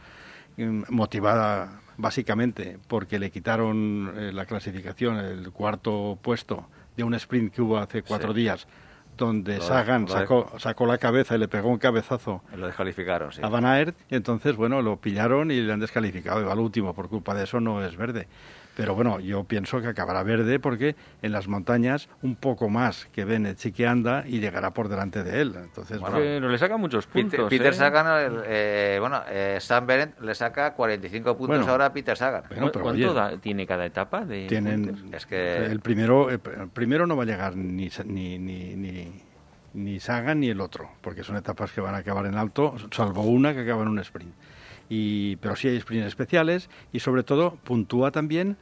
mm, 0.56 0.82
motivada 0.90 1.80
básicamente 1.98 2.78
porque 2.88 3.18
le 3.18 3.30
quitaron 3.30 4.12
eh, 4.16 4.32
la 4.32 4.44
clasificación, 4.46 5.16
el 5.16 5.50
cuarto 5.50 6.18
puesto 6.20 6.66
de 6.96 7.04
un 7.04 7.14
sprint 7.14 7.54
que 7.54 7.62
hubo 7.62 7.78
hace 7.78 8.02
cuatro 8.02 8.32
Sí. 8.32 8.40
días, 8.40 8.66
donde 9.16 9.56
Lo 9.56 9.62
Sagan 9.62 10.02
lo 10.02 10.08
de- 10.08 10.12
sacó, 10.20 10.52
sacó 10.58 10.86
la 10.86 10.98
cabeza 10.98 11.34
y 11.34 11.38
le 11.38 11.48
pegó 11.48 11.68
un 11.70 11.78
cabezazo 11.78 12.42
Lo 12.54 12.66
descalificaron, 12.66 13.32
sí. 13.32 13.40
a 13.42 13.48
Van 13.48 13.64
Aert, 13.64 13.96
y 14.10 14.14
entonces, 14.14 14.56
bueno, 14.56 14.82
lo 14.82 14.96
pillaron 14.98 15.50
y 15.50 15.60
le 15.60 15.72
han 15.72 15.80
descalificado, 15.80 16.40
y 16.42 16.44
va 16.44 16.52
al 16.52 16.58
último, 16.58 16.94
por 16.94 17.08
culpa 17.08 17.34
de 17.34 17.44
eso 17.44 17.60
no 17.60 17.82
es 17.84 17.96
verde. 17.96 18.28
Pero 18.76 18.94
bueno, 18.94 19.20
yo 19.20 19.44
pienso 19.44 19.80
que 19.80 19.88
acabará 19.88 20.22
verde 20.22 20.60
porque 20.60 20.96
en 21.22 21.32
las 21.32 21.48
montañas 21.48 22.10
un 22.20 22.36
poco 22.36 22.68
más 22.68 23.06
que 23.06 23.24
Bennett 23.24 23.56
sí 23.56 23.72
que 23.72 23.86
anda 23.86 24.22
y 24.26 24.38
llegará 24.38 24.72
por 24.72 24.88
delante 24.90 25.24
de 25.24 25.40
él. 25.40 25.54
Entonces, 25.56 25.98
Bueno, 25.98 26.16
bueno, 26.18 26.30
Pero 26.36 26.48
le 26.50 26.58
saca 26.58 26.76
muchos 26.76 27.06
puntos. 27.06 27.30
Peter, 27.30 27.48
Peter 27.48 27.72
¿eh? 27.72 27.76
Sagan, 27.76 28.06
el, 28.34 28.42
eh, 28.44 28.98
bueno, 29.00 29.22
eh, 29.30 29.56
Sam 29.62 29.86
Bennett 29.86 30.20
le 30.20 30.34
saca 30.34 30.74
45 30.74 31.36
puntos 31.38 31.56
Bueno. 31.56 31.72
ahora 31.72 31.86
a 31.86 31.92
Peter 31.94 32.16
Sagan. 32.18 32.42
Bueno, 32.50 32.66
¿Cu- 32.66 32.72
pero 32.72 32.82
¿Cuánto 32.84 33.10
oye, 33.10 33.14
da- 33.14 33.38
tiene 33.38 33.66
cada 33.66 33.86
etapa? 33.86 34.26
De 34.26 34.46
tienen? 34.46 35.08
Es 35.10 35.24
que- 35.24 35.56
el 35.64 35.80
primero 35.80 36.28
el 36.28 36.38
primero 36.38 37.06
no 37.06 37.16
va 37.16 37.22
a 37.22 37.26
llegar 37.26 37.56
ni 37.56 37.88
ni 38.04 38.38
ni, 38.38 38.76
ni 38.76 39.22
ni 39.72 40.00
Sagan 40.00 40.40
ni 40.40 40.48
el 40.50 40.60
otro 40.60 40.90
porque 41.00 41.22
son 41.22 41.36
etapas 41.36 41.72
que 41.72 41.80
van 41.80 41.94
a 41.94 41.98
acabar 41.98 42.26
en 42.26 42.34
alto 42.36 42.74
salvo 42.90 43.22
una 43.22 43.54
que 43.54 43.60
acaba 43.60 43.82
en 43.82 43.88
un 43.88 43.98
sprint 44.00 44.32
y 44.89 45.37
pero 45.37 45.57
sí 45.57 45.68
hay 45.68 45.80
sprints 45.80 46.07
especiales 46.07 46.68
y 46.93 47.01
sobre 47.01 47.22
todo 47.22 47.57
puntúa 47.64 48.11
también 48.11 48.57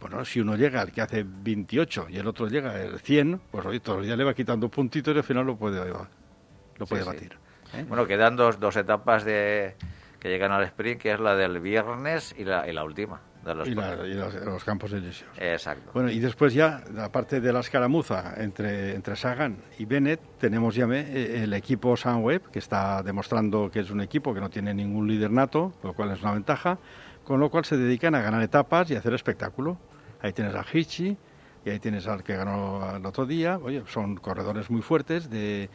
bueno, 0.00 0.24
si 0.24 0.40
uno 0.40 0.56
llega 0.56 0.80
al 0.80 0.90
que 0.90 1.00
hace 1.00 1.24
28 1.24 2.06
y 2.10 2.16
el 2.18 2.26
otro 2.26 2.48
llega 2.48 2.72
al 2.72 2.98
100, 2.98 3.40
pues 3.52 3.64
oye, 3.64 3.78
todos 3.78 3.98
los 3.98 4.06
días 4.06 4.18
le 4.18 4.24
va 4.24 4.34
quitando 4.34 4.68
puntitos 4.68 5.14
y 5.14 5.18
al 5.18 5.22
final 5.22 5.46
lo 5.46 5.56
puede, 5.56 5.78
lo 5.88 6.86
puede 6.86 7.04
Sí, 7.04 7.08
sí. 7.08 7.14
batir. 7.14 7.38
¿eh? 7.74 7.84
Bueno, 7.88 8.04
quedan 8.08 8.34
dos, 8.34 8.58
dos 8.58 8.74
etapas 8.74 9.24
de 9.24 9.76
que 10.18 10.28
llegan 10.28 10.50
al 10.50 10.64
sprint, 10.64 11.00
que 11.00 11.12
es 11.12 11.20
la 11.20 11.36
del 11.36 11.60
viernes 11.60 12.34
y 12.36 12.42
la, 12.44 12.68
y 12.68 12.72
la 12.72 12.82
última. 12.82 13.20
De 13.44 13.54
los 13.54 13.66
y, 13.68 13.74
la- 13.74 14.06
y 14.06 14.14
los, 14.14 14.34
los 14.34 14.62
campos 14.64 14.92
elíseos. 14.92 15.28
Exacto. 15.36 15.90
Bueno, 15.94 16.10
y 16.10 16.20
después 16.20 16.54
ya, 16.54 16.82
aparte 17.00 17.40
de 17.40 17.52
la 17.52 17.60
escaramuza 17.60 18.34
entre, 18.36 18.94
entre 18.94 19.16
Sagan 19.16 19.56
y 19.78 19.84
Bennett, 19.84 20.20
tenemos 20.38 20.74
ya 20.76 20.86
eh, 20.90 21.42
el 21.42 21.52
equipo 21.54 21.96
Sunweb, 21.96 22.50
que 22.50 22.60
está 22.60 23.02
demostrando 23.02 23.70
que 23.70 23.80
es 23.80 23.90
un 23.90 24.00
equipo 24.00 24.32
que 24.32 24.40
no 24.40 24.48
tiene 24.48 24.72
ningún 24.74 25.08
líder 25.08 25.30
nato, 25.30 25.72
lo 25.82 25.92
cual 25.92 26.12
es 26.12 26.22
una 26.22 26.32
ventaja, 26.32 26.78
con 27.24 27.40
lo 27.40 27.50
cual 27.50 27.64
se 27.64 27.76
dedican 27.76 28.14
a 28.14 28.20
ganar 28.22 28.42
etapas 28.42 28.90
y 28.90 28.94
hacer 28.96 29.12
espectáculo. 29.14 29.76
Ahí 30.20 30.32
tienes 30.32 30.54
a 30.54 30.64
Hichi 30.72 31.16
y 31.64 31.70
ahí 31.70 31.80
tienes 31.80 32.06
al 32.06 32.22
que 32.22 32.36
ganó 32.36 32.96
el 32.96 33.04
otro 33.04 33.26
día. 33.26 33.58
Oye, 33.58 33.82
son 33.86 34.16
corredores 34.16 34.70
muy 34.70 34.82
fuertes, 34.82 35.30
de 35.30 35.68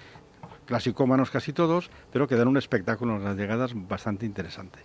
clasicómanos 0.66 1.32
casi 1.32 1.54
todos, 1.54 1.90
pero 2.12 2.28
que 2.28 2.36
dan 2.36 2.48
un 2.48 2.58
espectáculo 2.58 3.16
en 3.18 3.24
las 3.24 3.36
llegadas 3.36 3.72
bastante 3.76 4.26
interesante. 4.26 4.80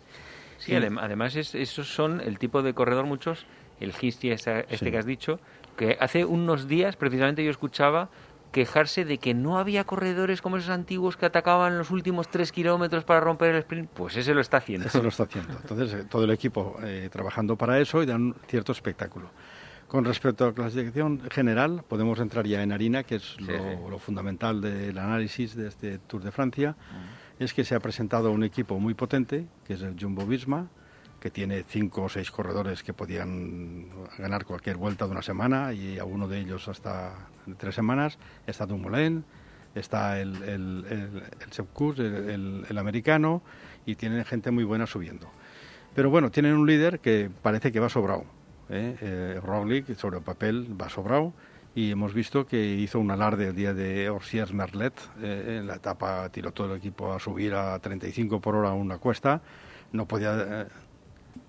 Sí, 0.65 0.73
adem- 0.73 0.99
además 1.01 1.37
es- 1.37 1.55
esos 1.55 1.93
son 1.95 2.21
el 2.21 2.39
tipo 2.39 2.63
de 2.63 2.75
corredor 2.75 3.07
muchos, 3.07 3.47
el 3.81 3.93
Histi 4.01 4.31
este 4.31 4.65
Sí. 4.77 4.91
que 4.91 4.99
has 4.99 5.07
dicho, 5.07 5.41
que 5.77 5.97
hace 6.01 6.25
unos 6.25 6.69
días 6.69 6.97
precisamente 6.97 7.45
yo 7.45 7.51
escuchaba 7.51 8.09
quejarse 8.53 9.07
de 9.07 9.17
que 9.17 9.33
no 9.33 9.59
había 9.59 9.85
corredores 9.85 10.43
como 10.43 10.59
esos 10.59 10.69
antiguos 10.69 11.17
que 11.17 11.25
atacaban 11.25 11.79
los 11.79 11.91
últimos 11.91 12.29
tres 12.29 12.53
kilómetros 12.53 13.03
para 13.05 13.19
romper 13.21 13.55
el 13.55 13.61
sprint. 13.61 13.89
Pues 13.91 14.15
ese 14.17 14.35
lo 14.35 14.43
está 14.43 14.59
haciendo. 14.59 14.87
Eso 14.89 15.03
lo 15.03 15.09
está 15.09 15.23
haciendo. 15.23 15.55
Entonces, 15.55 15.95
eh, 15.95 16.05
todo 16.09 16.25
el 16.25 16.31
equipo 16.31 16.77
eh, 16.85 17.09
trabajando 17.11 17.57
para 17.57 17.81
eso 17.81 18.03
y 18.03 18.07
dan 18.07 18.35
cierto 18.49 18.73
espectáculo. 18.73 19.31
Con 19.89 20.05
respecto 20.05 20.45
a 20.45 20.49
la 20.49 20.53
clasificación 20.55 21.23
general, 21.31 21.83
podemos 21.89 22.19
entrar 22.21 22.47
ya 22.47 22.63
en 22.63 22.73
harina, 22.73 23.03
que 23.05 23.17
es 23.17 23.37
Sí, 23.39 23.45
lo, 23.45 23.53
sí. 23.59 23.77
lo 23.91 23.99
fundamental 23.99 24.61
del 24.61 24.97
análisis 24.99 25.55
de 25.57 25.69
este 25.69 25.99
Tour 25.99 26.23
de 26.23 26.31
Francia. 26.31 26.77
Es 27.43 27.55
que 27.55 27.65
se 27.65 27.75
ha 27.75 27.81
presentado 27.81 28.31
un 28.31 28.45
equipo 28.45 28.79
muy 28.79 28.95
potente, 28.95 29.47
que 29.67 29.73
es 29.75 29.83
el 29.83 29.97
Jumbo 30.01 30.25
Visma, 30.25 30.69
que 31.19 31.29
tiene 31.29 31.65
cinco 31.67 32.05
o 32.05 32.09
seis 32.09 32.31
corredores 32.31 32.85
que 32.85 32.95
podían 32.95 33.89
ganar 34.17 34.45
cualquier 34.45 34.77
vuelta 34.77 35.07
de 35.07 35.11
una 35.11 35.23
semana 35.23 35.73
y 35.73 35.99
a 35.99 36.05
uno 36.05 36.29
de 36.29 36.39
ellos 36.39 36.69
hasta 36.69 37.13
tres 37.59 37.75
semanas. 37.75 38.17
Está 38.47 38.65
Dumoulin, 38.65 39.25
está 39.75 40.21
el, 40.21 40.41
el, 40.45 41.25
el, 42.69 42.79
americano, 42.79 43.43
y 43.87 43.97
tienen 43.97 44.25
gente 44.25 44.53
muy 44.53 44.63
buena 44.63 44.87
subiendo. 44.87 45.29
Pero 45.97 46.11
bueno, 46.11 46.31
tienen 46.31 46.55
un 46.55 46.69
líder 46.69 47.01
que 47.01 47.29
parece 47.43 47.73
que 47.73 47.81
va 47.81 47.89
sobrado. 47.89 48.25
¿eh? 48.71 48.97
Eh, 49.01 49.95
sobre 49.97 50.19
el 50.19 50.23
papel, 50.23 50.81
va 50.81 50.89
sobrado. 50.89 51.33
Y 51.75 51.91
hemos 51.91 52.13
visto 52.13 52.47
que 52.47 52.63
hizo 52.63 52.99
un 52.99 53.11
alarde 53.11 53.49
el 53.49 53.55
día 53.57 53.73
de 53.73 54.11
Orsiers 54.11 54.53
Merlet. 54.53 54.93
eh, 55.23 55.59
en 55.61 55.67
la 55.67 55.77
etapa 55.77 56.29
tiró 56.29 56.53
todo 56.53 56.73
el 56.73 56.79
equipo 56.79 57.13
a 57.13 57.19
subir 57.19 57.55
a 57.55 57.79
35 57.79 58.41
por 58.41 58.57
hora 58.57 58.73
una 58.73 58.99
cuesta. 58.99 59.41
No 59.91 60.07
podía 60.07 60.37
eh, 60.39 60.67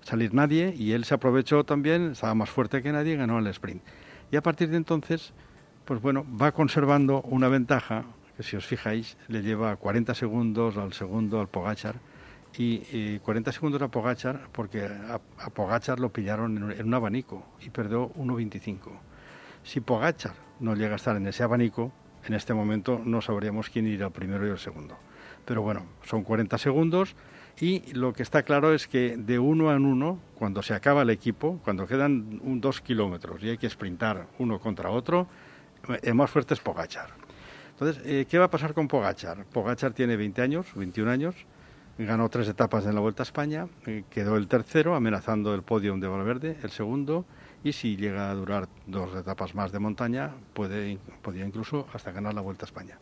salir 0.02 0.32
nadie 0.32 0.74
y 0.76 0.92
él 0.92 1.04
se 1.04 1.14
aprovechó 1.14 1.64
también, 1.64 2.12
estaba 2.12 2.34
más 2.34 2.48
fuerte 2.48 2.82
que 2.82 2.90
nadie 2.90 3.16
ganó 3.16 3.38
el 3.38 3.46
sprint. 3.48 3.82
Y 4.30 4.36
a 4.36 4.42
partir 4.42 4.70
de 4.70 4.78
entonces, 4.78 5.34
pues 5.84 6.00
bueno, 6.00 6.24
va 6.40 6.52
conservando 6.52 7.20
una 7.22 7.48
ventaja 7.48 8.04
que 8.36 8.42
si 8.42 8.56
os 8.56 8.64
fijáis 8.64 9.18
le 9.28 9.42
lleva 9.42 9.76
40 9.76 10.14
segundos 10.14 10.78
al 10.78 10.94
segundo 10.94 11.38
al 11.40 11.48
Pogachar 11.48 11.96
y, 12.56 12.82
y 12.92 13.18
40 13.22 13.52
segundos 13.52 13.82
a 13.82 13.88
Pogachar 13.88 14.48
porque 14.52 14.86
a, 14.86 15.20
a 15.38 15.50
Pogachar 15.50 16.00
lo 16.00 16.10
pillaron 16.10 16.56
en 16.56 16.62
un, 16.62 16.72
en 16.72 16.86
un 16.86 16.94
abanico 16.94 17.44
y 17.60 17.68
perdió 17.68 18.10
1.25. 18.14 18.90
Si 19.64 19.80
Pogachar 19.80 20.34
no 20.60 20.74
llega 20.74 20.92
a 20.92 20.96
estar 20.96 21.16
en 21.16 21.26
ese 21.26 21.42
abanico, 21.42 21.90
en 22.26 22.34
este 22.34 22.54
momento 22.54 23.00
no 23.04 23.20
sabríamos 23.22 23.70
quién 23.70 23.86
irá 23.86 24.06
el 24.06 24.12
primero 24.12 24.46
y 24.46 24.50
el 24.50 24.58
segundo. 24.58 24.96
Pero 25.44 25.62
bueno, 25.62 25.86
son 26.04 26.22
40 26.22 26.56
segundos 26.58 27.16
y 27.60 27.92
lo 27.92 28.12
que 28.12 28.22
está 28.22 28.42
claro 28.42 28.74
es 28.74 28.86
que 28.86 29.16
de 29.16 29.38
uno 29.38 29.74
en 29.74 29.86
uno, 29.86 30.18
cuando 30.34 30.62
se 30.62 30.74
acaba 30.74 31.02
el 31.02 31.10
equipo, 31.10 31.60
cuando 31.64 31.86
quedan 31.86 32.40
un, 32.42 32.60
dos 32.60 32.82
kilómetros 32.82 33.42
y 33.42 33.50
hay 33.50 33.58
que 33.58 33.68
sprintar 33.68 34.26
uno 34.38 34.58
contra 34.60 34.90
otro, 34.90 35.28
el 36.02 36.14
más 36.14 36.30
fuerte 36.30 36.54
es 36.54 36.60
Pogachar. 36.60 37.10
Entonces, 37.70 38.02
eh, 38.04 38.26
¿qué 38.28 38.38
va 38.38 38.46
a 38.46 38.50
pasar 38.50 38.74
con 38.74 38.86
Pogachar? 38.86 39.46
Pogachar 39.46 39.92
tiene 39.92 40.16
20 40.16 40.42
años, 40.42 40.66
21 40.74 41.10
años, 41.10 41.34
ganó 41.98 42.28
tres 42.28 42.48
etapas 42.48 42.86
en 42.86 42.94
la 42.94 43.00
Vuelta 43.00 43.22
a 43.22 43.24
España, 43.24 43.66
eh, 43.86 44.04
quedó 44.10 44.36
el 44.36 44.46
tercero 44.46 44.94
amenazando 44.94 45.54
el 45.54 45.62
podium 45.62 46.00
de 46.00 46.08
Valverde, 46.08 46.58
el 46.62 46.70
segundo, 46.70 47.24
y 47.64 47.72
si 47.72 47.96
llega 47.96 48.30
a 48.30 48.34
durar 48.34 48.68
dos 48.86 49.16
etapas 49.16 49.54
más 49.54 49.72
de 49.72 49.78
montaña, 49.78 50.30
puede, 50.52 50.98
podría 51.22 51.46
incluso 51.46 51.88
hasta 51.92 52.12
ganar 52.12 52.34
la 52.34 52.42
Vuelta 52.42 52.66
a 52.66 52.68
España. 52.68 52.98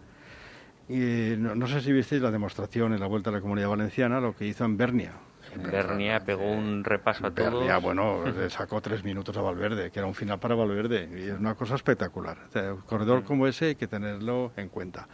Y, 0.89 1.35
no, 1.37 1.55
no 1.57 1.67
sé 1.67 1.81
si 1.81 1.93
visteis 1.93 2.23
la 2.23 2.31
demostración 2.31 2.95
en 2.95 3.01
la 3.01 3.07
Vuelta 3.07 3.31
a 3.31 3.33
la 3.33 3.41
Comunidad 3.41 3.69
Valenciana, 3.69 4.21
lo 4.21 4.37
que 4.37 4.47
hizo 4.47 4.65
en 4.65 4.77
Bernia. 4.77 5.13
En 5.53 5.65
Bernia 5.65 6.21
pegó 6.21 6.49
un 6.49 6.85
repaso 6.85 7.27
a 7.27 7.33
todos. 7.33 7.53
Bernia, 7.55 7.79
bueno, 7.79 8.25
le 8.39 8.49
sacó 8.51 8.81
tres 8.81 9.03
minutos 9.03 9.37
a 9.37 9.43
Valverde, 9.43 9.91
que 9.91 9.99
era 9.99 10.07
un 10.07 10.15
final 10.15 10.39
para 10.39 10.55
Valverde, 10.55 11.09
y 11.13 11.29
es 11.31 11.39
una 11.39 11.57
cosa 11.57 11.75
espectacular. 11.75 12.39
O 12.49 12.53
sea, 12.53 12.75
un 12.75 12.83
corredor 12.83 13.25
como 13.25 13.49
ese 13.49 13.67
hay 13.67 13.75
que 13.75 13.89
tenerlo 13.89 14.53
en 14.57 14.69
cuenta. 14.69 15.09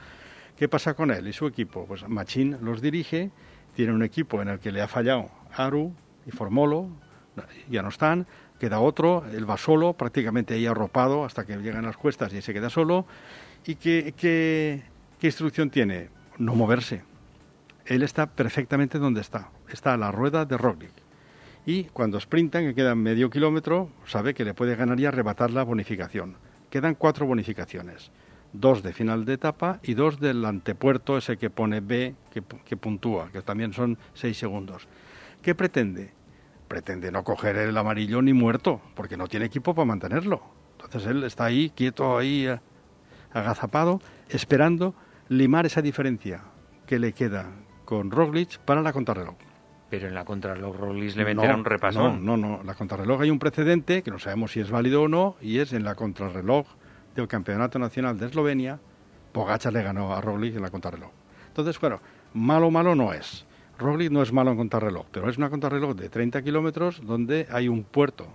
¿Qué 0.57 0.69
pasa 0.69 0.93
con 0.93 1.11
él 1.11 1.27
y 1.27 1.33
su 1.33 1.47
equipo? 1.47 1.87
Pues 1.87 2.07
Machín 2.07 2.59
los 2.61 2.83
dirige, 2.83 3.31
tiene 3.75 3.93
un 3.95 4.03
equipo 4.03 4.43
en 4.43 4.49
el 4.49 4.59
que 4.59 4.73
le 4.73 4.83
ha 4.83 4.89
fallado 4.89 5.31
Aru 5.57 5.95
y 6.27 6.33
Formolo, 6.33 6.91
ya 7.71 7.83
no 7.83 7.89
están, 7.89 8.27
queda 8.59 8.81
otro, 8.81 9.25
él 9.33 9.49
va 9.49 9.57
solo, 9.57 9.95
prácticamente 9.95 10.55
ahí 10.55 10.67
arropado 10.67 11.25
hasta 11.25 11.45
que 11.47 11.57
llegan 11.57 11.85
las 11.85 11.97
cuestas 11.97 12.33
y 12.33 12.43
se 12.43 12.53
queda 12.53 12.71
solo. 12.71 13.07
¿Y 13.67 13.77
qué, 13.77 14.15
qué, 14.17 14.83
instrucción 15.27 15.71
tiene? 15.71 16.11
No 16.39 16.55
moverse. 16.55 17.03
Él 17.87 18.03
está 18.03 18.27
perfectamente 18.27 18.99
donde 18.99 19.21
está, 19.21 19.51
está 19.73 19.95
a 19.95 19.97
la 19.97 20.11
rueda 20.11 20.45
de 20.45 20.57
Roglic. 20.57 20.93
Y 21.67 21.85
cuando 21.85 22.21
sprintan, 22.21 22.65
que 22.65 22.75
quedan 22.75 22.99
medio 22.99 23.31
kilómetro, 23.31 23.91
sabe 24.07 24.35
que 24.35 24.45
le 24.45 24.55
puede 24.55 24.77
ganar 24.77 24.99
y 25.01 25.07
arrebatar 25.07 25.51
la 25.51 25.65
bonificación. 25.65 26.37
Quedan 26.71 26.95
cuatro 26.95 27.27
bonificaciones, 27.27 28.11
dos 28.53 28.83
de 28.83 28.93
final 28.93 29.25
de 29.25 29.35
etapa 29.35 29.81
y 29.83 29.95
dos 29.95 30.21
del 30.21 30.45
antepuerto, 30.45 31.17
ese 31.19 31.37
que 31.37 31.51
pone 31.51 31.81
B, 31.81 32.15
que, 32.33 32.43
que 32.65 32.77
puntúa, 32.77 33.31
que 33.33 33.43
también 33.43 33.73
son 33.73 33.99
seis 34.15 34.39
segundos. 34.39 34.87
¿Qué 35.43 35.55
pretende? 35.55 36.18
Pretende 36.69 37.11
no 37.11 37.25
coger 37.25 37.57
el 37.57 37.77
amarillo 37.77 38.21
ni 38.23 38.33
muerto, 38.33 38.81
porque 38.95 39.17
no 39.17 39.27
tiene 39.27 39.47
equipo 39.47 39.75
para 39.75 39.87
mantenerlo. 39.87 40.43
Entonces 40.73 41.07
él 41.11 41.25
está 41.25 41.47
ahí, 41.47 41.71
quieto, 41.71 42.19
ahí, 42.19 42.47
eh, 42.47 42.61
agazapado, 43.33 44.01
esperando 44.29 44.95
limar 45.29 45.67
esa 45.67 45.83
diferencia 45.83 46.43
que 46.87 46.99
le 46.99 47.13
queda 47.13 47.47
con 47.85 48.11
Roglic 48.11 48.59
para 48.59 48.83
la 48.83 48.93
contrarreloj. 48.93 49.35
Pero 49.91 50.09
en 50.09 50.15
la 50.15 50.25
contrarreloj 50.25 50.77
Roglic 50.77 51.17
le 51.17 51.25
meterá 51.25 51.53
No, 51.53 51.59
un 51.61 51.65
repasón. 51.65 52.25
No, 52.25 52.37
no, 52.37 52.59
no. 52.59 52.65
La 52.65 52.75
contrarreloj 52.75 53.23
hay 53.23 53.31
un 53.31 53.39
precedente 53.39 54.03
que 54.03 54.11
no 54.11 54.19
sabemos 54.19 54.53
si 54.53 54.61
es 54.61 54.71
válido 54.71 55.03
o 55.03 55.09
no 55.09 55.37
y 55.41 55.59
es 55.59 55.73
en 55.73 55.85
la 55.85 55.95
contrarreloj 55.95 56.67
del 57.15 57.29
Campeonato 57.29 57.79
Nacional 57.79 58.19
de 58.19 58.27
Eslovenia. 58.27 58.79
Pogacar 59.33 59.73
le 59.73 59.83
ganó 59.83 60.15
a 60.15 60.21
Roglic 60.21 60.57
en 60.57 60.63
la 60.63 60.71
contrarreloj. 60.71 61.11
Entonces, 61.49 61.81
bueno, 61.81 62.01
malo, 62.35 62.71
malo 62.71 62.95
no 62.95 63.13
es. 63.13 63.47
Roglic 63.79 64.11
no 64.11 64.23
es 64.23 64.33
malo 64.33 64.51
en 64.51 64.57
contrarreloj, 64.57 65.07
pero 65.13 65.31
es 65.31 65.39
una 65.39 65.51
contrarreloj 65.51 65.95
de 65.95 66.09
30 66.09 66.43
kilómetros 66.43 67.01
donde 67.07 67.47
hay 67.51 67.69
un 67.69 67.85
puerto 67.85 68.27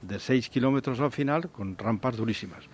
de 0.00 0.18
6 0.18 0.48
kilómetros 0.48 1.00
al 1.00 1.12
final 1.12 1.50
con 1.50 1.76
rampas 1.76 2.16
durísimas. 2.16 2.64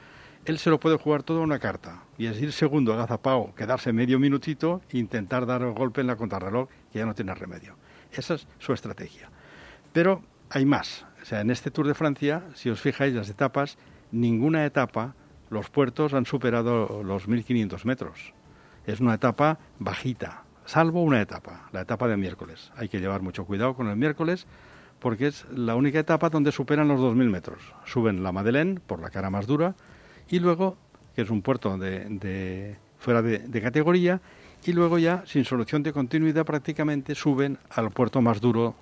Él 0.45 0.59
se 0.59 0.71
lo 0.71 0.79
puede 0.79 0.99
jugar 0.99 1.25
todo 1.25 1.41
a 1.41 1.45
una 1.45 1.59
carta 1.59 2.05
y 2.19 2.27
es 2.27 2.41
ir 2.41 2.53
segundo 2.53 2.93
agazapao, 2.93 3.55
quedarse 3.57 3.93
medio 3.93 4.19
minutito 4.21 4.83
e 4.91 4.99
intentar 4.99 5.47
dar 5.47 5.63
el 5.63 5.73
golpe 5.73 6.01
en 6.01 6.07
la 6.07 6.17
contrarreloj 6.17 6.69
que 6.93 7.01
ya 7.01 7.07
no 7.07 7.15
tiene 7.15 7.35
remedio. 7.35 7.77
Esa 8.13 8.35
es 8.35 8.47
su 8.59 8.73
estrategia. 8.73 9.29
Pero 9.93 10.23
hay 10.51 10.65
más. 10.65 11.05
O 11.23 11.25
sea, 11.25 11.41
en 11.41 11.51
este 11.51 11.71
Tour 11.71 11.87
de 11.87 11.95
Francia, 11.95 12.43
si 12.55 12.71
os 12.71 12.81
fijáis 12.81 13.15
las 13.15 13.31
etapas, 13.31 13.79
ninguna 14.11 14.65
etapa 14.65 15.15
los 15.51 15.71
puertos 15.71 16.15
han 16.15 16.27
superado 16.27 17.03
los 17.03 17.29
1.500 17.29 17.85
metros. 17.85 18.33
Es 18.87 19.01
una 19.01 19.15
etapa 19.15 19.59
bajita, 19.79 20.42
salvo 20.65 21.03
una 21.03 21.21
etapa, 21.21 21.69
la 21.73 21.83
etapa 21.83 22.09
de 22.09 22.17
miércoles. 22.17 22.73
Hay 22.77 22.89
que 22.89 23.01
llevar 23.01 23.23
mucho 23.23 23.45
cuidado 23.45 23.75
con 23.75 23.89
el 23.89 23.97
miércoles 23.97 24.47
porque 24.99 25.27
es 25.27 25.47
la 25.51 25.75
única 25.75 25.99
etapa 25.99 26.31
donde 26.31 26.53
superan 26.53 26.89
los 26.89 27.01
2.000 27.01 27.29
metros. 27.29 27.59
Suben 27.85 28.23
la 28.23 28.31
Madeleine 28.31 28.79
por 28.81 29.01
la 29.01 29.11
cara 29.11 29.31
más 29.31 29.47
dura 29.47 29.75
y 30.31 30.39
luego, 30.39 30.77
que 31.15 31.23
es 31.23 31.31
un 31.31 31.43
puerto 31.43 31.77
de, 31.77 32.77
fuera 32.99 33.21
de, 33.21 33.61
categoría, 33.61 34.21
y 34.65 34.73
luego 34.73 34.99
ya, 34.99 35.25
sin 35.27 35.45
solución 35.45 35.83
de 35.83 35.93
continuidad 35.93 36.47
prácticamente, 36.47 37.17
suben 37.17 37.59
al 37.71 37.91
puerto 37.91 38.23
más 38.23 38.41
duro 38.41 38.77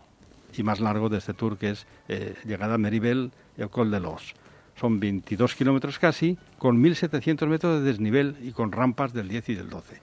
y 0.54 0.62
más 0.62 0.78
largo 0.78 1.08
de 1.08 1.18
este 1.18 1.32
tour, 1.32 1.56
que 1.56 1.70
es 1.70 1.86
eh, 2.08 2.34
llegada 2.44 2.74
a 2.74 2.78
Meribel 2.78 3.32
y 3.56 3.62
el 3.62 3.70
Col 3.70 3.90
de 3.90 4.00
Los. 4.00 4.34
Son 4.80 4.98
22 4.98 5.54
kilómetros 5.56 5.98
casi, 5.98 6.38
con 6.56 6.82
1.700 6.82 7.46
metros 7.48 7.80
de 7.80 7.84
desnivel 7.84 8.38
y 8.40 8.52
con 8.52 8.72
rampas 8.72 9.12
del 9.12 9.28
10 9.28 9.50
y 9.50 9.54
del 9.56 9.68
12. 9.68 10.00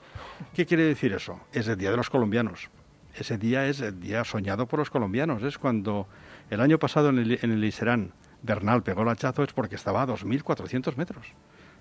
¿Qué 0.53 0.67
quiere 0.67 0.83
decir 0.83 1.13
eso? 1.13 1.39
Es 1.51 1.67
el 1.67 1.77
Día 1.79 1.89
de 1.89 1.97
los 1.97 2.11
Colombianos. 2.11 2.69
Ese 3.15 3.39
día 3.39 3.65
es 3.65 3.81
el 3.81 3.99
día 3.99 4.23
soñado 4.23 4.67
por 4.67 4.77
los 4.77 4.91
colombianos. 4.91 5.41
Es 5.41 5.57
cuando 5.57 6.07
el 6.51 6.61
año 6.61 6.77
pasado 6.77 7.09
en 7.09 7.17
el, 7.17 7.39
en 7.41 7.63
Iserán 7.63 8.11
Bernal 8.43 8.83
pegó 8.83 9.01
el 9.01 9.09
hachazo, 9.09 9.41
es 9.41 9.51
porque 9.51 9.73
estaba 9.73 10.03
a 10.03 10.07
2.400 10.07 10.95
metros. 10.95 11.25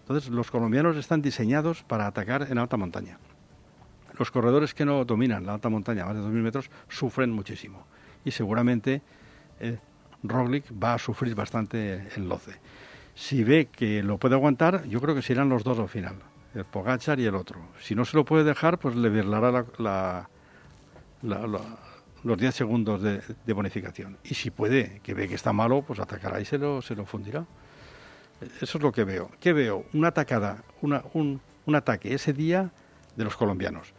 Entonces, 0.00 0.30
los 0.30 0.50
colombianos 0.50 0.96
están 0.96 1.20
diseñados 1.20 1.82
para 1.82 2.06
atacar 2.06 2.46
en 2.50 2.56
alta 2.56 2.78
montaña. 2.78 3.18
Los 4.18 4.30
corredores 4.30 4.72
que 4.72 4.86
no 4.86 5.04
dominan 5.04 5.44
la 5.44 5.52
alta 5.52 5.68
montaña 5.68 6.06
más 6.06 6.14
de 6.14 6.22
2.000 6.22 6.30
metros 6.30 6.70
sufren 6.88 7.30
muchísimo. 7.30 7.86
Y 8.24 8.30
seguramente 8.30 9.02
eh, 9.60 9.76
Roglic 10.28 10.64
va 10.82 10.94
a 10.94 10.98
sufrir 10.98 11.34
bastante 11.34 12.08
el 12.16 12.28
loce. 12.28 12.52
Si 13.14 13.44
ve 13.44 13.66
que 13.66 14.02
lo 14.02 14.18
puede 14.18 14.34
aguantar, 14.34 14.84
yo 14.86 15.00
creo 15.00 15.14
que 15.14 15.22
serán 15.22 15.48
los 15.48 15.64
dos 15.64 15.78
al 15.78 15.88
final 15.88 16.16
el 16.56 16.64
Pogachar 16.64 17.20
y 17.20 17.26
el 17.26 17.34
otro. 17.34 17.60
Si 17.80 17.94
no 17.94 18.04
se 18.04 18.16
lo 18.16 18.24
puede 18.24 18.44
dejar, 18.44 18.78
pues 18.78 18.96
le 18.96 19.10
virlará 19.10 19.66
la, 19.78 20.28
los 21.22 22.38
10 22.38 22.54
segundos 22.54 23.02
de, 23.02 23.52
bonificación. 23.52 24.16
Y 24.24 24.34
si 24.34 24.50
puede, 24.50 25.00
que 25.02 25.14
ve 25.14 25.28
que 25.28 25.34
está 25.34 25.52
malo, 25.52 25.82
pues 25.82 26.00
atacará 26.00 26.40
y 26.40 26.44
se 26.44 26.58
lo, 26.58 26.80
se 26.80 26.94
lo 26.94 27.04
fundirá. 27.04 27.44
Eso 28.60 28.78
es 28.78 28.82
lo 28.82 28.92
que 28.92 29.04
veo. 29.04 29.30
¿Qué 29.38 29.52
veo? 29.52 29.84
Una 29.92 30.08
atacada, 30.08 30.64
una, 30.82 31.04
un, 31.12 31.40
un 31.66 31.74
ataque 31.74 32.14
ese 32.14 32.32
día 32.32 32.70
de 33.16 33.24
los 33.24 33.36
colombianos. 33.36 33.92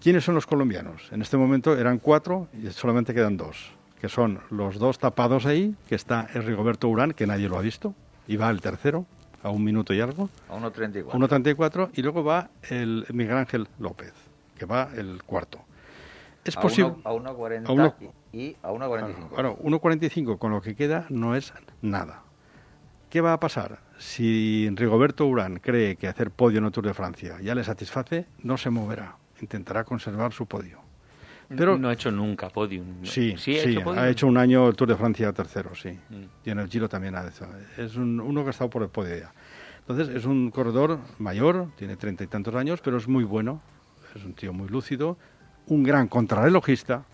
¿Quiénes 0.00 0.24
son 0.24 0.34
los 0.34 0.46
colombianos? 0.46 1.08
En 1.12 1.22
este 1.22 1.36
momento 1.36 1.76
eran 1.76 1.98
cuatro 1.98 2.48
y 2.52 2.70
solamente 2.70 3.12
quedan 3.12 3.36
dos, 3.36 3.72
que 4.00 4.08
son 4.08 4.40
los 4.50 4.78
dos 4.78 4.98
tapados 4.98 5.46
ahí, 5.46 5.74
que 5.88 5.94
está 5.94 6.26
el 6.34 6.44
Rigoberto 6.44 6.88
Urán, 6.88 7.12
que 7.12 7.26
nadie 7.26 7.48
lo 7.48 7.58
ha 7.58 7.60
visto, 7.60 7.94
y 8.26 8.36
va 8.36 8.50
el 8.50 8.60
tercero, 8.60 9.06
a 9.42 9.50
un 9.50 9.64
minuto 9.64 9.92
y 9.94 10.00
algo. 10.00 10.28
A 10.48 10.56
1.34. 10.56 11.04
1.34 11.12 11.90
y 11.94 12.02
luego 12.02 12.24
va 12.24 12.50
el 12.68 13.06
Miguel 13.12 13.36
Ángel 13.36 13.68
López, 13.78 14.12
que 14.56 14.66
va 14.66 14.88
el 14.94 15.22
cuarto. 15.22 15.60
Es 16.44 16.56
posible. 16.56 16.94
a 17.04 17.12
1.40 17.12 18.12
y 18.32 18.56
a 18.62 18.70
1.45. 18.70 19.28
Bueno, 19.30 19.58
1.45 19.58 20.38
con 20.38 20.52
lo 20.52 20.62
que 20.62 20.74
queda 20.74 21.06
no 21.10 21.34
es 21.34 21.52
nada. 21.82 22.22
¿Qué 23.10 23.20
va 23.20 23.32
a 23.32 23.40
pasar? 23.40 23.80
Si 23.98 24.70
Rigoberto 24.70 25.26
Urán 25.26 25.58
cree 25.58 25.96
que 25.96 26.08
hacer 26.08 26.30
podio 26.30 26.58
en 26.58 26.66
el 26.66 26.72
Tour 26.72 26.86
de 26.86 26.94
Francia 26.94 27.38
ya 27.42 27.54
le 27.54 27.64
satisface, 27.64 28.26
no 28.42 28.56
se 28.56 28.70
moverá. 28.70 29.16
Intentará 29.40 29.84
conservar 29.84 30.32
su 30.32 30.46
podio. 30.46 30.79
Pero, 31.56 31.76
no 31.76 31.88
ha 31.88 31.92
hecho 31.92 32.12
nunca 32.12 32.48
podium. 32.48 33.04
Sí, 33.04 33.34
sí, 33.36 33.58
ha, 33.58 34.08
hecho 34.08 34.28
un 34.28 34.36
año 34.36 34.68
el 34.68 34.76
Tour 34.76 34.88
de 34.90 34.96
Francia 34.96 35.32
tercero, 35.32 35.74
sí. 35.74 35.90
Mm. 35.90 36.24
Y 36.44 36.50
en 36.50 36.60
el 36.60 36.68
Giro 36.68 36.88
también 36.88 37.16
ha 37.16 37.26
hecho. 37.26 37.46
Es 37.76 37.96
uno 37.96 38.42
que 38.42 38.48
ha 38.48 38.50
estado 38.50 38.70
por 38.70 38.82
el 38.82 38.88
podio 38.88 39.18
ya. 39.18 39.32
Entonces 39.80 40.14
es 40.14 40.26
un 40.26 40.52
corredor 40.52 41.00
mayor, 41.18 41.72
tiene 41.76 41.96
treinta 41.96 42.22
y 42.22 42.28
tantos 42.28 42.54
años, 42.54 42.80
pero 42.80 42.98
es 42.98 43.08
muy 43.08 43.24
bueno. 43.24 43.60
Es 44.14 44.24
un 44.24 44.34
tío 44.34 44.52
muy 44.52 44.68
lúcido, 44.68 45.18
un 45.66 45.82
gran 45.82 46.06
contrarrelojista. 46.06 47.04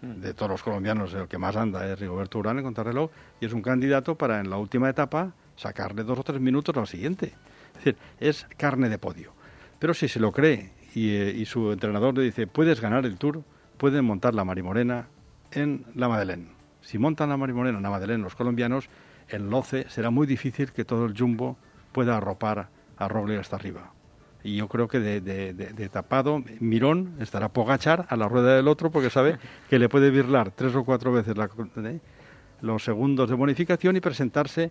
Mm. 0.00 0.20
De 0.22 0.32
todos 0.32 0.52
los 0.52 0.62
colombianos, 0.62 1.12
el 1.12 1.28
que 1.28 1.36
más 1.36 1.54
anda 1.54 1.86
es 1.86 1.98
Rigoberto 1.98 2.38
Urán 2.38 2.56
en 2.58 2.64
contrarreloj. 2.64 3.10
Y 3.40 3.44
es 3.44 3.52
un 3.52 3.60
candidato 3.60 4.14
para 4.14 4.40
en 4.40 4.48
la 4.48 4.56
última 4.56 4.88
etapa 4.88 5.34
sacarle 5.56 6.04
dos 6.04 6.18
o 6.18 6.22
tres 6.22 6.40
minutos 6.40 6.74
al 6.74 6.86
siguiente. 6.86 7.34
Es 7.76 7.84
decir, 7.84 7.96
es 8.18 8.46
carne 8.56 8.88
de 8.88 8.96
podio. 8.96 9.34
Pero 9.78 9.92
si 9.92 10.08
se 10.08 10.20
lo 10.20 10.32
cree 10.32 10.72
y, 10.94 11.10
eh, 11.10 11.34
y 11.36 11.44
su 11.44 11.70
entrenador 11.70 12.16
le 12.16 12.24
dice, 12.24 12.46
puedes 12.46 12.80
ganar 12.80 13.04
el 13.04 13.18
Tour, 13.18 13.42
pueden 13.76 14.04
montar 14.04 14.34
la 14.34 14.44
Marimorena 14.44 15.08
en 15.52 15.84
la 15.94 16.08
Madeleine. 16.08 16.48
Si 16.80 16.98
montan 16.98 17.28
la 17.28 17.36
Marimorena 17.36 17.78
en 17.78 17.82
la 17.82 17.90
Madeleine 17.90 18.22
los 18.22 18.34
colombianos, 18.34 18.88
en 19.28 19.50
Loce 19.50 19.86
será 19.88 20.10
muy 20.10 20.26
difícil 20.26 20.72
que 20.72 20.84
todo 20.84 21.06
el 21.06 21.16
jumbo 21.16 21.56
pueda 21.92 22.16
arropar 22.16 22.68
a 22.96 23.08
Roble 23.08 23.38
hasta 23.38 23.56
arriba. 23.56 23.92
Y 24.42 24.56
yo 24.56 24.68
creo 24.68 24.88
que 24.88 25.00
de, 25.00 25.88
tapado, 25.90 26.42
Mirón 26.60 27.14
estará 27.18 27.48
Pogachar 27.48 28.06
a 28.10 28.16
la 28.16 28.28
rueda 28.28 28.56
del 28.56 28.68
otro 28.68 28.90
porque 28.90 29.08
sabe 29.08 29.38
que 29.70 29.78
le 29.78 29.88
puede 29.88 30.10
virlar 30.10 30.50
tres 30.50 30.74
o 30.74 30.84
cuatro 30.84 31.12
veces 31.12 31.34
¿eh? 31.36 32.00
los 32.60 32.84
segundos 32.84 33.30
de 33.30 33.36
bonificación 33.36 33.96
y 33.96 34.00
presentarse 34.00 34.70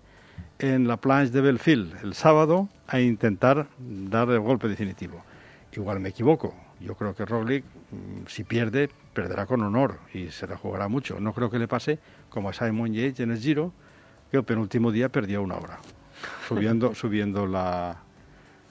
en 0.59 0.87
la 0.87 0.97
planche 0.97 1.31
de 1.31 1.41
Belfield 1.41 2.03
el 2.03 2.13
sábado 2.13 2.69
a 2.87 2.99
intentar 2.99 3.67
dar 3.79 4.29
el 4.29 4.39
golpe 4.39 4.67
definitivo. 4.67 5.23
Igual 5.71 5.99
me 5.99 6.09
equivoco, 6.09 6.53
yo 6.83 6.95
creo 6.95 7.15
que 7.15 7.25
Roglic, 7.25 7.63
mm, 7.63 8.27
si 8.27 8.43
pierde, 8.43 8.89
perderá 9.13 9.45
con 9.45 9.61
honor 9.61 9.99
y 10.13 10.29
se 10.29 10.47
la 10.47 10.57
jugará 10.57 10.87
mucho. 10.87 11.19
No 11.19 11.33
creo 11.33 11.49
que 11.49 11.59
le 11.59 11.67
pase 11.67 11.99
como 12.29 12.49
a 12.49 12.53
Simon 12.53 12.93
Yates 12.93 13.21
en 13.21 13.31
el 13.31 13.37
Giro, 13.37 13.71
que 14.29 14.37
el 14.37 14.43
penúltimo 14.43 14.91
día 14.91 15.09
perdió 15.09 15.41
una 15.41 15.55
hora, 15.55 15.79
subiendo, 16.47 16.93
subiendo 16.93 17.47
la... 17.47 17.97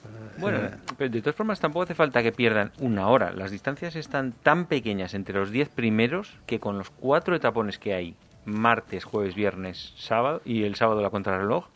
Eh, 0.04 0.40
bueno, 0.40 0.58
pero 0.98 1.10
de 1.10 1.20
todas 1.20 1.36
formas 1.36 1.60
tampoco 1.60 1.84
hace 1.84 1.94
falta 1.94 2.22
que 2.22 2.32
pierdan 2.32 2.72
una 2.80 3.08
hora. 3.08 3.32
Las 3.32 3.50
distancias 3.50 3.96
están 3.96 4.32
tan 4.32 4.66
pequeñas 4.66 5.14
entre 5.14 5.38
los 5.38 5.50
diez 5.50 5.68
primeros 5.68 6.36
que 6.46 6.60
con 6.60 6.78
los 6.78 6.90
cuatro 6.90 7.36
etapones 7.36 7.78
que 7.78 7.94
hay, 7.94 8.16
martes, 8.44 9.04
jueves, 9.04 9.34
viernes, 9.34 9.94
sábado 9.96 10.42
y 10.44 10.64
el 10.64 10.74
sábado 10.74 11.00
la 11.00 11.10
contrarreloj, 11.10 11.66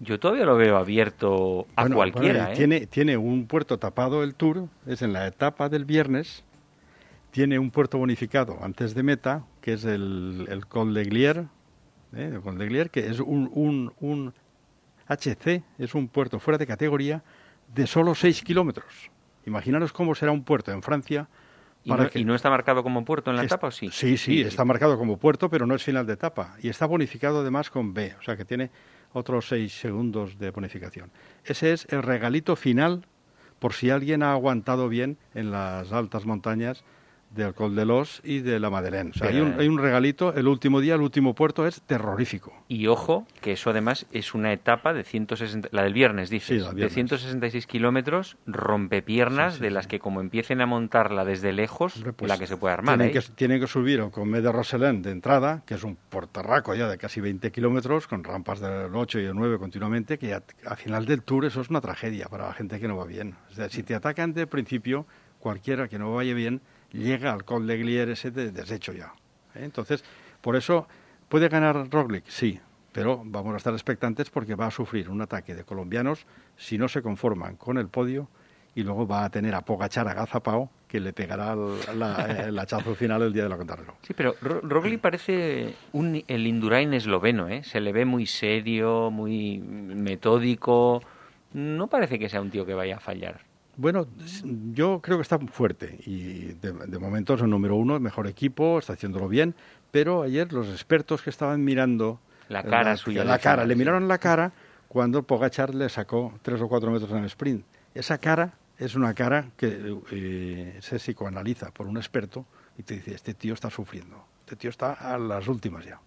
yo 0.00 0.20
todavía 0.20 0.44
lo 0.44 0.56
veo 0.56 0.76
abierto 0.76 1.66
a 1.76 1.88
cualquiera. 1.88 2.52
¿eh? 2.52 2.56
tiene, 2.56 2.86
tiene 2.86 3.16
un 3.16 3.46
puerto 3.46 3.78
tapado 3.78 4.22
el 4.22 4.34
Tour, 4.34 4.68
es 4.86 5.02
en 5.02 5.12
la 5.12 5.26
etapa 5.26 5.68
del 5.68 5.84
viernes. 5.84 6.44
Tiene 7.30 7.58
un 7.58 7.70
puerto 7.70 7.98
bonificado 7.98 8.58
antes 8.62 8.94
de 8.94 9.02
meta, 9.02 9.44
que 9.60 9.74
es 9.74 9.84
el, 9.84 10.46
el 10.48 10.66
Col 10.66 10.94
de 10.94 11.04
Glier, 11.04 11.46
¿eh? 12.14 12.30
el 12.32 12.40
Col 12.40 12.58
de 12.58 12.66
Glier, 12.66 12.90
que 12.90 13.06
es 13.06 13.20
un, 13.20 13.50
un, 13.52 13.92
un 14.00 14.32
HC, 15.08 15.62
es 15.78 15.94
un 15.94 16.08
puerto 16.08 16.38
fuera 16.40 16.58
de 16.58 16.66
categoría 16.66 17.22
de 17.74 17.86
solo 17.86 18.14
6 18.14 18.42
kilómetros. 18.42 19.10
Imaginaros 19.46 19.92
cómo 19.92 20.14
será 20.14 20.32
un 20.32 20.44
puerto 20.44 20.72
en 20.72 20.82
Francia. 20.82 21.28
¿Y, 21.84 21.90
no, 21.90 22.08
¿Y 22.12 22.24
no, 22.24 22.34
está 22.34 22.50
marcado 22.50 22.82
como 22.82 23.04
puerto 23.04 23.30
en 23.30 23.36
la 23.36 23.44
etapa 23.44 23.68
o 23.68 23.70
sí? 23.70 23.88
Sí, 23.92 24.16
sí, 24.16 24.40
está 24.40 24.64
marcado 24.64 24.98
como 24.98 25.16
puerto, 25.16 25.48
pero 25.48 25.66
no 25.66 25.74
es 25.74 25.82
final 25.82 26.06
de 26.06 26.14
etapa. 26.14 26.56
Y 26.60 26.68
está 26.68 26.86
bonificado 26.86 27.40
además 27.40 27.70
con 27.70 27.94
B, 27.94 28.14
o 28.18 28.22
sea 28.22 28.36
que 28.36 28.44
tiene 28.44 28.70
otros 29.18 29.48
seis 29.48 29.78
segundos 29.78 30.38
de 30.38 30.50
bonificación. 30.50 31.10
Ese 31.44 31.72
es 31.72 31.86
el 31.90 32.02
regalito 32.02 32.56
final 32.56 33.06
por 33.58 33.72
si 33.72 33.90
alguien 33.90 34.22
ha 34.22 34.32
aguantado 34.32 34.88
bien 34.88 35.18
en 35.34 35.50
las 35.50 35.92
altas 35.92 36.24
montañas 36.24 36.84
del 37.30 37.54
Col 37.54 37.74
de 37.74 37.84
Los 37.84 38.20
y 38.24 38.40
de 38.40 38.58
la 38.58 38.70
Madeleine. 38.70 39.12
hay, 39.20 39.40
un, 39.40 39.54
hay, 39.58 39.68
un, 39.68 39.78
regalito, 39.78 40.34
el 40.34 40.48
último 40.48 40.80
día, 40.80 40.94
el 40.94 41.02
último 41.02 41.34
puerto 41.34 41.66
es 41.66 41.82
terrorífico. 41.82 42.52
Y 42.68 42.86
ojo, 42.86 43.26
que 43.40 43.52
eso 43.52 43.70
además 43.70 44.06
es 44.12 44.34
una 44.34 44.52
etapa 44.52 44.92
de 44.92 45.04
160, 45.04 45.68
la 45.72 45.82
del 45.82 45.92
viernes, 45.92 46.30
dices, 46.30 46.74
de 46.74 46.88
166 46.88 47.66
kilómetros, 47.66 48.36
rompepiernas, 48.46 49.58
de 49.58 49.70
las 49.70 49.86
que 49.86 49.98
como 49.98 50.20
empiecen 50.20 50.60
a 50.60 50.66
montarla 50.66 51.24
desde 51.24 51.52
lejos, 51.52 52.02
pues 52.16 52.28
la 52.28 52.38
que 52.38 52.46
se 52.46 52.56
puede 52.56 52.74
armar. 52.74 52.98
Tienen, 52.98 53.16
¿eh? 53.16 53.20
que, 53.20 53.32
tienen 53.34 53.60
que 53.60 53.66
subir 53.66 54.02
con 54.10 54.28
Med 54.28 54.42
de 54.42 54.52
Roselén 54.52 55.02
de 55.02 55.10
entrada, 55.10 55.62
que 55.66 55.74
es 55.74 55.84
un 55.84 55.96
portarraco 55.96 56.74
ya 56.74 56.88
de 56.88 56.98
casi 56.98 57.20
20 57.20 57.50
kilómetros, 57.50 58.06
con 58.06 58.24
rampas 58.24 58.60
del 58.60 58.94
8 58.94 59.20
y 59.20 59.24
el 59.24 59.34
9 59.34 59.58
continuamente, 59.58 60.18
que 60.18 60.34
a, 60.34 60.76
final 60.76 61.06
del 61.06 61.22
tour 61.22 61.44
eso 61.44 61.60
es 61.60 61.70
una 61.70 61.80
tragedia 61.80 62.26
para 62.26 62.46
la 62.46 62.52
gente 62.52 62.80
que 62.80 62.88
no 62.88 62.96
va 62.96 63.04
bien. 63.04 63.34
O 63.50 63.54
sea, 63.54 63.68
si 63.68 63.82
te 63.82 63.94
atacan 63.94 64.32
de 64.32 64.46
principio, 64.46 65.06
cualquiera 65.38 65.88
que 65.88 65.98
no 65.98 66.14
vaya 66.14 66.34
bien, 66.34 66.60
llega 66.92 67.32
al 67.32 67.44
Col 67.44 67.66
de 67.66 67.78
Glier 67.78 68.10
ese 68.10 68.30
de 68.30 68.50
deshecho 68.50 68.92
ya. 68.92 69.12
¿eh? 69.54 69.64
Entonces, 69.64 70.04
por 70.40 70.56
eso, 70.56 70.86
¿puede 71.28 71.48
ganar 71.48 71.90
Roglic? 71.90 72.26
Sí, 72.28 72.60
pero 72.92 73.22
vamos 73.24 73.54
a 73.54 73.56
estar 73.58 73.72
expectantes 73.72 74.30
porque 74.30 74.54
va 74.54 74.66
a 74.66 74.70
sufrir 74.70 75.08
un 75.10 75.20
ataque 75.20 75.54
de 75.54 75.64
colombianos 75.64 76.26
si 76.56 76.78
no 76.78 76.88
se 76.88 77.02
conforman 77.02 77.56
con 77.56 77.78
el 77.78 77.88
podio 77.88 78.28
y 78.74 78.82
luego 78.82 79.06
va 79.06 79.24
a 79.24 79.30
tener 79.30 79.54
a 79.54 79.62
Pogachar 79.62 80.08
a 80.08 80.14
Gazapao 80.14 80.70
que 80.86 81.00
le 81.00 81.12
pegará 81.12 81.52
el, 81.52 82.58
hachazo 82.58 82.94
final 82.94 83.22
el 83.22 83.32
día 83.32 83.42
de 83.42 83.48
la 83.48 83.56
contrarreloj. 83.56 83.96
Sí, 84.02 84.14
pero 84.14 84.34
Roglic 84.40 85.00
parece 85.00 85.74
un, 85.92 86.24
el 86.26 86.46
Indurain 86.46 86.94
esloveno, 86.94 87.48
¿eh? 87.48 87.62
Se 87.62 87.80
le 87.80 87.92
ve 87.92 88.04
muy 88.04 88.24
serio, 88.24 89.10
muy 89.10 89.58
metódico. 89.58 91.02
No 91.52 91.88
parece 91.88 92.18
que 92.18 92.28
sea 92.28 92.40
un 92.40 92.50
tío 92.50 92.64
que 92.64 92.74
vaya 92.74 92.96
a 92.96 93.00
fallar. 93.00 93.47
Bueno, 93.78 94.08
yo 94.72 95.00
creo 95.00 95.18
que 95.18 95.22
está 95.22 95.38
fuerte 95.38 96.00
y 96.04 96.52
de, 96.54 96.98
momento 96.98 97.34
es 97.34 97.42
el 97.42 97.48
número 97.48 97.76
uno, 97.76 98.00
mejor 98.00 98.26
equipo, 98.26 98.80
está 98.80 98.94
haciéndolo 98.94 99.28
bien, 99.28 99.54
pero 99.92 100.22
ayer 100.22 100.52
los 100.52 100.68
expertos 100.68 101.22
que 101.22 101.30
estaban 101.30 101.62
mirando 101.62 102.18
la 102.48 102.64
cara 102.64 102.96
suya, 102.96 103.22
la 103.22 103.38
cara, 103.38 103.64
le 103.64 103.76
miraron 103.76 104.08
la 104.08 104.18
cara 104.18 104.50
cuando 104.88 105.22
Pogachar 105.22 105.76
le 105.76 105.88
sacó 105.88 106.34
tres 106.42 106.60
o 106.60 106.68
cuatro 106.68 106.90
metros 106.90 107.12
en 107.12 107.18
el 107.18 107.26
sprint. 107.26 107.64
Esa 107.94 108.18
cara 108.18 108.54
es 108.78 108.96
una 108.96 109.14
cara 109.14 109.50
que 109.56 109.96
eh, 110.10 110.78
se 110.80 110.96
psicoanaliza 110.96 111.70
por 111.70 111.86
un 111.86 111.98
experto 111.98 112.46
y 112.76 112.82
te 112.82 112.94
dice, 112.94 113.14
este 113.14 113.32
tío 113.32 113.54
está 113.54 113.70
sufriendo, 113.70 114.24
este 114.40 114.56
tío 114.56 114.70
está 114.70 114.94
a 114.94 115.16
las 115.18 115.46
últimas 115.46 115.84
ya. 115.84 116.00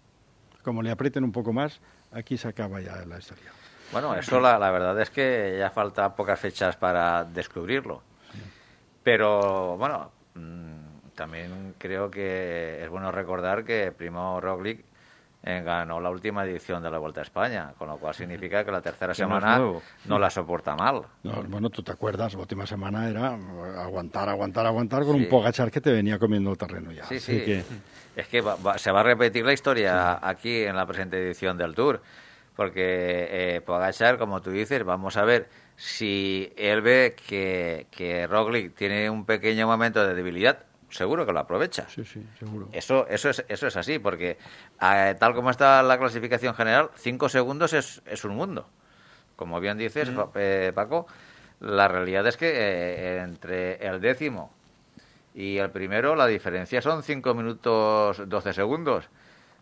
Como 0.61 0.82
le 0.82 0.91
aprieten 0.91 1.24
un 1.24 1.32
poco 1.32 1.53
más, 1.53 1.80
aquí 2.11 2.36
se 2.36 2.49
acaba 2.49 2.82
ya 2.82 3.05
la 3.05 3.17
historia. 3.17 3.53
Bueno, 3.92 4.16
eso 4.16 4.39
la, 4.39 4.58
la 4.58 4.72
verdad 4.72 5.00
es 5.02 5.10
que 5.10 5.56
ya 5.60 5.70
falta 5.70 6.16
pocas 6.16 6.39
fechas 6.39 6.76
para 6.78 7.24
descubrirlo. 7.26 8.02
Pero 9.04 9.78
bueno, 9.78 10.12
mm, 10.36 11.10
también 11.16 11.76
creo 11.78 12.10
que 12.12 12.84
es 12.84 12.89
bueno 12.89 13.12
recordar 13.12 13.64
que 13.64 13.92
Primo 13.92 14.39
Roglic 14.39 14.84
eh, 15.44 15.62
ganó 15.66 16.00
la 16.00 16.12
última 16.12 16.46
edición 16.46 16.84
de 16.84 16.92
la 16.92 17.00
Vuelta 17.00 17.22
a 17.22 17.24
España, 17.24 17.74
con 17.78 17.88
lo 17.88 17.98
cual 17.98 18.14
significa 18.14 18.64
que 18.64 18.72
la 18.72 18.82
tercera 18.82 19.14
Que 19.14 19.18
semana 19.18 19.60
no 20.06 20.20
la 20.20 20.30
soporta 20.30 20.76
mal. 20.76 21.02
No, 21.24 21.42
bueno, 21.48 21.70
tú 21.72 21.82
te 21.82 21.92
acuerdas, 21.92 22.34
la 22.36 22.42
última 22.42 22.68
semana 22.68 23.10
era 23.10 23.36
aguantar, 23.82 24.30
aguantar, 24.30 24.68
aguantar 24.68 25.04
con 25.04 25.16
Sí. 25.18 25.24
un 25.24 25.30
Pogachar 25.30 25.72
que 25.72 25.82
te 25.82 25.92
venía 25.92 26.20
comiendo 26.20 26.52
el 26.52 26.58
terreno 26.60 26.92
ya. 26.92 27.06
Sí, 27.06 27.16
Así 27.16 27.39
sí. 27.39 27.46
que- 27.46 27.64
Es 28.14 28.28
que 28.28 28.42
va- 28.42 28.56
va- 28.56 28.78
se 28.78 28.92
va 28.92 29.00
a 29.00 29.04
repetir 29.04 29.46
la 29.46 29.54
historia 29.54 30.20
aquí 30.22 30.64
en 30.66 30.76
la 30.76 30.86
presente 30.86 31.18
edición 31.18 31.58
del 31.58 31.74
Tour. 31.74 32.02
Porque 32.56 33.56
eh, 33.56 33.62
Pogacar, 33.62 34.18
como 34.18 34.41
tú 34.41 34.52
dices, 34.52 34.84
vamos 34.84 35.18
a 35.18 35.24
ver 35.26 35.47
si 35.78 36.52
él 36.58 36.82
ve 36.82 37.16
que, 37.28 37.88
que 37.89 38.28
Roglic 38.28 38.76
tiene 38.76 39.10
un 39.10 39.26
pequeño 39.26 39.68
momento 39.68 40.06
de 40.06 40.14
debilidad, 40.14 40.60
seguro 40.89 41.26
que 41.26 41.32
lo 41.34 41.39
aprovecha. 41.39 41.88
sí, 41.89 42.04
sí, 42.06 42.24
seguro. 42.38 42.68
Eso, 42.74 43.08
eso, 43.08 43.30
es, 43.30 43.43
eso 43.47 43.68
es 43.68 43.76
así, 43.78 43.99
porque 43.99 44.38
eh, 44.82 45.16
tal 45.20 45.34
como 45.34 45.49
está 45.49 45.82
la 45.82 45.97
clasificación 45.97 46.54
general, 46.54 46.89
cinco 46.95 47.30
segundos 47.30 47.74
es, 47.74 48.02
es 48.06 48.24
un 48.26 48.36
mundo. 48.36 48.70
Como 49.38 49.60
bien 49.60 49.78
dices, 49.78 50.10
Pa- 50.12 50.30
eh, 50.36 50.72
Paco, 50.76 51.08
la 51.62 51.88
realidad 51.88 52.28
es 52.28 52.38
que 52.38 52.52
eh, 52.54 53.22
entre 53.24 53.76
el 53.88 54.02
décimo 54.02 54.54
y 55.34 55.58
el 55.58 55.72
primero 55.72 56.16
la 56.16 56.28
diferencia 56.28 56.82
son 56.82 57.02
cinco 57.02 57.34
minutos 57.34 58.22
12 58.28 58.54
segundos. 58.54 59.10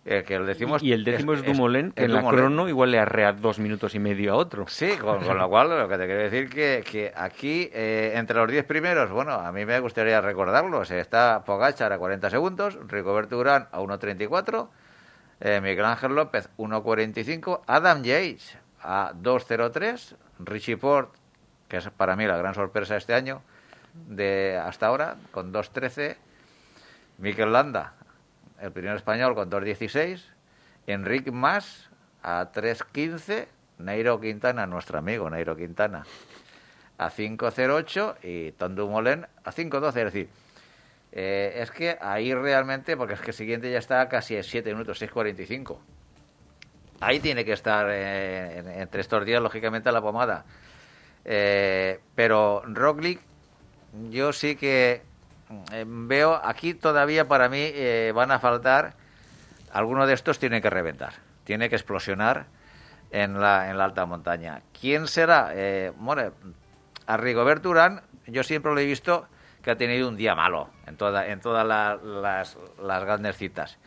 Eh, 0.06 0.24
que 0.26 0.36
el 0.36 0.46
décimo 0.46 0.78
Y 0.82 0.94
el 0.94 1.04
décimo 1.04 1.34
es, 1.34 1.44
Dumoulin, 1.44 1.92
que 1.92 2.02
es 2.02 2.06
en 2.06 2.14
la 2.14 2.22
Dumoulin. 2.22 2.40
crono 2.40 2.70
igual 2.70 2.92
le 2.92 3.00
arrea 3.00 3.34
dos 3.34 3.60
minutos 3.60 3.94
y 3.96 4.00
medio 4.00 4.34
a 4.34 4.36
otro. 4.38 4.66
Sí, 4.68 4.96
con, 4.98 5.24
con 5.24 5.38
lo 5.38 5.50
cual 5.50 5.70
lo 5.70 5.88
que 5.90 5.98
te 5.98 6.06
quiero 6.06 6.22
decir 6.22 6.50
que, 6.50 6.84
que 6.90 7.12
aquí, 7.16 7.70
eh, 7.74 8.14
entre 8.16 8.38
los 8.38 8.50
10 8.50 8.66
primeros, 8.66 9.12
bueno, 9.12 9.34
a 9.34 9.52
mí 9.52 9.66
me 9.66 9.80
gustaría 9.80 10.22
recordarlos. 10.22 10.90
Está 10.92 11.44
Pogachar 11.46 11.92
a 11.92 11.98
40 12.00 12.30
segundos, 12.30 12.80
Rigoberto 12.88 13.38
Urán 13.38 13.68
a 13.72 13.82
1.34, 13.82 14.70
eh, 15.42 15.60
Miguel 15.62 15.86
Ángel 15.86 16.16
López 16.16 16.50
1.45, 16.58 17.62
Adam 17.68 18.02
Yates 18.02 18.58
a 18.82 19.12
2.03, 19.22 20.16
Richie 20.40 20.78
Port, 20.78 21.14
que 21.68 21.78
es 21.78 21.90
para 21.90 22.16
mí 22.16 22.26
la 22.26 22.38
gran 22.38 22.56
sorpresa 22.56 22.96
este 22.96 23.14
año, 23.14 23.42
de 23.94 24.58
hasta 24.64 24.88
ahora, 24.88 25.18
con 25.32 25.52
2.13, 25.54 26.16
Mikel 27.18 27.52
Landa, 27.52 27.94
el 28.62 28.72
primer 28.72 28.96
español, 28.96 29.36
con 29.36 29.50
2.16, 29.50 30.22
Enrique 30.88 31.32
Mas 31.32 31.90
a 32.24 32.52
3.15, 32.54 33.48
Nairo 33.80 34.20
Quintana, 34.20 34.66
nuestro 34.68 34.98
amigo 35.00 35.30
Nairo 35.30 35.56
Quintana, 35.56 36.06
a 36.98 37.10
5.08 37.10 38.16
y 38.24 38.52
Tom 38.54 38.76
Dumoulin 38.76 39.26
a 39.44 39.52
5.12. 39.52 39.88
Es 39.88 39.94
decir, 40.06 40.30
eh, 41.12 41.54
es 41.62 41.72
que 41.72 41.98
ahí 42.02 42.34
realmente, 42.34 42.98
porque 42.98 43.14
es 43.14 43.22
que 43.22 43.32
el 43.32 43.36
siguiente 43.36 43.72
ya 43.72 43.80
está 43.80 44.08
casi 44.10 44.36
a 44.38 44.44
7 44.44 44.72
minutos, 44.74 45.02
6.45. 45.02 45.78
Ahí 47.02 47.20
tiene 47.22 47.46
que 47.46 47.54
estar 47.54 47.88
eh, 47.90 48.58
en- 48.60 48.68
entre 48.70 49.02
estos 49.02 49.24
días, 49.26 49.42
lógicamente, 49.42 49.90
la 49.92 50.02
pomada. 50.02 50.44
Eh, 51.24 52.00
pero 52.16 52.62
Roglic, 52.66 53.22
yo 54.10 54.34
sí 54.34 54.56
que 54.58 55.02
eh, 55.72 55.86
veo 55.88 56.40
aquí 56.44 56.74
todavía 56.74 57.28
para 57.28 57.50
mí 57.50 57.60
eh, 57.62 58.12
van 58.16 58.32
a 58.32 58.40
faltar 58.40 58.94
alguno 59.72 60.06
de 60.08 60.14
estos 60.14 60.40
tiene 60.40 60.62
que 60.62 60.70
reventar, 60.70 61.14
tiene 61.44 61.70
que 61.70 61.76
explosionar 61.76 62.46
en 63.12 63.40
la, 63.40 63.70
en 63.70 63.78
la 63.78 63.86
alta 63.86 64.06
montaña. 64.06 64.62
¿Quién 64.80 65.08
será? 65.08 65.52
Eh, 65.54 65.92
bueno, 65.98 66.32
a 67.08 67.18
Rigoberto 67.18 67.70
Urán 67.70 68.02
yo 68.28 68.44
siempre 68.44 68.74
lo 68.74 68.80
he 68.80 68.86
visto 68.86 69.28
que 69.64 69.72
ha 69.72 69.76
tenido 69.78 70.08
un 70.08 70.16
día 70.16 70.36
malo 70.36 70.70
en, 70.88 70.96
toda, 70.96 71.28
en 71.28 71.40
todas 71.42 71.66
la- 71.66 71.96
las, 71.96 72.58
las 72.82 73.04
grandes 73.04 73.36
citas. 73.38 73.78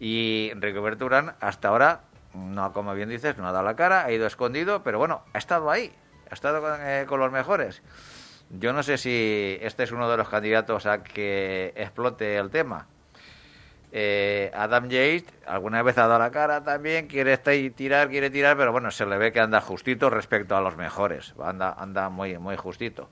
Y 0.00 0.52
Rigoberto 0.56 1.04
Urán 1.06 1.34
hasta 1.40 1.68
ahora, 1.68 2.00
no 2.34 2.72
como 2.72 2.94
bien 2.94 3.08
dices, 3.08 3.36
no 3.38 3.46
ha 3.48 3.52
dado 3.52 3.64
la 3.64 3.76
cara, 3.76 4.04
ha 4.04 4.12
ido 4.12 4.26
escondido, 4.26 4.82
pero 4.82 4.98
bueno, 4.98 5.22
ha 5.32 5.38
estado 5.38 5.70
ahí, 5.70 5.92
ha 6.30 6.34
estado 6.34 6.60
con, 6.60 6.78
eh, 6.80 7.04
con 7.08 7.20
los 7.20 7.30
mejores. 7.32 7.82
Yo 8.50 8.72
no 8.72 8.82
sé 8.82 8.96
si 8.98 9.58
este 9.60 9.82
es 9.84 9.92
uno 9.92 10.10
de 10.10 10.16
los 10.16 10.28
candidatos 10.28 10.86
a 10.86 11.02
que 11.02 11.72
explote 11.76 12.36
el 12.36 12.50
tema. 12.50 12.86
Eh, 13.90 14.50
Adam 14.54 14.88
Yates 14.88 15.24
alguna 15.46 15.82
vez 15.82 15.96
ha 15.96 16.06
dado 16.06 16.18
la 16.18 16.30
cara 16.30 16.62
también, 16.62 17.06
quiere 17.06 17.32
estar 17.32 17.54
y 17.54 17.70
tirar, 17.70 18.08
quiere 18.10 18.28
tirar, 18.30 18.56
pero 18.56 18.70
bueno, 18.70 18.90
se 18.90 19.06
le 19.06 19.16
ve 19.16 19.32
que 19.32 19.40
anda 19.40 19.60
justito 19.62 20.10
respecto 20.10 20.56
a 20.56 20.60
los 20.60 20.76
mejores, 20.76 21.34
anda, 21.42 21.72
anda 21.72 22.10
muy, 22.10 22.36
muy 22.38 22.56
justito. 22.56 23.08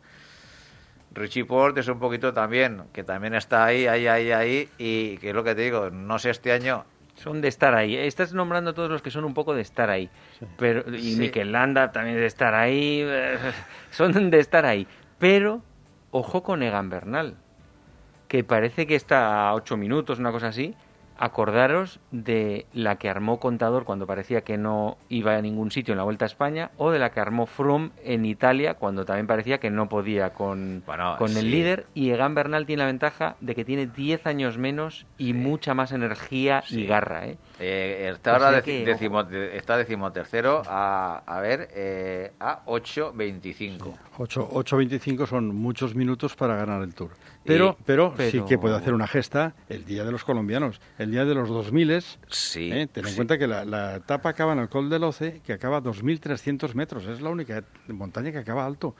Richie 1.12 1.46
Port 1.46 1.78
es 1.78 1.88
un 1.88 1.98
poquito 1.98 2.34
también, 2.34 2.84
que 2.92 3.04
también 3.04 3.34
está 3.34 3.64
ahí, 3.64 3.86
ahí, 3.86 4.06
ahí, 4.06 4.32
ahí, 4.32 4.68
y 4.76 5.16
que 5.16 5.30
es 5.30 5.34
lo 5.34 5.42
que 5.44 5.54
te 5.54 5.62
digo, 5.62 5.88
no 5.90 6.18
sé 6.18 6.28
este 6.30 6.52
año, 6.52 6.84
Son 7.14 7.40
de 7.40 7.48
estar 7.48 7.74
ahí. 7.74 7.96
Estás 7.96 8.34
nombrando 8.34 8.72
a 8.72 8.74
todos 8.74 8.90
los 8.90 9.00
que 9.00 9.10
son 9.10 9.24
un 9.24 9.32
poco 9.32 9.54
de 9.54 9.62
estar 9.62 9.88
ahí. 9.88 10.10
Pero, 10.58 10.84
y 10.94 11.14
Sí. 11.14 11.18
Mikel 11.18 11.50
Landa 11.52 11.90
también 11.90 12.16
de 12.18 12.26
estar 12.26 12.54
ahí. 12.54 13.02
Son 13.90 14.30
de 14.30 14.38
estar 14.38 14.66
ahí. 14.66 14.86
Pero, 15.18 15.62
ojo 16.10 16.42
con 16.42 16.62
Egan 16.62 16.90
Bernal. 16.90 17.36
Que 18.28 18.44
parece 18.44 18.86
que 18.86 18.96
está 18.96 19.48
a 19.48 19.54
ocho 19.54 19.76
minutos, 19.76 20.18
una 20.18 20.32
cosa 20.32 20.48
así. 20.48 20.74
Acordaros 21.18 22.00
de 22.10 22.66
la 22.72 22.96
que 22.96 23.08
armó 23.08 23.40
Contador 23.40 23.84
cuando 23.84 24.06
parecía 24.06 24.42
que 24.42 24.58
no 24.58 24.96
iba 25.08 25.34
a 25.36 25.40
ningún 25.42 25.70
sitio 25.70 25.92
en 25.92 25.98
la 25.98 26.04
Vuelta 26.04 26.24
a 26.24 26.26
España, 26.26 26.70
o 26.76 26.90
de 26.90 26.98
la 26.98 27.10
que 27.10 27.20
armó 27.20 27.46
Froome 27.46 27.90
en 28.04 28.24
Italia 28.24 28.74
cuando 28.74 29.04
también 29.04 29.26
parecía 29.26 29.58
que 29.58 29.70
no 29.70 29.88
podía 29.88 30.30
con, 30.34 30.82
Bueno, 30.86 31.16
con 31.18 31.28
sí. 31.30 31.38
el 31.38 31.50
líder. 31.50 31.86
Y 31.94 32.10
Egan 32.10 32.34
Bernal 32.34 32.66
tiene 32.66 32.80
la 32.80 32.86
ventaja 32.86 33.36
de 33.40 33.54
que 33.54 33.64
tiene 33.64 33.86
10 33.86 34.26
años 34.26 34.58
menos 34.58 35.06
y 35.18 35.32
mucha 35.32 35.74
más 35.74 35.92
energía 35.92 36.62
y 36.68 36.86
garra. 36.86 37.26
¿eh? 37.26 37.38
Eh, 37.58 38.10
está 38.14 38.32
ahora 38.34 38.58
deci- 38.60 38.64
que, 38.64 38.84
decimo- 38.84 39.24
de- 39.24 39.56
está 39.56 39.76
decimotercero 39.78 40.62
a, 40.66 41.22
a 41.26 41.40
ver, 41.40 41.68
eh, 41.74 42.32
a 42.40 42.62
8.25. 42.66 43.94
8 44.18 44.48
8.25 44.52 45.26
son 45.26 45.54
muchos 45.54 45.94
minutos 45.94 46.36
para 46.36 46.56
ganar 46.56 46.82
el 46.82 46.94
Tour. 46.94 47.10
Pero, 47.46 47.76
pero, 47.86 48.14
sí 48.30 48.42
que 48.48 48.58
puede 48.58 48.74
hacer 48.76 48.92
una 48.94 49.06
gesta 49.06 49.54
el 49.68 49.84
día 49.84 50.04
de 50.04 50.12
los 50.12 50.24
colombianos, 50.24 50.80
el 50.98 51.10
día 51.10 51.24
de 51.24 51.34
los 51.34 51.48
2000 51.48 52.02
Sí. 52.28 52.70
¿eh? 52.72 52.88
Ten 52.92 53.04
en 53.04 53.10
sí. 53.10 53.16
cuenta 53.16 53.38
que 53.38 53.46
la, 53.46 53.64
la 53.64 53.96
etapa 53.96 54.30
acaba 54.30 54.52
en 54.52 54.58
el 54.60 54.68
Col 54.68 54.90
del 54.90 55.04
Oce, 55.04 55.40
que 55.44 55.52
acaba 55.52 55.78
a 55.78 55.82
2.300 55.82 56.74
metros. 56.74 57.06
Es 57.06 57.20
la 57.20 57.30
única 57.30 57.62
montaña 57.88 58.32
que 58.32 58.38
acaba 58.38 58.64
alto. 58.66 58.94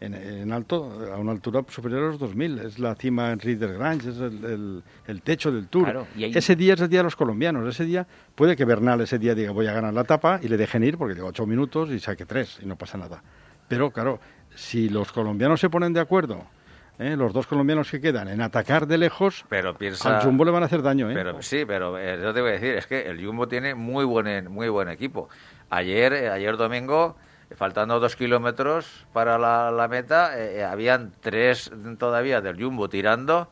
En, 0.00 0.14
en 0.14 0.52
alto, 0.52 0.92
a 1.12 1.16
una 1.16 1.32
altura 1.32 1.64
superior 1.68 2.04
a 2.04 2.06
los 2.08 2.20
2.000. 2.20 2.64
Es 2.64 2.78
la 2.78 2.94
cima 2.94 3.32
en 3.32 3.40
Rieder 3.40 3.74
Grange, 3.74 4.10
es 4.10 4.18
el, 4.18 4.44
el- 4.44 4.82
el 5.08 5.22
techo 5.22 5.50
del 5.50 5.66
Tour. 5.66 5.84
Claro, 5.84 6.06
y 6.16 6.22
ahí- 6.24 6.32
Ese 6.36 6.54
día 6.54 6.74
es 6.74 6.80
el 6.80 6.88
día 6.88 7.00
de 7.00 7.04
los 7.04 7.16
colombianos. 7.16 7.66
Ese 7.68 7.84
día 7.84 8.06
puede 8.36 8.54
que 8.54 8.64
Bernal 8.64 9.00
ese 9.00 9.18
día 9.18 9.34
diga 9.34 9.50
voy 9.50 9.66
a 9.66 9.72
ganar 9.72 9.92
la 9.92 10.02
etapa 10.02 10.38
y 10.40 10.46
le 10.46 10.56
dejen 10.56 10.84
ir 10.84 10.96
porque 10.98 11.14
lleva 11.16 11.28
8 11.28 11.46
minutos 11.46 11.90
y 11.90 11.98
saque 11.98 12.26
3 12.26 12.60
y 12.62 12.66
no 12.66 12.76
pasa 12.76 12.96
nada. 12.96 13.24
Pero 13.66 13.90
claro, 13.90 14.20
si 14.54 14.88
los 14.88 15.10
colombianos 15.10 15.58
se 15.60 15.68
ponen 15.68 15.92
de 15.92 15.98
acuerdo, 16.00 16.44
¿eh? 16.98 17.16
los 17.16 17.32
dos 17.32 17.46
colombianos 17.46 17.90
que 17.90 18.00
quedan, 18.00 18.28
en 18.28 18.40
atacar 18.40 18.86
de 18.86 18.98
lejos, 18.98 19.44
Pero 19.48 19.74
piensa... 19.74 20.18
al 20.18 20.24
Jumbo 20.24 20.44
le 20.44 20.50
van 20.50 20.62
a 20.62 20.66
hacer 20.66 20.82
daño. 20.82 21.10
¿eh? 21.10 21.14
Pero 21.14 21.40
sí, 21.42 21.64
pero 21.64 21.98
eh, 21.98 22.18
yo 22.22 22.32
te 22.34 22.40
voy 22.40 22.50
a 22.50 22.52
decir, 22.54 22.74
es 22.74 22.86
que 22.86 23.02
el 23.08 23.24
Jumbo 23.24 23.48
tiene 23.48 23.74
muy 23.74 24.04
buen 24.04 24.50
muy 24.50 24.68
buen 24.68 24.88
equipo. 24.88 25.28
Ayer, 25.70 26.12
eh, 26.12 26.30
ayer 26.30 26.56
domingo, 26.56 27.16
faltando 27.56 28.00
dos 28.00 28.16
kilómetros 28.16 29.06
para 29.12 29.38
la, 29.38 29.70
la 29.70 29.88
meta, 29.88 30.32
habían 30.70 31.12
tres 31.20 31.70
todavía 31.98 32.40
del 32.40 32.62
Jumbo 32.62 32.88
tirando 32.88 33.48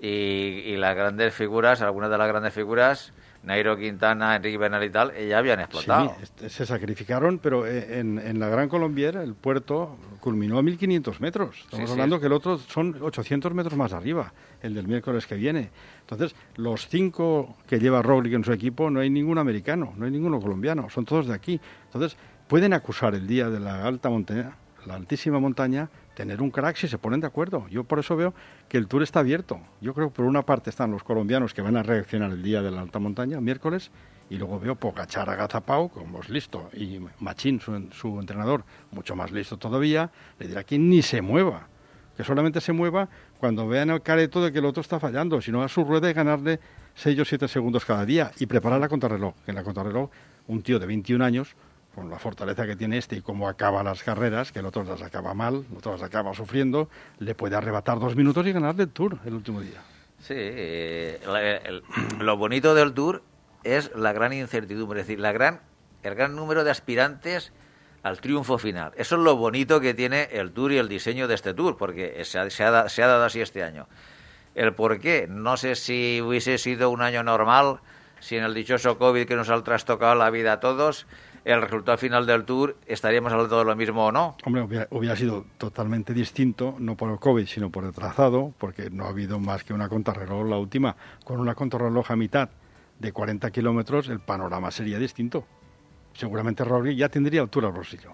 y, 0.00 0.08
y 0.08 0.76
las 0.76 0.94
grandes 0.96 1.34
figuras, 1.34 1.80
algunas 1.80 2.10
de 2.10 2.18
las 2.18 2.28
grandes 2.28 2.52
figuras, 2.52 3.12
Nairo 3.44 3.76
Quintana, 3.76 4.36
Enrique 4.36 4.56
Bernal 4.56 4.84
y 4.84 4.90
tal, 4.90 5.10
eh, 5.16 5.26
ya 5.28 5.38
habían 5.38 5.58
explotado. 5.60 6.14
Sí, 6.16 6.22
este- 6.22 6.48
se 6.48 6.64
sacrificaron, 6.64 7.38
pero 7.38 7.66
eh, 7.66 7.98
en, 7.98 8.18
en 8.18 8.38
la 8.38 8.48
Gran 8.48 8.68
Colombiera 8.68 9.22
el 9.22 9.34
puerto 9.34 9.96
culminó 10.20 10.58
a 10.58 10.62
1.500 10.62 11.18
metros. 11.20 11.58
Estamos 11.64 11.80
Sí, 11.80 11.86
sí. 11.86 11.92
hablando 11.92 12.20
que 12.20 12.26
el 12.26 12.32
otro 12.32 12.58
son 12.58 12.96
800 13.02 13.52
metros 13.54 13.76
más 13.76 13.92
arriba, 13.92 14.32
el 14.62 14.74
del 14.74 14.86
miércoles 14.86 15.26
que 15.26 15.34
viene. 15.34 15.70
Entonces, 16.02 16.36
los 16.56 16.86
cinco 16.88 17.56
que 17.66 17.80
lleva 17.80 18.00
Roglic 18.02 18.34
en 18.34 18.44
su 18.44 18.52
equipo, 18.52 18.90
no 18.90 19.00
hay 19.00 19.10
ningún 19.10 19.38
americano, 19.38 19.92
no 19.96 20.04
hay 20.04 20.12
ninguno 20.12 20.40
colombiano, 20.40 20.88
son 20.90 21.04
todos 21.04 21.26
de 21.26 21.34
aquí. 21.34 21.60
Entonces, 21.86 22.16
pueden 22.46 22.72
acusar 22.74 23.14
el 23.16 23.26
día 23.26 23.50
de 23.50 23.58
la 23.58 23.84
alta 23.86 24.08
montaña, 24.08 24.52
la 24.86 24.94
altísima 24.94 25.40
montaña, 25.40 25.88
tener 26.14 26.42
un 26.42 26.50
crack 26.50 26.76
si 26.76 26.88
se 26.88 26.98
ponen 26.98 27.20
de 27.20 27.26
acuerdo. 27.26 27.66
Yo 27.68 27.84
por 27.84 27.98
eso 27.98 28.16
veo 28.16 28.34
que 28.68 28.78
el 28.78 28.86
Tour 28.86 29.02
está 29.02 29.20
abierto. 29.20 29.60
Yo 29.80 29.94
creo 29.94 30.08
que 30.08 30.16
por 30.16 30.24
una 30.24 30.42
parte 30.42 30.70
están 30.70 30.90
los 30.90 31.02
colombianos 31.02 31.54
que 31.54 31.62
van 31.62 31.76
a 31.76 31.82
reaccionar 31.82 32.30
el 32.30 32.42
día 32.42 32.62
de 32.62 32.70
la 32.70 32.80
alta 32.80 32.98
montaña, 32.98 33.40
miércoles, 33.40 33.90
y 34.30 34.36
luego 34.36 34.58
veo 34.58 34.76
Pogachar 34.76 35.28
agazapao, 35.28 35.88
como 35.88 36.20
es 36.20 36.28
listo, 36.28 36.70
y 36.72 37.00
Machín, 37.20 37.60
su, 37.60 38.18
entrenador, 38.18 38.64
mucho 38.90 39.14
más 39.14 39.30
listo 39.30 39.58
todavía, 39.58 40.10
le 40.38 40.48
dirá 40.48 40.64
que 40.64 40.78
ni 40.78 41.02
se 41.02 41.20
mueva, 41.20 41.68
que 42.16 42.24
solamente 42.24 42.60
se 42.60 42.72
mueva 42.72 43.08
cuando 43.38 43.68
vean 43.68 43.90
el 43.90 44.00
careto 44.00 44.42
de 44.42 44.52
que 44.52 44.60
el 44.60 44.64
otro 44.64 44.80
está 44.80 44.98
fallando, 44.98 45.40
sino 45.40 45.62
a 45.62 45.68
su 45.68 45.84
rueda 45.84 46.08
y 46.08 46.14
ganarle 46.14 46.60
6 46.94 47.20
o 47.20 47.24
7 47.24 47.48
segundos 47.48 47.84
cada 47.84 48.06
día 48.06 48.30
y 48.38 48.46
preparar 48.46 48.80
la 48.80 48.88
contrarreloj, 48.88 49.34
en 49.46 49.54
la 49.54 49.64
contrarreloj 49.64 50.10
un 50.46 50.62
tío 50.62 50.78
de 50.78 50.86
21 50.86 51.24
años 51.24 51.54
con 51.94 52.08
la 52.08 52.18
fortaleza 52.18 52.66
que 52.66 52.76
tiene 52.76 52.98
este 52.98 53.16
y 53.16 53.22
cómo 53.22 53.48
acaba 53.48 53.82
las 53.82 54.02
carreras, 54.02 54.52
que 54.52 54.60
el 54.60 54.66
otro 54.66 54.84
las 54.84 55.02
acaba 55.02 55.34
mal, 55.34 55.64
el 55.70 55.76
otro 55.76 55.92
las 55.92 56.02
acaba 56.02 56.34
sufriendo, 56.34 56.88
le 57.18 57.34
puede 57.34 57.56
arrebatar 57.56 57.98
dos 57.98 58.16
minutos 58.16 58.46
y 58.46 58.52
ganarle 58.52 58.84
el 58.84 58.88
Tour 58.88 59.18
el 59.24 59.34
último 59.34 59.60
día. 59.60 59.82
Sí, 60.20 60.34
eh, 60.36 61.20
lo 62.20 62.36
bonito 62.36 62.74
del 62.74 62.94
Tour 62.94 63.22
es 63.64 63.94
la 63.94 64.12
gran 64.12 64.32
incertidumbre, 64.32 65.00
es 65.00 65.06
decir, 65.06 65.20
la 65.20 65.32
gran, 65.32 65.60
el 66.02 66.14
gran 66.14 66.34
número 66.34 66.64
de 66.64 66.70
aspirantes 66.70 67.52
al 68.02 68.20
triunfo 68.20 68.58
final. 68.58 68.92
Eso 68.96 69.16
es 69.16 69.22
lo 69.22 69.36
bonito 69.36 69.80
que 69.80 69.94
tiene 69.94 70.28
el 70.32 70.52
Tour 70.52 70.72
y 70.72 70.78
el 70.78 70.88
diseño 70.88 71.28
de 71.28 71.34
este 71.34 71.54
Tour, 71.54 71.76
porque 71.76 72.24
se 72.24 72.38
ha, 72.38 72.50
se 72.50 72.62
ha 72.64 73.06
dado 73.06 73.24
así 73.24 73.40
este 73.40 73.62
año. 73.62 73.86
El 74.54 74.74
por 74.74 74.98
qué, 74.98 75.26
no 75.28 75.56
sé 75.56 75.76
si 75.76 76.20
hubiese 76.20 76.58
sido 76.58 76.90
un 76.90 77.02
año 77.02 77.22
normal, 77.22 77.80
si 78.20 78.36
en 78.36 78.44
el 78.44 78.54
dichoso 78.54 78.98
COVID 78.98 79.26
que 79.26 79.34
nos 79.34 79.50
ha 79.50 79.62
trastocado 79.62 80.14
la 80.14 80.30
vida 80.30 80.54
a 80.54 80.60
todos, 80.60 81.06
el 81.44 81.60
resultado 81.60 81.98
final 81.98 82.24
del 82.26 82.44
Tour, 82.44 82.76
estaríamos 82.86 83.32
hablando 83.32 83.58
de 83.58 83.64
lo 83.64 83.74
mismo 83.76 84.06
o 84.06 84.12
no. 84.12 84.36
Hombre, 84.44 84.62
hubiera, 84.62 84.86
hubiera 84.90 85.16
sido 85.16 85.44
totalmente 85.58 86.14
distinto, 86.14 86.76
no 86.78 86.96
por 86.96 87.10
el 87.10 87.18
COVID, 87.18 87.46
sino 87.46 87.70
por 87.70 87.84
el 87.84 87.92
trazado, 87.92 88.52
porque 88.58 88.90
no 88.90 89.06
ha 89.06 89.08
habido 89.08 89.40
más 89.40 89.64
que 89.64 89.74
una 89.74 89.88
contrarreloj 89.88 90.48
la 90.48 90.58
última. 90.58 90.96
Con 91.24 91.40
una 91.40 91.54
contrarreloj 91.54 92.10
a 92.10 92.16
mitad 92.16 92.48
de 92.98 93.12
40 93.12 93.50
kilómetros, 93.50 94.08
el 94.08 94.20
panorama 94.20 94.70
sería 94.70 94.98
distinto. 94.98 95.44
Seguramente 96.14 96.62
Roglic 96.64 96.96
ya 96.96 97.08
tendría 97.08 97.40
altura 97.40 97.68
al 97.68 97.72
bolsillo. 97.74 98.12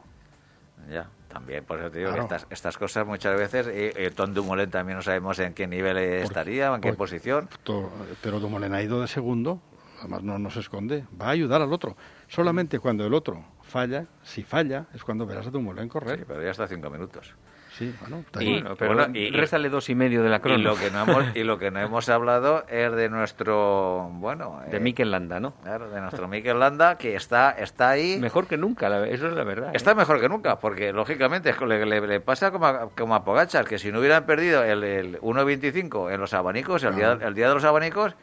Ya, 0.91 1.07
también, 1.29 1.64
por 1.64 1.79
eso 1.81 1.91
te 1.91 1.99
digo 1.99 2.11
Claro. 2.12 2.29
que 2.29 2.35
estas, 2.37 2.51
estas 2.51 2.79
cosas 2.79 3.07
muchas 3.07 3.37
veces, 3.39 3.66
eh, 3.66 3.93
eh, 3.97 4.11
Tom 4.14 4.33
Dumoulin 4.33 4.70
también 4.70 4.97
no 4.97 5.03
sabemos 5.03 5.39
en 5.41 5.53
qué 5.53 5.66
nivel 5.66 5.99
estaría, 5.99 6.72
o 6.72 6.76
en 6.76 6.81
qué 6.81 6.89
Porque- 6.95 6.97
posición. 6.99 7.49
To- 7.64 7.91
Pero 8.22 8.41
Dumoulin 8.41 8.72
ha 8.72 8.81
ido 8.83 9.01
de 9.03 9.09
segundo, 9.09 9.61
además 10.01 10.22
no, 10.22 10.39
no 10.39 10.49
se 10.51 10.61
esconde, 10.61 11.05
va 11.20 11.26
a 11.26 11.31
ayudar 11.31 11.61
al 11.61 11.72
otro. 11.72 11.97
Solamente 12.29 12.79
cuando 12.79 13.07
el 13.07 13.14
otro 13.14 13.43
falla, 13.62 14.07
si 14.22 14.43
falla, 14.43 14.87
es 14.95 15.03
cuando 15.05 15.26
verás 15.26 15.47
a 15.47 15.51
Dumoulin 15.51 15.85
Sí, 15.85 15.89
correr. 15.91 16.24
pero 16.26 16.43
ya 16.43 16.51
está 16.51 16.64
a 16.64 16.68
cinco 16.68 16.89
minutos. 16.91 17.35
Sí, 17.76 17.95
bueno, 18.01 18.18
está 18.20 18.43
Y- 18.43 18.47
ahí. 18.47 18.53
Bueno, 18.61 18.76
pero 18.76 18.95
bueno, 18.95 19.16
y- 19.18 19.31
réstale 19.31 19.68
dos 19.68 19.89
y 19.89 19.95
medio 19.95 20.22
de 20.24 20.29
la 20.31 20.37
Y 20.39 20.41
crono. 20.41 20.59
lo, 20.64 20.74
que 20.76 20.91
no 20.91 21.03
hemos, 21.03 21.37
y 21.37 21.45
lo 21.45 21.59
que 21.59 21.70
no 21.70 21.79
hemos 21.79 22.09
hablado 22.09 22.64
es 22.68 22.91
de 22.93 23.09
nuestro, 23.09 24.09
bueno... 24.14 24.61
De 24.68 24.79
eh, 24.79 24.81
Mikel 24.81 25.11
Landa, 25.12 25.39
¿no? 25.39 25.55
claro, 25.62 25.89
de 25.89 26.01
nuestro 26.01 26.26
Mikel 26.29 26.59
Landa, 26.59 26.99
que 26.99 27.14
está, 27.14 27.51
está 27.53 27.91
ahí... 27.91 28.18
Mejor 28.20 28.47
que 28.49 28.57
nunca, 28.57 28.89
la- 28.89 29.07
eso 29.07 29.29
es 29.29 29.33
la 29.35 29.45
verdad. 29.45 29.68
¿eh? 29.68 29.76
Está 29.76 29.95
mejor 29.95 30.20
que 30.20 30.29
nunca, 30.29 30.59
porque 30.59 30.93
lógicamente 30.93 31.51
es 31.51 31.57
que 31.57 31.66
le, 31.66 31.87
le- 31.87 32.07
le 32.07 32.20
pasa 32.20 32.51
como 32.51 32.66
a, 32.66 32.91
como 32.91 33.14
a 33.14 33.22
Pogachar, 33.24 33.64
que 33.66 33.79
si 33.79 33.93
no 33.93 34.01
hubieran 34.01 34.26
perdido 34.26 34.64
el, 34.64 34.83
el 34.83 35.20
1.25 35.20 36.12
en 36.12 36.20
los 36.20 36.35
abanicos, 36.35 36.83
el, 36.83 36.97
día, 36.97 37.12
el 37.12 37.35
día 37.35 37.49
de 37.49 37.55
los 37.55 37.64
abanicos, 37.64 38.16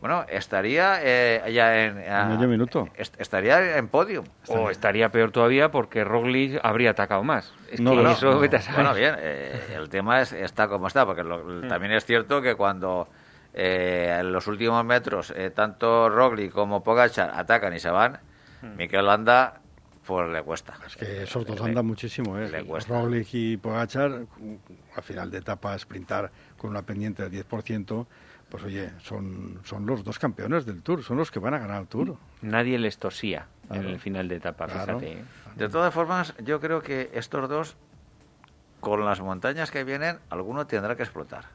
bueno, 0.00 0.24
estaría 0.28 1.00
eh, 1.02 1.52
ya 1.52 1.84
en... 1.84 2.10
a- 2.10 2.26
medio 2.26 2.48
minuto. 2.48 2.88
est- 2.96 3.20
estaría 3.20 3.76
en 3.78 3.88
podium. 3.88 4.24
O 4.46 4.70
estaría 4.70 5.10
peor 5.10 5.30
todavía 5.32 5.70
porque 5.70 6.04
Roglic 6.04 6.60
habría 6.62 6.90
atacado 6.90 7.22
más. 7.24 7.52
Es 7.70 7.80
No, 7.80 7.90
que 7.96 8.02
no, 8.02 8.10
eso 8.12 8.30
no. 8.32 8.38
vete 8.38 8.56
a 8.56 8.62
saber. 8.62 8.80
Bueno, 8.82 8.94
bien, 8.94 9.14
eh, 9.18 9.74
el 9.76 9.88
tema 9.88 10.20
es, 10.20 10.32
está 10.32 10.68
como 10.68 10.86
está, 10.86 11.04
porque 11.04 11.24
lo- 11.24 11.66
también 11.68 11.92
es 11.92 12.04
cierto 12.04 12.40
que 12.40 12.54
cuando 12.54 13.08
eh, 13.54 14.18
en 14.20 14.32
los 14.32 14.46
últimos 14.46 14.84
metros 14.84 15.32
eh, 15.36 15.50
tanto 15.50 16.08
Roglic 16.08 16.52
como 16.52 16.82
Pogachar 16.84 17.30
atacan 17.34 17.74
y 17.74 17.80
se 17.80 17.90
van, 17.90 18.18
Mikel 18.76 19.04
Landa 19.06 19.60
pues 20.06 20.26
le 20.30 20.42
cuesta. 20.42 20.74
Es 20.86 20.96
que 20.96 21.24
esos 21.24 21.44
dos 21.44 21.60
andan 21.60 21.84
muchísimo, 21.84 22.38
¿eh? 22.38 22.48
le 22.48 22.64
cuesta. 22.64 22.94
Roglic 22.94 23.28
y 23.32 23.56
Pogachar, 23.58 24.22
a 24.96 25.02
final 25.02 25.30
de 25.30 25.38
etapa, 25.38 25.78
sprintar 25.78 26.30
con 26.56 26.70
una 26.70 26.80
pendiente 26.82 27.28
del 27.28 27.44
10%, 27.46 28.06
pues 28.50 28.64
oye, 28.64 28.90
son, 29.02 29.60
son 29.64 29.84
los 29.86 30.04
dos 30.04 30.18
campeones 30.18 30.64
del 30.66 30.82
Tour, 30.82 31.02
son 31.02 31.16
los 31.18 31.30
que 31.30 31.38
van 31.38 31.54
a 31.54 31.58
ganar 31.58 31.82
el 31.82 31.88
Tour. 31.88 32.16
Nadie 32.42 32.78
les 32.78 32.98
tosía 32.98 33.46
en 33.70 33.84
el 33.84 33.98
final 33.98 34.28
de 34.28 34.36
etapa, 34.36 34.66
Claro. 34.66 34.98
fíjate. 35.00 35.20
¿eh? 35.20 35.24
De 35.56 35.68
todas 35.68 35.92
formas, 35.92 36.34
yo 36.44 36.60
creo 36.60 36.82
que 36.82 37.10
estos 37.12 37.48
dos, 37.48 37.76
con 38.80 39.04
las 39.04 39.20
montañas 39.20 39.70
que 39.70 39.84
vienen, 39.84 40.18
alguno 40.30 40.66
tendrá 40.66 40.96
que 40.96 41.02
explotar. 41.02 41.46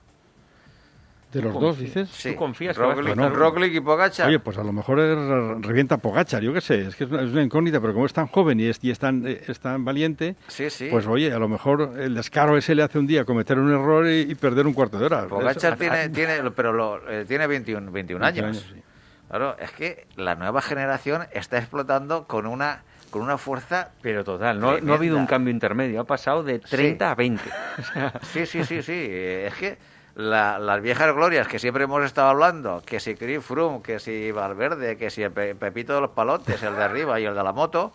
De 1.33 1.41
los 1.41 1.53
Tú 1.53 1.59
dos, 1.59 1.79
dices. 1.79 2.09
Sí, 2.09 2.35
confías 2.35 2.77
que 2.77 2.83
va 2.83 2.91
a 2.93 3.29
Roglic, 3.29 3.73
y 3.73 3.81
Pogachar. 3.81 4.27
Oye, 4.27 4.39
pues 4.39 4.57
a 4.57 4.63
lo 4.63 4.71
mejor 4.71 4.99
es- 4.99 5.65
revienta 5.65 5.97
Pogachar, 5.97 6.41
yo 6.43 6.53
qué 6.53 6.61
sé, 6.61 6.81
es 6.87 6.95
que 6.95 7.05
es 7.05 7.09
una, 7.09 7.23
es 7.23 7.31
una 7.31 7.41
incógnita, 7.41 7.81
pero 7.81 7.93
como 7.93 8.05
es 8.05 8.13
tan 8.13 8.27
joven 8.27 8.59
y 8.59 8.65
es, 8.67 8.79
y 8.83 8.91
es 8.91 8.99
tan, 8.99 9.25
eh, 9.27 9.41
es 9.47 9.59
tan 9.59 9.83
valiente, 9.83 10.35
sí, 10.47 10.69
sí. 10.69 10.89
pues 10.91 11.07
oye, 11.07 11.33
a 11.33 11.39
lo 11.39 11.47
mejor 11.49 11.93
el 11.99 12.13
descaro 12.15 12.55
ese 12.57 12.75
le 12.75 12.83
hace 12.83 12.99
un 12.99 13.07
día 13.07 13.25
cometer 13.25 13.57
un 13.57 13.71
error 13.71 14.05
y, 14.07 14.21
y 14.31 14.35
perder 14.35 14.67
un 14.67 14.73
cuarto 14.73 14.99
de 14.99 15.05
hora. 15.05 15.27
Pogachar 15.27 15.73
Eso- 15.73 15.79
tiene, 15.79 16.09
tiene, 16.09 16.51
pero 16.51 16.71
lo, 16.71 17.09
eh, 17.09 17.25
tiene 17.27 17.47
21, 17.47 17.91
21 17.91 18.23
21 18.23 18.25
años. 18.25 18.57
años, 18.63 18.73
sí. 18.75 18.81
Claro, 19.29 19.57
es 19.57 19.71
que 19.71 20.05
la 20.15 20.35
nueva 20.35 20.61
generación 20.61 21.23
está 21.31 21.57
explotando 21.57 22.27
con 22.27 22.45
una 22.45 22.83
con 23.09 23.21
una 23.21 23.37
fuerza. 23.37 23.91
Pero 24.01 24.23
total, 24.23 24.59
no, 24.59 24.79
no 24.79 24.93
ha 24.93 24.95
habido 24.95 25.17
un 25.17 25.27
cambio 25.27 25.51
intermedio, 25.51 26.01
ha 26.01 26.03
pasado 26.03 26.43
de 26.43 26.57
30 26.59 27.11
a 27.11 27.15
20. 27.15 27.43
Sí, 28.23 28.45
sí, 28.47 28.63
sí, 28.63 28.81
sí. 28.81 29.07
Es 29.09 29.53
que 29.55 29.77
la- 30.15 30.59
las 30.59 30.81
viejas 30.81 31.13
glorias 31.13 31.47
que 31.47 31.59
siempre 31.59 31.85
hemos 31.85 32.03
estado 32.03 32.29
hablando, 32.29 32.81
que 32.85 32.99
si 32.99 33.15
Chris 33.15 33.43
Froome, 33.43 33.81
que 33.81 33.99
si 33.99 34.31
Valverde, 34.31 34.97
que 34.97 35.09
si 35.09 35.23
el 35.23 35.31
Pe- 35.31 35.55
Pepito 35.55 35.95
de 35.95 36.01
los 36.01 36.11
Palotes, 36.11 36.61
el 36.63 36.75
de 36.75 36.83
arriba 36.83 37.19
y 37.19 37.25
el 37.25 37.33
de 37.35 37.43
la 37.43 37.51
moto, 37.51 37.93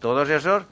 todos 0.00 0.28
esos, 0.30 0.64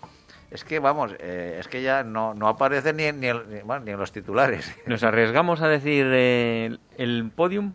es 0.51 0.65
que 0.65 0.79
vamos, 0.79 1.13
eh, 1.19 1.57
es 1.61 1.69
que 1.69 1.83
ya 1.83 2.03
no, 2.05 2.33
no 2.35 2.49
aparecen 2.49 2.97
ni 2.97 3.11
ni, 3.13 3.27
en- 3.29 3.51
ni- 3.51 3.61
bueno, 3.61 3.85
ni 3.85 3.91
en 3.93 3.99
los 3.99 4.13
titulares. 4.13 4.75
Nos 4.87 5.03
arriesgamos 5.03 5.61
a 5.61 5.69
decir 5.69 6.07
eh, 6.11 6.67
el, 6.67 6.81
el 6.97 7.31
podium. 7.31 7.73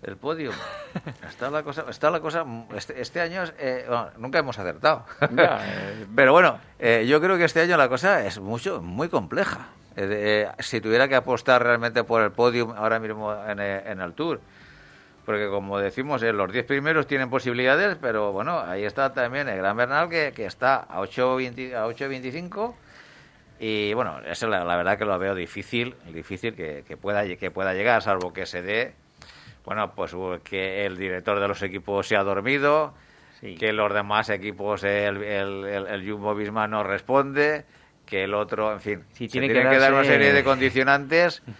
El 0.00 0.16
podio. 0.16 0.52
Está 1.28 1.50
la 1.50 1.64
cosa, 1.64 1.84
está 1.90 2.08
la 2.08 2.20
cosa. 2.20 2.44
Este, 2.72 3.00
este 3.00 3.20
año 3.20 3.42
es, 3.42 3.52
eh, 3.58 3.84
bueno, 3.88 4.10
nunca 4.18 4.38
hemos 4.38 4.56
acertado. 4.56 5.04
Ya, 5.32 5.58
eh, 5.66 6.06
Pero 6.14 6.30
bueno, 6.32 6.58
eh, 6.78 7.04
yo 7.08 7.20
creo 7.20 7.36
que 7.36 7.42
este 7.44 7.60
año 7.62 7.76
la 7.76 7.88
cosa 7.88 8.24
es 8.24 8.38
mucho, 8.38 8.80
muy 8.80 9.08
compleja. 9.08 9.66
Eh, 10.00 10.46
eh, 10.46 10.48
si 10.60 10.80
tuviera 10.80 11.08
que 11.08 11.16
apostar 11.16 11.60
realmente 11.62 12.04
por 12.04 12.22
el 12.22 12.30
podium 12.30 12.70
ahora 12.76 13.00
mismo 13.00 13.34
en, 13.46 13.58
eh, 13.58 13.82
en 13.84 14.00
el 14.00 14.12
Tour. 14.12 14.40
Porque 15.26 15.48
como 15.48 15.78
decimos, 15.78 16.22
eh, 16.22 16.32
los 16.32 16.52
10 16.52 16.64
primeros 16.66 17.06
tienen 17.08 17.28
posibilidades, 17.28 17.96
pero 18.00 18.32
bueno, 18.32 18.60
ahí 18.60 18.84
está 18.84 19.12
también 19.12 19.48
el 19.48 19.58
Gran 19.58 19.76
Bernal 19.76 20.08
que, 20.08 20.32
que 20.34 20.46
está 20.46 20.76
a 20.76 21.00
8.20 21.00 21.74
a 21.74 21.86
8.25 21.88 22.74
y 23.60 23.92
bueno, 23.92 24.20
eso 24.24 24.46
la, 24.46 24.64
la 24.64 24.76
verdad 24.76 24.96
que 24.96 25.04
lo 25.04 25.18
veo 25.18 25.34
difícil, 25.34 25.96
difícil 26.12 26.54
que, 26.54 26.84
que 26.86 26.96
pueda 26.96 27.26
que 27.36 27.50
pueda 27.50 27.74
llegar, 27.74 28.00
salvo 28.02 28.32
que 28.32 28.46
se 28.46 28.62
dé, 28.62 28.94
bueno, 29.64 29.92
pues 29.96 30.14
uh, 30.14 30.38
que 30.44 30.86
el 30.86 30.96
director 30.96 31.40
de 31.40 31.48
los 31.48 31.60
equipos 31.62 32.06
se 32.06 32.16
ha 32.16 32.22
dormido, 32.22 32.94
Sí. 33.40 33.54
que 33.54 33.72
los 33.72 33.92
demás 33.94 34.30
equipos, 34.30 34.82
el, 34.82 35.22
el, 35.22 35.64
el, 35.64 35.86
el 35.86 36.10
Jumbo 36.10 36.34
Visma 36.34 36.66
no 36.66 36.82
responde, 36.82 37.64
que 38.08 38.24
el 38.24 38.34
otro, 38.34 38.72
en 38.72 38.80
fin, 38.80 39.02
se 39.12 39.28
tiene 39.28 39.48
que 39.48 39.54
tienen 39.54 39.70
que, 39.70 39.78
dar 39.78 39.92
una 39.92 40.04
serie 40.04 40.32
de 40.32 40.44
condicionantes. 40.44 41.42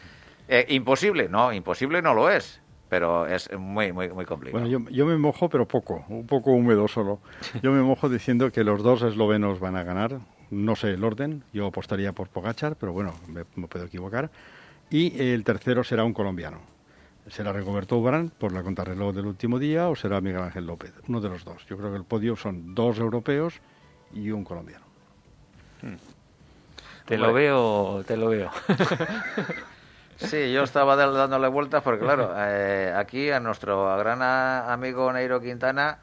Eh, 0.51 0.64
imposible, 0.70 1.28
no, 1.28 1.53
imposible 1.53 2.01
no 2.01 2.14
lo 2.14 2.30
es, 2.30 2.62
pero 2.88 3.26
es 3.26 3.51
muy, 3.59 3.92
muy, 3.92 4.09
muy 4.09 4.24
complicado. 4.24 4.64
Bueno, 4.64 4.78
yo, 4.78 4.90
yo 4.90 5.05
me 5.05 5.18
mojo, 5.18 5.51
pero 5.51 5.66
poco, 5.68 6.07
un 6.09 6.26
poco 6.26 6.53
húmedo 6.53 6.88
solo. 6.88 7.18
Yo 7.62 7.70
me 7.70 7.82
mojo 7.82 8.09
diciendo 8.09 8.51
que 8.51 8.64
los 8.64 8.82
dos 8.82 9.03
eslovenos 9.03 9.61
van 9.61 9.76
a 9.76 9.82
ganar. 9.82 10.20
No 10.51 10.74
sé 10.74 10.92
el 10.92 11.05
orden, 11.05 11.44
yo 11.53 11.66
apostaría 11.66 12.12
por 12.12 12.30
Pogachar, 12.30 12.76
pero 12.76 12.94
bueno, 12.94 13.12
me, 13.26 13.42
me 13.57 13.68
puedo 13.68 13.84
equivocar. 13.84 14.30
Y 14.88 15.20
el 15.20 15.44
tercero 15.44 15.84
será 15.84 16.03
un 16.05 16.14
colombiano. 16.14 16.62
¿Será 17.26 17.53
Rigoberto 17.53 17.99
Urán 17.99 18.30
por 18.30 18.53
la 18.53 18.62
contrarreloj 18.62 19.14
del 19.14 19.26
último 19.26 19.59
día 19.59 19.90
o 19.90 19.94
será 19.94 20.22
Miguel 20.22 20.44
Ángel 20.44 20.64
López? 20.64 20.94
Uno 21.09 21.20
de 21.20 21.28
los 21.28 21.44
dos. 21.44 21.66
Yo 21.66 21.76
creo 21.76 21.90
que 21.90 21.99
el 21.99 22.05
podio 22.05 22.36
son 22.36 22.74
dos 22.74 22.99
europeos 22.99 23.61
y 24.14 24.30
un 24.30 24.44
colombiano. 24.44 24.86
Te 27.09 27.18
lo 27.18 27.32
veo, 27.32 28.04
te 28.06 28.16
lo 28.16 28.28
veo. 28.28 28.50
Sí, 30.20 30.52
yo 30.52 30.64
estaba 30.64 30.96
dándole 30.96 31.46
vueltas 31.46 31.80
porque, 31.82 32.04
claro, 32.04 32.32
eh, 32.36 32.92
aquí 32.96 33.30
a 33.30 33.38
nuestro 33.38 33.96
gran 33.98 34.20
amigo 34.20 35.12
Neiro 35.12 35.40
Quintana, 35.40 35.98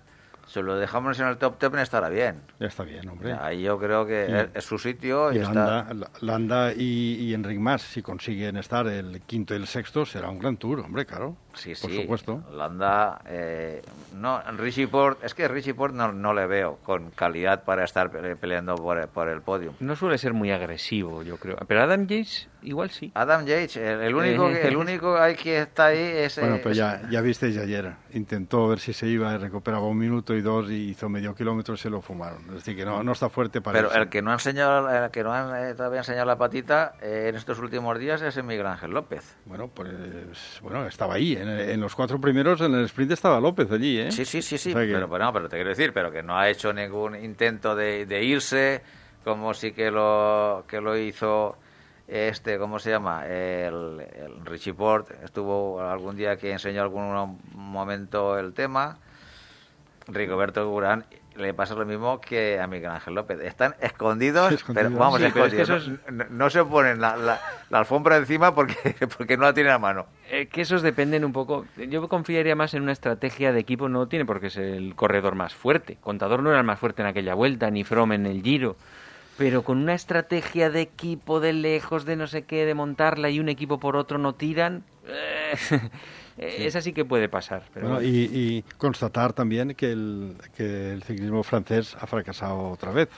si 0.47 0.61
lo 0.61 0.77
dejamos 0.77 1.19
en 1.19 1.27
el 1.27 1.35
top 1.37 1.59
10 1.59 1.81
estará 1.81 2.07
bien. 2.07 2.41
Ya 2.59 2.67
está 2.67 2.83
bien, 2.83 3.09
hombre. 3.09 3.33
Ahí 3.33 3.63
yo 3.63 3.77
creo 3.77 4.05
que 4.05 4.25
Sí. 4.27 4.51
es, 4.53 4.63
su 4.63 4.77
sitio 4.77 5.33
y, 5.33 5.35
Y 5.35 5.39
está... 5.39 5.53
Landa, 5.53 6.09
Landa 6.21 6.73
y, 6.73 7.15
y 7.19 7.33
Enric 7.33 7.59
Mas, 7.59 7.81
si 7.81 8.01
consiguen 8.01 8.55
estar 8.55 8.87
el 8.87 9.19
quinto 9.21 9.53
y 9.53 9.57
el 9.57 9.67
sexto, 9.67 10.05
será 10.05 10.29
un 10.29 10.39
gran 10.39 10.55
tour, 10.55 10.79
hombre, 10.79 11.05
claro. 11.05 11.35
Sí, 11.55 11.73
por 11.81 11.89
sí. 11.91 12.01
supuesto. 12.01 12.43
Landa, 12.51 13.21
eh, 13.27 13.81
no, 14.13 14.41
Richie 14.57 14.87
Port, 14.87 15.23
es 15.23 15.33
que 15.33 15.47
Richie 15.47 15.73
Port 15.73 15.93
no, 15.93 16.11
no 16.11 16.33
le 16.33 16.45
veo 16.47 16.77
con 16.83 17.11
calidad 17.11 17.63
para 17.63 17.83
estar 17.83 18.09
pe- 18.11 18.35
peleando 18.35 18.75
por, 18.75 19.07
por 19.09 19.27
el 19.29 19.41
podio. 19.41 19.73
No 19.79 19.95
suele 19.95 20.17
ser 20.17 20.33
muy 20.33 20.51
agresivo, 20.51 21.23
yo 21.23 21.37
creo. 21.37 21.57
Pero 21.67 21.81
Adam 21.83 22.07
Yates 22.07 22.49
igual 22.61 22.89
sí. 22.89 23.11
Adam 23.13 23.45
Yates, 23.45 23.77
el, 23.77 24.01
el 24.01 24.15
único, 24.15 24.47
que- 24.49 24.67
el 24.67 24.75
único 24.77 25.15
que 25.41 25.59
está 25.61 25.87
ahí 25.87 25.99
es... 25.99 26.39
Bueno, 26.39 26.55
eh, 26.55 26.59
pues 26.63 26.71
es- 26.73 26.77
ya, 26.79 27.01
ya 27.09 27.21
visteis 27.21 27.57
ayer. 27.57 27.93
Intentó 28.13 28.67
ver 28.69 28.79
si 28.79 28.93
se 28.93 29.07
iba, 29.07 29.33
y 29.33 29.37
recuperaba 29.37 29.85
un 29.87 29.97
minuto 29.97 30.33
y 30.33 30.41
dos 30.41 30.69
y 30.69 30.89
hizo 30.89 31.07
medio 31.09 31.35
kilómetro 31.35 31.75
y 31.75 31.77
se 31.77 31.89
lo 31.89 32.01
fumaron. 32.01 32.43
Es 32.47 32.55
decir, 32.55 32.75
que 32.75 32.85
no, 32.85 33.03
no 33.03 33.11
está 33.11 33.29
fuerte 33.29 33.61
para 33.61 33.77
Pero 33.77 33.91
eso. 33.91 33.99
el 34.01 34.09
que 34.09 34.21
no 34.21 34.31
ha 34.31 34.33
enseñado, 34.33 34.89
el 34.89 35.11
que 35.11 35.23
no 35.23 35.33
ha 35.33 35.69
eh, 35.69 35.75
todavía 35.75 35.99
enseñado 35.99 36.25
la 36.25 36.37
patita 36.37 36.93
eh, 37.01 37.27
en 37.29 37.35
estos 37.35 37.59
últimos 37.59 37.99
días 37.99 38.21
es 38.21 38.35
el 38.37 38.43
Miguel 38.43 38.65
Ángel 38.65 38.91
López. 38.91 39.35
Bueno, 39.45 39.67
pues 39.67 40.59
bueno, 40.61 40.85
estaba 40.87 41.15
ahí. 41.15 41.35
En, 41.47 41.69
en 41.69 41.79
los 41.81 41.95
cuatro 41.95 42.19
primeros, 42.19 42.61
en 42.61 42.73
el 42.73 42.85
sprint 42.85 43.11
estaba 43.11 43.39
López 43.39 43.71
allí, 43.71 43.99
¿eh? 43.99 44.11
Sí, 44.11 44.25
sí, 44.25 44.41
sí, 44.41 44.57
sí. 44.57 44.69
O 44.69 44.73
sea 44.73 44.81
que- 44.85 44.93
Pero, 44.93 45.07
bueno, 45.07 45.31
pero 45.33 45.47
te 45.49 45.55
quiero 45.57 45.69
decir, 45.69 45.93
pero 45.93 46.11
que 46.11 46.23
no 46.23 46.37
ha 46.37 46.49
hecho 46.49 46.73
ningún 46.73 47.15
intento 47.15 47.75
de, 47.75 48.05
de 48.05 48.23
irse, 48.23 48.81
como 49.23 49.53
sí 49.53 49.71
que 49.71 49.91
lo 49.91 50.63
que 50.67 50.81
lo 50.81 50.97
hizo 50.97 51.57
este, 52.07 52.59
¿cómo 52.59 52.77
se 52.77 52.91
llama? 52.91 53.25
El, 53.25 53.99
el 54.15 54.45
Richie 54.45 54.73
Port 54.75 55.09
estuvo 55.23 55.81
algún 55.81 56.15
día 56.15 56.37
que 56.37 56.51
enseñó 56.51 56.83
algún 56.83 57.39
momento 57.53 58.37
el 58.37 58.53
tema. 58.53 58.99
Rigoberto 60.07 60.69
Urán 60.71 61.05
le 61.37 61.53
pasa 61.53 61.75
lo 61.75 61.85
mismo 61.85 62.19
que 62.21 62.59
a 62.59 62.67
Miguel 62.67 62.91
Ángel 62.91 63.13
López. 63.15 63.39
Están 63.41 63.75
escondidos, 63.81 64.51
Escondidos. 64.53 64.87
pero 64.91 64.99
vamos, 64.99 65.19
Sí, 65.21 65.27
pero 65.33 65.45
es 65.45 65.53
que 65.53 65.61
escondidos. 65.61 65.99
no, 66.11 66.25
no 66.29 66.49
se 66.49 66.63
ponen 66.63 67.01
la, 67.01 67.17
la- 67.17 67.41
la 67.69 67.77
alfombra 67.79 68.17
encima 68.17 68.53
porque, 68.55 68.75
porque 69.17 69.37
no 69.37 69.43
la 69.43 69.53
tienen 69.53 69.73
a 69.73 69.79
mano. 69.79 70.05
Eh, 70.29 70.47
que 70.47 70.61
esos 70.61 70.81
dependen 70.81 71.25
un 71.25 71.33
poco. 71.33 71.65
Yo 71.89 72.07
confiaría 72.07 72.55
más 72.55 72.73
en 72.73 72.83
una 72.83 72.91
estrategia 72.93 73.51
de 73.51 73.59
equipo. 73.59 73.89
No 73.89 74.07
tiene 74.07 74.25
por 74.25 74.39
qué 74.39 74.49
ser 74.49 74.63
el 74.65 74.95
corredor 74.95 75.35
más 75.35 75.53
fuerte. 75.53 75.97
Contador 76.01 76.41
no 76.41 76.49
era 76.49 76.59
el 76.59 76.65
más 76.65 76.79
fuerte 76.79 77.01
en 77.01 77.07
aquella 77.07 77.33
vuelta, 77.35 77.69
ni 77.69 77.83
From 77.83 78.11
en 78.13 78.25
el 78.25 78.41
Giro. 78.41 78.75
Pero 79.37 79.63
con 79.63 79.79
una 79.79 79.93
estrategia 79.93 80.69
de 80.69 80.79
equipo 80.81 81.41
de 81.41 81.51
lejos, 81.51 82.05
de 82.05 82.15
no 82.15 82.25
sé 82.27 82.43
qué, 82.43 82.65
de 82.65 82.73
montarla 82.73 83.29
y 83.29 83.41
un 83.41 83.49
equipo 83.49 83.79
por 83.81 83.97
otro 83.97 84.17
no 84.17 84.33
tiran. 84.33 84.83
eh, 85.05 85.55
Esa 86.37 86.81
sí 86.81 86.91
que 86.93 87.05
puede 87.05 87.29
pasar. 87.29 87.63
Pero 87.73 87.87
Bueno, 87.87 88.01
y, 88.01 88.29
y 88.31 88.61
constatar 88.77 89.33
también 89.33 89.73
que 89.75 89.91
el, 89.91 90.35
que 90.55 90.91
el 90.91 91.03
ciclismo 91.03 91.43
francés 91.43 91.95
ha 91.99 92.07
fracasado 92.07 92.69
otra 92.69 92.91
vez. 92.91 93.09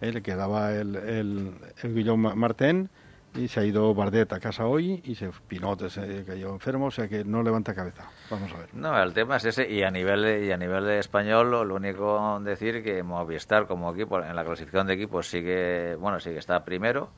¿eh? 0.00 0.12
Le 0.12 0.22
quedaba 0.22 0.72
el, 0.72 0.96
el, 0.96 1.54
el 1.82 1.94
Guillaume 1.94 2.34
Martin 2.34 2.88
y 3.36 3.48
se 3.48 3.60
ha 3.60 3.64
ido 3.64 3.92
Bardet 3.94 4.32
a 4.32 4.38
casa 4.40 4.66
hoy 4.66 5.00
y 5.04 5.14
se 5.16 5.30
Pinot 5.48 5.88
se 5.88 6.24
cayó 6.24 6.50
enfermo, 6.50 6.86
o 6.86 6.90
sea 6.90 7.08
que 7.08 7.24
no 7.24 7.42
levanta 7.42 7.74
cabeza. 7.74 8.08
Vamos 8.30 8.52
a 8.52 8.58
ver. 8.58 8.68
No, 8.72 9.00
el 9.02 9.12
tema 9.12 9.36
es 9.36 9.44
ese 9.44 9.68
y 9.68 9.82
a 9.82 9.90
nivel 9.90 10.44
y 10.44 10.52
a 10.52 10.56
nivel 10.56 10.84
de 10.84 10.98
español 10.98 11.50
lo, 11.50 11.64
lo 11.64 11.74
único 11.74 12.38
decir 12.40 12.82
que 12.82 13.02
Movistar 13.02 13.66
como 13.66 13.92
equipo 13.92 14.20
en 14.20 14.36
la 14.36 14.44
clasificación 14.44 14.86
de 14.86 14.94
equipos 14.94 15.28
sigue, 15.28 15.96
bueno, 15.96 16.20
sigue 16.20 16.38
está 16.38 16.64
primero 16.64 17.10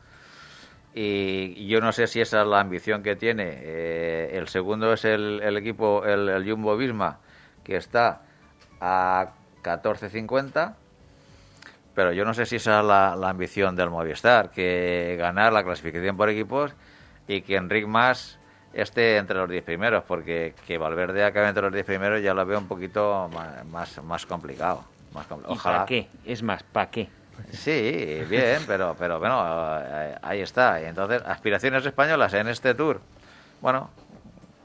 y 0.99 1.67
yo 1.69 1.81
no 1.81 1.93
sé 1.93 2.07
si 2.07 2.21
esa 2.23 2.41
es 2.41 2.47
la 2.49 2.61
ambición 2.61 3.03
que 3.03 3.17
tiene. 3.17 3.45
Eh, 3.61 4.31
el 4.39 4.49
segundo 4.49 4.93
es 4.95 5.05
el, 5.05 5.41
el 5.43 5.57
equipo, 5.59 6.05
el, 6.07 6.29
el 6.29 6.51
Jumbo 6.51 6.77
Visma, 6.77 7.19
que 7.63 7.77
está 7.77 8.23
a 8.81 9.33
14.50 9.63 10.75
pero 11.95 12.13
yo 12.13 12.25
no 12.27 12.35
sé 12.35 12.45
si 12.45 12.57
esa 12.57 12.81
es 12.81 12.85
la, 12.87 13.17
la 13.17 13.31
ambición 13.31 13.75
del 13.75 13.89
Movistar, 13.89 14.51
que 14.51 15.17
ganar 15.19 15.53
la 15.55 15.65
clasificación 15.65 16.15
por 16.17 16.29
equipos 16.29 16.75
y 17.27 17.41
que 17.41 17.57
Enric 17.57 17.87
Mas 17.87 18.39
esté 18.75 19.17
entre 19.17 19.39
los 19.39 19.49
10 19.49 19.65
primeros, 19.65 20.05
porque 20.05 20.53
que 20.67 20.77
Valverde 20.77 21.25
acabe 21.25 21.49
entre 21.49 21.63
los 21.63 21.73
10 21.73 21.87
primeros 21.87 22.23
ya 22.23 22.35
lo 22.35 22.45
veo 22.45 22.59
un 22.59 22.69
poquito 22.69 23.31
más, 23.71 24.03
más 24.05 24.27
complicado. 24.27 24.85
Más 25.15 25.27
compli- 25.27 25.49
¿Y 25.49 25.53
Ojalá. 25.55 25.77
para 25.77 25.87
qué? 25.87 26.09
Es 26.27 26.43
más, 26.43 26.63
¿para 26.65 26.91
qué? 26.91 27.09
Sí, 27.53 28.23
bien, 28.29 28.63
pero, 28.67 28.95
pero 28.99 29.19
bueno, 29.19 29.43
eh, 29.83 30.17
ahí 30.23 30.41
está. 30.41 30.81
Entonces, 30.81 31.23
aspiraciones 31.27 31.85
españolas 31.85 32.33
en 32.35 32.49
este 32.49 32.75
tour. 32.75 33.01
Bueno, 33.61 33.91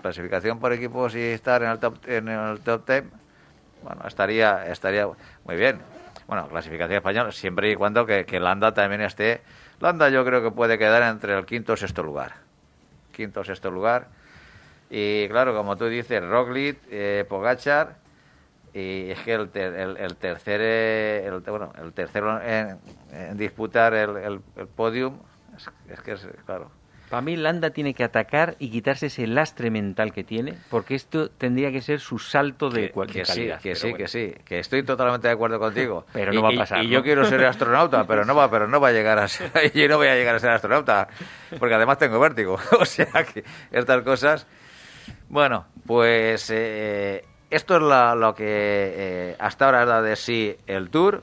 clasificación 0.02 0.60
por 0.60 0.74
equipos 0.74 1.16
y 1.16 1.22
estar 1.22 1.64
en 1.64 1.70
el 1.72 1.80
top, 1.80 1.98
en 2.08 2.28
el 2.28 2.60
top 2.60 2.88
10, 2.88 3.04
bueno, 3.84 4.02
estaría, 4.08 4.68
estaría 4.68 5.08
muy 5.46 5.56
bien. 5.56 5.80
Bueno, 6.28 6.48
clasificación 6.48 6.98
española, 6.98 7.32
siempre 7.32 7.72
y 7.72 7.76
cuando 7.76 8.06
que, 8.06 8.26
que 8.26 8.40
Landa 8.40 8.74
también 8.74 9.02
esté. 9.02 9.42
Landa 9.80 10.10
yo 10.10 10.24
creo 10.24 10.42
que 10.42 10.52
puede 10.52 10.78
quedar 10.78 11.04
entre 11.04 11.38
el 11.38 11.46
quinto 11.46 11.74
o 11.74 11.78
sexto 11.78 12.04
lugar. 12.04 12.36
Quinto 13.12 13.42
o 13.42 13.44
sexto 13.44 13.72
lugar. 13.72 14.08
Y 14.90 15.28
claro, 15.30 15.56
como 15.56 15.78
tú 15.78 15.88
dices, 15.88 16.24
Roglic, 16.24 16.78
eh, 16.90 17.26
Pogachar, 17.28 17.96
y 18.74 19.12
es 19.12 19.20
que 19.20 19.34
el, 19.34 19.50
ter- 19.50 19.74
el, 19.76 19.98
el 19.98 20.16
tercer 20.18 20.60
eh, 20.64 21.26
el, 21.26 21.40
bueno 21.42 21.74
el 21.82 21.92
tercero 21.94 22.42
en, 22.42 22.78
en 23.12 23.38
disputar 23.38 23.94
el, 23.94 24.16
el, 24.18 24.40
el 24.56 24.68
podium 24.68 25.20
es, 25.56 25.70
es 25.90 26.00
que 26.02 26.14
es 26.14 26.28
claro 26.46 26.72
Para 27.10 27.22
mí, 27.22 27.36
Landa 27.36 27.72
tiene 27.72 27.94
que 27.94 28.06
atacar 28.06 28.56
y 28.60 28.70
quitarse 28.72 29.08
ese 29.08 29.28
lastre 29.28 29.70
mental 29.70 30.14
que 30.14 30.24
tiene, 30.24 30.54
porque 30.70 30.96
esto 30.96 31.30
tendría 31.30 31.70
que 31.70 31.82
ser 31.82 32.00
su 32.00 32.18
salto 32.20 32.70
de, 32.70 32.84
que, 32.88 32.92
cual- 32.92 33.10
que 33.10 33.26
sí 33.26 33.34
calidad. 33.34 33.60
que 33.62 33.76
sí 33.76 33.82
bueno. 33.90 33.98
que 33.98 34.08
sí 34.08 34.34
que 34.46 34.60
estoy 34.60 34.84
totalmente 34.84 35.28
de 35.28 35.34
acuerdo 35.34 35.60
contigo 35.60 36.06
Pero 36.14 36.32
Y- 36.32 36.36
no 36.38 36.42
va 36.44 36.48
a 36.50 36.54
y- 36.54 36.58
pasar, 36.58 36.82
y, 36.82 36.88
¿no? 36.88 36.94
yo 36.94 37.04
quiero 37.04 37.26
ser 37.26 37.44
astronauta 37.44 38.08
pero 38.08 38.24
no 38.24 38.34
va 38.34 38.50
pero 38.50 38.70
no 38.70 38.80
va 38.80 38.88
a 38.88 38.92
llegar 38.94 39.20
a 39.20 39.28
ser 39.28 39.52
yo 39.76 39.90
no 39.90 39.98
voy 39.98 40.08
a 40.08 40.16
llegar 40.16 40.36
a 40.36 40.40
ser 40.40 40.52
astronauta 40.52 41.10
porque 41.60 41.76
además 41.76 41.98
tengo 41.98 42.18
vértigo 42.22 42.58
o 42.80 42.86
sea 42.86 43.26
que 43.26 43.44
estas 43.72 44.02
cosas 44.04 44.48
Bueno, 45.28 45.66
pues 45.86 46.50
eh, 46.54 47.26
esto 47.52 47.76
es 47.78 47.84
la- 47.84 48.16
lo 48.16 48.34
que 48.34 48.46
eh, 48.48 49.36
hasta 49.40 49.66
ahora 49.66 49.86
da 49.86 50.02
de 50.02 50.16
sí 50.16 50.58
el 50.68 50.90
tour. 50.90 51.22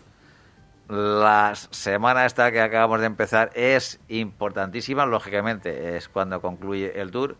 La 0.88 1.54
semana 1.54 2.24
esta 2.24 2.50
que 2.50 2.60
acabamos 2.62 3.00
de 3.00 3.06
empezar 3.06 3.50
es 3.54 4.00
importantísima, 4.08 5.04
lógicamente, 5.04 5.96
es 5.96 6.08
cuando 6.08 6.40
concluye 6.40 6.98
el 7.00 7.10
tour, 7.10 7.36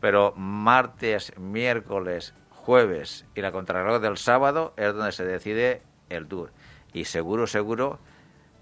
pero 0.00 0.32
martes, 0.36 1.36
miércoles, 1.38 2.32
jueves 2.50 3.26
y 3.34 3.42
la 3.42 3.52
contrarreloj 3.52 4.00
del 4.00 4.16
sábado 4.16 4.72
es 4.78 4.94
donde 4.94 5.12
se 5.12 5.24
decide 5.26 5.82
el 6.08 6.26
tour. 6.26 6.52
Y 6.94 7.04
seguro, 7.04 7.46
seguro 7.46 7.98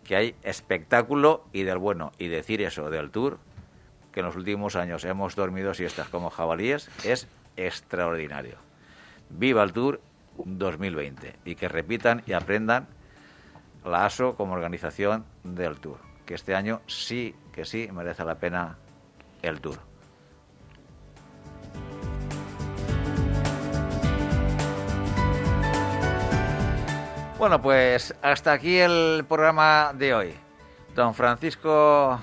que 0.03 0.16
hay 0.16 0.35
espectáculo 0.43 1.45
y 1.53 1.62
del 1.62 1.79
bueno. 1.79 2.11
Y 2.18 2.27
decir 2.27 2.61
eso 2.61 2.91
del 2.91 3.11
tour, 3.11 3.39
que 4.12 4.20
en 4.20 4.27
los 4.27 4.37
últimos 4.37 4.75
años 4.75 5.05
hemos 5.05 5.37
dormido 5.37 5.75
siestas 5.75 6.09
como 6.09 6.31
jabalíes, 6.31 6.91
es 7.05 7.29
extraordinario. 7.57 8.64
Viva 9.31 9.62
el 9.62 9.72
Tour 9.72 10.01
2020 10.45 11.37
y 11.45 11.55
que 11.55 11.68
repitan 11.68 12.22
y 12.27 12.33
aprendan 12.33 12.87
la 13.85 14.07
ASO 14.07 14.35
como 14.37 14.55
organización 14.55 15.25
del 15.43 15.79
Tour, 15.79 15.99
que 16.25 16.35
este 16.35 16.55
año 16.55 16.81
sí 16.87 17.35
que 17.53 17.64
sí 17.64 17.89
merece 17.93 18.25
la 18.25 18.37
pena 18.37 18.77
el 19.43 19.61
Tour. 19.61 19.79
Bueno, 27.39 27.61
pues 27.61 28.14
hasta 28.22 28.53
aquí 28.53 28.79
el 28.79 29.25
programa 29.29 29.93
de 29.95 30.14
hoy. 30.14 30.35
Don 30.95 31.12
Francisco 31.12 32.18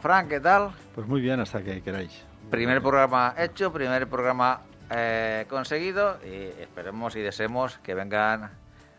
Frank, 0.00 0.28
¿qué 0.28 0.40
tal? 0.40 0.72
Pues 0.94 1.06
muy 1.06 1.20
bien, 1.20 1.38
hasta 1.38 1.62
que 1.62 1.82
queráis. 1.82 2.24
Primer 2.50 2.82
programa 2.82 3.34
hecho, 3.38 3.72
primer 3.72 4.08
programa 4.08 4.62
eh, 4.90 5.46
conseguido 5.48 6.18
y 6.24 6.60
esperemos 6.60 7.16
y 7.16 7.20
deseemos 7.20 7.78
que 7.78 7.94
vengan 7.94 8.50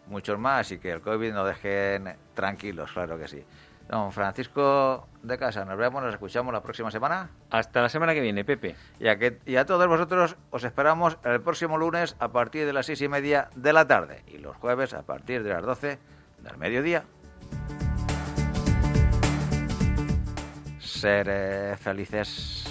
muchos 0.07 0.39
más 0.39 0.71
y 0.71 0.79
que 0.79 0.91
el 0.91 1.01
COVID 1.01 1.33
nos 1.33 1.47
dejen 1.47 2.15
tranquilos, 2.33 2.91
claro 2.91 3.17
que 3.17 3.27
sí. 3.27 3.43
Don 3.89 4.11
Francisco 4.13 5.07
de 5.21 5.37
Casa, 5.37 5.65
nos 5.65 5.77
vemos, 5.77 6.01
nos 6.01 6.13
escuchamos 6.13 6.53
la 6.53 6.61
próxima 6.61 6.89
semana 6.91 7.29
Hasta 7.49 7.81
la 7.81 7.89
semana 7.89 8.13
que 8.13 8.21
viene, 8.21 8.45
Pepe. 8.45 8.75
y 8.99 9.07
a, 9.09 9.17
que, 9.17 9.39
y 9.45 9.57
a 9.57 9.65
todos 9.65 9.85
vosotros 9.87 10.37
os 10.49 10.63
esperamos 10.63 11.17
el 11.25 11.41
próximo 11.41 11.77
lunes 11.77 12.15
a 12.19 12.29
partir 12.29 12.65
de 12.65 12.71
las 12.71 12.85
seis 12.85 13.01
y 13.01 13.09
media 13.09 13.49
de 13.55 13.73
la 13.73 13.85
tarde 13.85 14.23
y 14.27 14.37
los 14.37 14.55
jueves 14.55 14.93
a 14.93 15.03
partir 15.03 15.43
de 15.43 15.49
las 15.49 15.63
doce 15.63 15.99
del 16.39 16.57
mediodía. 16.57 17.03
Ser 20.79 21.27
eh, 21.29 21.75
felices. 21.77 22.70